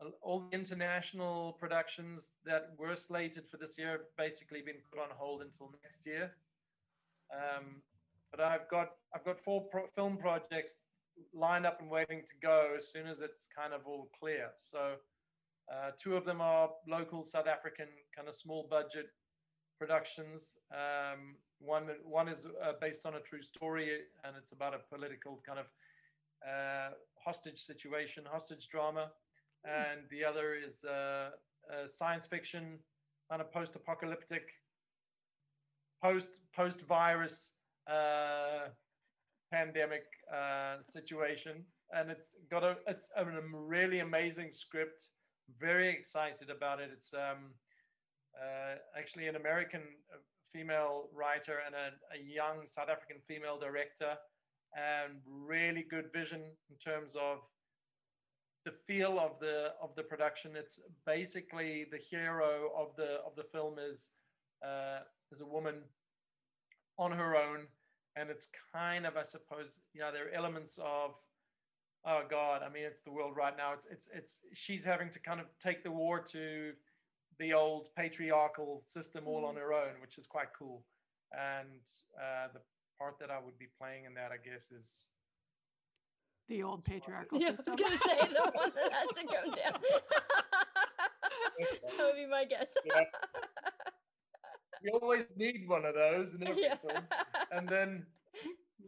all- 0.00 0.18
all 0.22 0.40
the 0.40 0.54
international 0.56 1.54
productions 1.58 2.32
that 2.44 2.70
were 2.78 2.94
slated 2.94 3.48
for 3.50 3.56
this 3.56 3.76
year 3.76 3.90
have 3.90 4.16
basically 4.16 4.62
been 4.62 4.80
put 4.88 5.00
on 5.00 5.08
hold 5.10 5.42
until 5.42 5.74
next 5.82 6.06
year. 6.06 6.36
Um, 7.32 7.82
but 8.30 8.40
I've 8.40 8.68
got 8.68 8.88
I've 9.14 9.24
got 9.24 9.40
four 9.40 9.68
pro- 9.70 9.88
film 9.94 10.16
projects 10.16 10.78
lined 11.34 11.66
up 11.66 11.80
and 11.80 11.90
waiting 11.90 12.22
to 12.26 12.34
go 12.40 12.74
as 12.76 12.92
soon 12.92 13.06
as 13.06 13.20
it's 13.20 13.48
kind 13.56 13.72
of 13.72 13.86
all 13.86 14.08
clear. 14.18 14.50
So 14.56 14.94
uh, 15.72 15.90
two 16.02 16.16
of 16.16 16.24
them 16.24 16.40
are 16.40 16.70
local 16.86 17.24
South 17.24 17.46
African 17.46 17.88
kind 18.14 18.28
of 18.28 18.34
small 18.34 18.66
budget 18.70 19.06
productions. 19.78 20.56
Um, 20.72 21.36
one 21.60 21.88
one 22.04 22.28
is 22.28 22.46
uh, 22.46 22.72
based 22.80 23.06
on 23.06 23.14
a 23.14 23.20
true 23.20 23.42
story, 23.42 24.00
and 24.24 24.36
it's 24.36 24.52
about 24.52 24.74
a 24.74 24.78
political 24.94 25.42
kind 25.46 25.58
of 25.58 25.66
uh, 26.46 26.90
hostage 27.24 27.60
situation, 27.60 28.24
hostage 28.30 28.68
drama, 28.68 29.10
and 29.64 30.00
the 30.10 30.24
other 30.24 30.54
is 30.54 30.84
uh, 30.84 31.30
a 31.70 31.88
science 31.88 32.26
fiction, 32.26 32.78
kind 33.30 33.42
of 33.42 33.52
post-apocalyptic, 33.52 34.52
post 36.02 36.40
post-virus 36.54 37.52
uh, 37.90 38.68
pandemic 39.50 40.04
uh, 40.32 40.76
situation, 40.82 41.64
and 41.92 42.10
it's 42.10 42.34
got 42.50 42.64
a 42.64 42.76
it's 42.86 43.10
a 43.16 43.24
really 43.52 44.00
amazing 44.00 44.52
script. 44.52 45.06
Very 45.58 45.88
excited 45.88 46.50
about 46.50 46.80
it. 46.80 46.90
It's 46.92 47.12
um, 47.14 47.54
uh, 48.36 48.76
actually 48.96 49.28
an 49.28 49.36
American 49.36 49.82
uh, 50.12 50.18
female 50.52 51.08
writer 51.14 51.58
and 51.66 51.74
a, 51.74 51.88
a 52.16 52.20
young 52.22 52.66
South 52.66 52.88
African 52.88 53.16
female 53.26 53.58
director, 53.58 54.14
and 54.76 55.14
really 55.26 55.84
good 55.88 56.12
vision 56.12 56.42
in 56.70 56.76
terms 56.76 57.16
of 57.16 57.38
the 58.64 58.72
feel 58.86 59.18
of 59.18 59.38
the 59.40 59.72
of 59.82 59.94
the 59.94 60.02
production. 60.02 60.56
It's 60.56 60.78
basically 61.06 61.86
the 61.90 61.98
hero 61.98 62.70
of 62.76 62.94
the 62.96 63.20
of 63.26 63.34
the 63.36 63.44
film 63.44 63.78
is 63.78 64.10
uh, 64.64 65.00
is 65.32 65.40
a 65.40 65.46
woman 65.46 65.74
on 66.98 67.12
her 67.12 67.36
own, 67.36 67.66
and 68.16 68.30
it's 68.30 68.48
kind 68.72 69.06
of 69.06 69.16
I 69.16 69.22
suppose 69.22 69.80
yeah 69.94 70.10
there 70.10 70.26
are 70.28 70.34
elements 70.34 70.78
of 70.78 71.14
oh 72.06 72.22
god 72.30 72.62
I 72.62 72.68
mean 72.72 72.84
it's 72.84 73.02
the 73.02 73.12
world 73.12 73.36
right 73.36 73.56
now. 73.56 73.72
It's 73.72 73.86
it's 73.90 74.08
it's 74.14 74.40
she's 74.54 74.84
having 74.84 75.10
to 75.10 75.18
kind 75.20 75.40
of 75.40 75.46
take 75.60 75.82
the 75.84 75.90
war 75.90 76.20
to 76.32 76.72
the 77.38 77.52
old 77.52 77.88
patriarchal 77.96 78.80
system 78.84 79.24
all 79.26 79.44
on 79.44 79.54
her 79.56 79.72
own, 79.72 80.00
which 80.00 80.18
is 80.18 80.26
quite 80.26 80.48
cool. 80.58 80.82
And 81.32 81.80
uh, 82.16 82.48
the 82.52 82.60
part 82.98 83.18
that 83.20 83.30
I 83.30 83.38
would 83.38 83.58
be 83.58 83.68
playing 83.78 84.06
in 84.06 84.14
that, 84.14 84.32
I 84.32 84.38
guess, 84.38 84.72
is 84.72 85.06
the 86.48 86.62
old 86.62 86.84
patriarchal 86.84 87.38
Yeah, 87.38 87.48
I 87.48 87.50
was 87.50 87.58
system. 87.58 87.76
gonna 87.76 87.98
say 88.04 88.18
the 88.26 88.50
one 88.54 88.72
that 88.74 88.92
has 88.92 89.08
to 89.18 89.24
go 89.24 89.54
down. 89.54 89.80
that 91.96 92.04
would 92.06 92.14
be 92.16 92.26
my 92.26 92.44
guess. 92.44 92.68
Yeah. 92.84 93.04
You 94.82 94.98
always 95.00 95.24
need 95.36 95.68
one 95.68 95.84
of 95.84 95.94
those 95.94 96.34
in 96.34 96.46
every 96.46 96.62
yeah. 96.62 96.76
film. 96.76 97.02
And 97.52 97.68
then, 97.68 98.06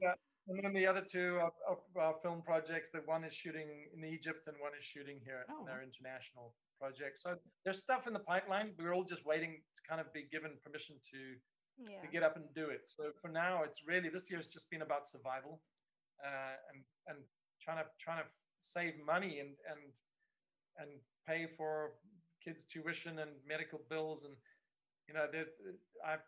yeah, 0.01 0.15
and 0.49 0.63
then 0.63 0.73
the 0.73 0.87
other 0.87 1.01
two 1.01 1.39
are, 1.41 1.53
are, 1.69 1.79
are 2.01 2.15
film 2.23 2.43
projects. 2.43 2.91
That 2.91 3.07
one 3.07 3.25
is 3.25 3.33
shooting 3.33 3.69
in 3.97 4.05
Egypt 4.05 4.47
and 4.47 4.57
one 4.61 4.73
is 4.79 4.85
shooting 4.85 5.21
here 5.25 5.45
Oh, 5.51 5.67
our 5.71 5.83
international 5.83 6.55
project. 6.81 7.19
So 7.19 7.37
there's 7.65 7.79
stuff 7.79 8.07
in 8.07 8.13
the 8.13 8.21
pipeline. 8.21 8.73
We're 8.79 8.95
all 8.95 9.05
just 9.05 9.25
waiting 9.25 9.61
to 9.75 9.81
kind 9.89 10.01
of 10.01 10.13
be 10.13 10.27
given 10.31 10.53
permission 10.65 10.97
to 11.13 11.19
yeah. 11.89 12.01
to 12.01 12.09
get 12.09 12.23
up 12.23 12.37
and 12.37 12.45
do 12.55 12.67
it. 12.69 12.89
So 12.89 13.13
for 13.21 13.29
now, 13.29 13.63
it's 13.65 13.87
really 13.87 14.09
this 14.09 14.31
year's 14.31 14.49
just 14.49 14.69
been 14.71 14.83
about 14.83 15.07
survival, 15.07 15.61
uh, 16.25 16.57
and 16.73 16.83
and 17.07 17.19
trying 17.63 17.79
to 17.79 17.85
trying 17.99 18.23
to 18.23 18.29
save 18.61 18.95
money 19.05 19.41
and 19.41 19.55
and 19.71 19.93
and 20.79 20.91
pay 21.27 21.47
for 21.57 21.93
kids' 22.43 22.65
tuition 22.65 23.19
and 23.19 23.31
medical 23.47 23.81
bills 23.89 24.25
and 24.25 24.35
you 25.11 25.19
know 25.19 25.27
I 26.07 26.19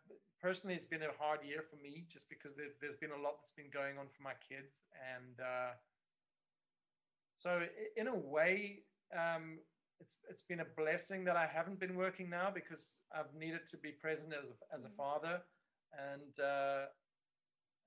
personally 0.41 0.75
it's 0.75 0.87
been 0.87 1.03
a 1.03 1.13
hard 1.17 1.45
year 1.45 1.63
for 1.63 1.77
me 1.77 2.05
just 2.11 2.29
because 2.29 2.55
there, 2.55 2.73
there's 2.81 2.97
been 2.97 3.11
a 3.11 3.21
lot 3.21 3.37
that's 3.39 3.53
been 3.53 3.71
going 3.71 3.97
on 3.99 4.09
for 4.09 4.23
my 4.23 4.35
kids 4.49 4.83
and 5.17 5.39
uh, 5.39 5.73
so 7.37 7.67
in 7.97 8.07
a 8.07 8.15
way 8.15 8.85
um, 9.17 9.59
it's 9.99 10.17
it's 10.29 10.43
been 10.43 10.61
a 10.61 10.65
blessing 10.65 11.25
that 11.25 11.37
I 11.37 11.47
haven't 11.47 11.79
been 11.79 11.95
working 11.95 12.29
now 12.29 12.51
because 12.51 12.99
I've 13.15 13.33
needed 13.35 13.67
to 13.67 13.77
be 13.77 13.93
present 13.93 14.33
as 14.33 14.51
a, 14.51 14.75
as 14.75 14.85
a 14.85 14.89
Mhm. 14.89 14.97
father 14.97 15.43
and 15.93 16.39
uh, 16.39 16.87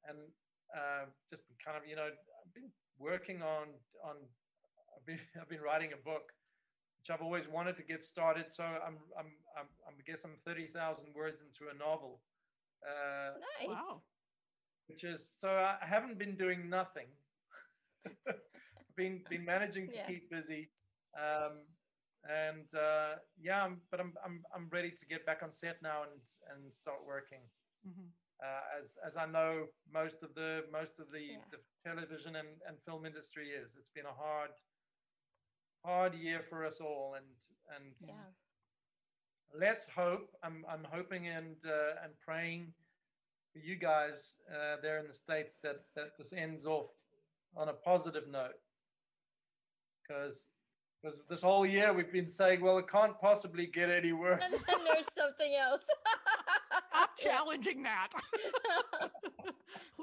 and 0.09 0.33
uh, 0.77 1.07
just 1.29 1.45
kind 1.65 1.79
of 1.79 1.89
you 1.89 1.97
know 1.97 2.09
I've 2.09 2.55
been 2.55 2.73
working 2.99 3.43
on 3.43 3.81
on 4.05 4.29
I've 4.97 5.07
been 5.07 5.21
I've 5.41 5.49
been 5.49 5.63
writing 5.63 5.93
a 5.93 5.97
book 5.97 6.36
which 7.07 7.15
I've 7.15 7.23
always 7.25 7.49
wanted 7.49 7.77
to 7.77 7.83
get 7.83 8.03
started 8.03 8.51
so 8.51 8.65
I'm 8.65 8.99
I'm 9.19 9.31
I'm, 9.59 9.69
I'm 9.87 9.95
I 9.99 10.03
guess 10.05 10.25
I'm 10.25 10.37
thirty 10.45 10.67
thousand 10.67 11.15
words 11.15 11.43
into 11.43 11.71
a 11.73 11.79
novel 11.79 12.21
uh, 12.87 13.39
Nice. 13.61 13.69
Wow. 13.69 14.03
which 14.89 15.05
is 15.05 15.31
so 15.35 15.49
I 15.49 15.87
haven't 15.87 16.19
been 16.19 16.37
doing 16.37 16.69
nothing. 16.69 17.09
been 18.97 19.23
been 19.29 19.45
managing 19.45 19.89
to 19.91 19.97
Yeah. 19.97 20.07
keep 20.07 20.31
busy, 20.31 20.71
um, 21.19 21.67
and 22.29 22.73
uh, 22.75 23.17
yeah, 23.39 23.65
I'm, 23.65 23.83
but 23.91 24.01
I'm 24.01 24.15
I'm 24.25 24.45
I'm 24.55 24.69
ready 24.71 24.91
to 24.91 25.07
get 25.07 25.25
back 25.27 25.43
on 25.43 25.53
set 25.53 25.83
now 25.83 26.03
and 26.03 26.21
and 26.53 26.73
start 26.73 27.05
working. 27.07 27.43
Mhm. 27.87 28.11
Uh, 28.43 28.79
as 28.79 28.97
as 29.07 29.17
I 29.17 29.27
know, 29.27 29.69
most 29.93 30.23
of 30.23 30.35
the 30.35 30.65
most 30.73 30.99
of 31.01 31.11
the, 31.11 31.21
Yeah. 31.21 31.45
the 31.51 31.59
television 31.85 32.37
and, 32.37 32.61
and 32.67 32.81
film 32.85 33.05
industry 33.07 33.51
is. 33.51 33.77
It's 33.77 33.91
been 33.91 34.07
a 34.07 34.13
hard 34.15 34.51
hard 35.87 36.15
year 36.15 36.41
for 36.43 36.65
us 36.67 36.81
all, 36.81 37.15
and 37.17 37.27
and 37.77 37.95
Yeah. 38.01 38.13
let's 39.59 39.85
hope 39.89 40.29
i'm 40.43 40.65
i'm 40.69 40.85
hoping 40.91 41.29
and 41.29 41.57
uh, 41.67 41.95
and 42.05 42.13
praying 42.21 42.73
for 43.53 43.59
you 43.61 43.77
guys 43.77 44.37
uh, 44.55 44.77
there 44.83 44.99
in 44.99 45.07
the 45.07 45.15
states 45.15 45.57
that 45.63 45.77
that 45.95 46.09
this 46.19 46.33
ends 46.33 46.67
off 46.67 46.91
on 47.57 47.69
a 47.69 47.73
positive 47.73 48.29
note 48.29 48.59
because 50.03 50.47
because 51.03 51.21
this 51.29 51.43
whole 51.43 51.65
year 51.67 51.93
we've 51.93 52.13
been 52.13 52.27
saying, 52.27 52.61
well, 52.63 52.79
it 52.79 52.89
can't 52.91 53.19
possibly 53.21 53.67
get 53.67 53.91
any 53.91 54.09
and 54.11 54.19
worse. 54.19 54.63
then 54.67 54.79
there's 54.85 55.07
something 55.17 55.53
else. 55.55 55.85
Stop 56.91 57.11
Yeah. 57.23 57.37
challenging 57.37 57.83
that. 57.83 58.09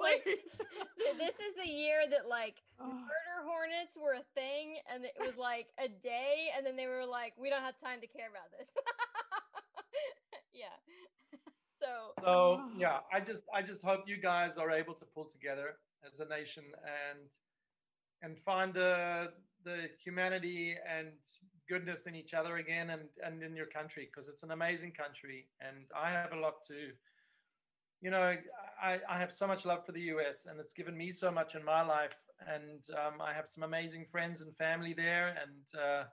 Like, 0.03 0.23
this 1.17 1.35
is 1.39 1.55
the 1.55 1.69
year 1.69 2.03
that 2.11 2.27
like 2.27 2.61
Oh, 2.79 2.87
murder 2.87 3.39
hornets 3.47 3.97
were 3.97 4.13
a 4.13 4.25
thing 4.35 4.77
and 4.93 5.05
it 5.05 5.15
was 5.19 5.37
like 5.37 5.67
a 5.79 5.87
day 5.87 6.49
and 6.55 6.65
then 6.65 6.75
they 6.75 6.87
were 6.87 7.05
like 7.05 7.33
we 7.37 7.49
don't 7.49 7.63
have 7.63 7.77
time 7.79 8.01
to 8.01 8.07
care 8.07 8.29
about 8.29 8.51
this. 8.57 8.69
Yeah. 10.53 10.75
So 11.79 12.13
So 12.21 12.61
yeah, 12.77 12.99
I 13.11 13.19
just 13.19 13.43
I 13.53 13.61
just 13.61 13.83
hope 13.83 14.01
you 14.07 14.17
guys 14.17 14.57
are 14.57 14.71
able 14.71 14.93
to 14.95 15.05
pull 15.05 15.25
together 15.25 15.77
as 16.09 16.19
a 16.19 16.25
nation 16.25 16.63
and 16.85 17.29
and 18.21 18.39
find 18.39 18.73
the 18.73 19.33
the 19.63 19.89
humanity 20.03 20.75
and 20.89 21.09
goodness 21.67 22.05
in 22.07 22.15
each 22.15 22.33
other 22.33 22.57
again 22.57 22.89
and 22.91 23.03
and 23.25 23.43
in 23.43 23.55
your 23.55 23.67
country 23.67 24.07
because 24.09 24.27
it's 24.29 24.43
an 24.43 24.51
amazing 24.51 24.91
country 24.91 25.47
and 25.61 25.85
I 25.95 26.09
have 26.11 26.31
a 26.33 26.39
lot 26.39 26.63
to 26.67 26.91
you 28.01 28.11
know 28.11 28.35
I, 28.81 28.99
I 29.09 29.17
have 29.17 29.31
so 29.31 29.47
much 29.47 29.65
love 29.65 29.85
for 29.85 29.91
the 29.91 30.01
US 30.01 30.45
and 30.45 30.59
it's 30.59 30.73
given 30.73 30.97
me 30.97 31.11
so 31.11 31.31
much 31.31 31.55
in 31.55 31.63
my 31.63 31.81
life 31.81 32.15
and 32.47 32.83
um, 32.97 33.21
I 33.21 33.33
have 33.33 33.47
some 33.47 33.63
amazing 33.63 34.05
friends 34.11 34.41
and 34.41 34.55
family 34.55 34.93
there 34.93 35.35
and 35.41 35.81
uh, 35.81 36.03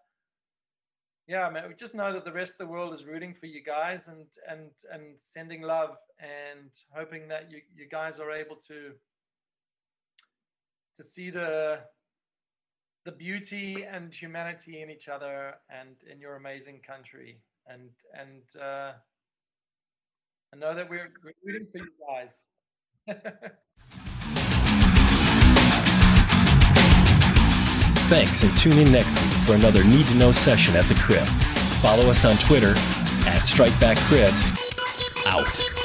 yeah 1.26 1.48
man 1.50 1.68
we 1.68 1.74
just 1.74 1.94
know 1.94 2.12
that 2.12 2.24
the 2.24 2.32
rest 2.32 2.54
of 2.54 2.58
the 2.58 2.72
world 2.72 2.92
is 2.92 3.04
rooting 3.04 3.34
for 3.34 3.46
you 3.46 3.62
guys 3.62 4.08
and 4.08 4.26
and 4.48 4.70
and 4.92 5.20
sending 5.20 5.62
love 5.62 5.96
and 6.18 6.70
hoping 6.94 7.28
that 7.28 7.50
you 7.50 7.60
you 7.74 7.88
guys 7.88 8.18
are 8.18 8.32
able 8.32 8.56
to 8.56 8.92
to 10.96 11.04
see 11.04 11.30
the 11.30 11.80
the 13.04 13.12
beauty 13.12 13.84
and 13.84 14.12
humanity 14.12 14.82
in 14.82 14.90
each 14.90 15.08
other 15.08 15.54
and 15.70 15.96
in 16.10 16.20
your 16.20 16.36
amazing 16.36 16.80
country. 16.80 17.40
And 17.66 17.90
and 18.12 18.42
uh 18.60 18.92
I 20.52 20.56
know 20.56 20.74
that 20.74 20.90
we're, 20.90 21.08
rooting 21.44 21.68
for 21.70 21.78
you 21.78 21.90
guys. 22.08 22.42
Thanks, 28.08 28.42
and 28.42 28.56
tune 28.56 28.78
in 28.78 28.90
next 28.90 29.12
week 29.12 29.32
for 29.46 29.54
another 29.54 29.84
Need 29.84 30.08
to 30.08 30.14
Know 30.16 30.32
session 30.32 30.74
at 30.74 30.86
the 30.86 30.96
Crib. 30.96 31.28
Follow 31.80 32.10
us 32.10 32.24
on 32.24 32.36
Twitter 32.38 32.70
at 33.26 33.42
StrikebackCrib. 33.42 34.34
Out. 35.26 35.79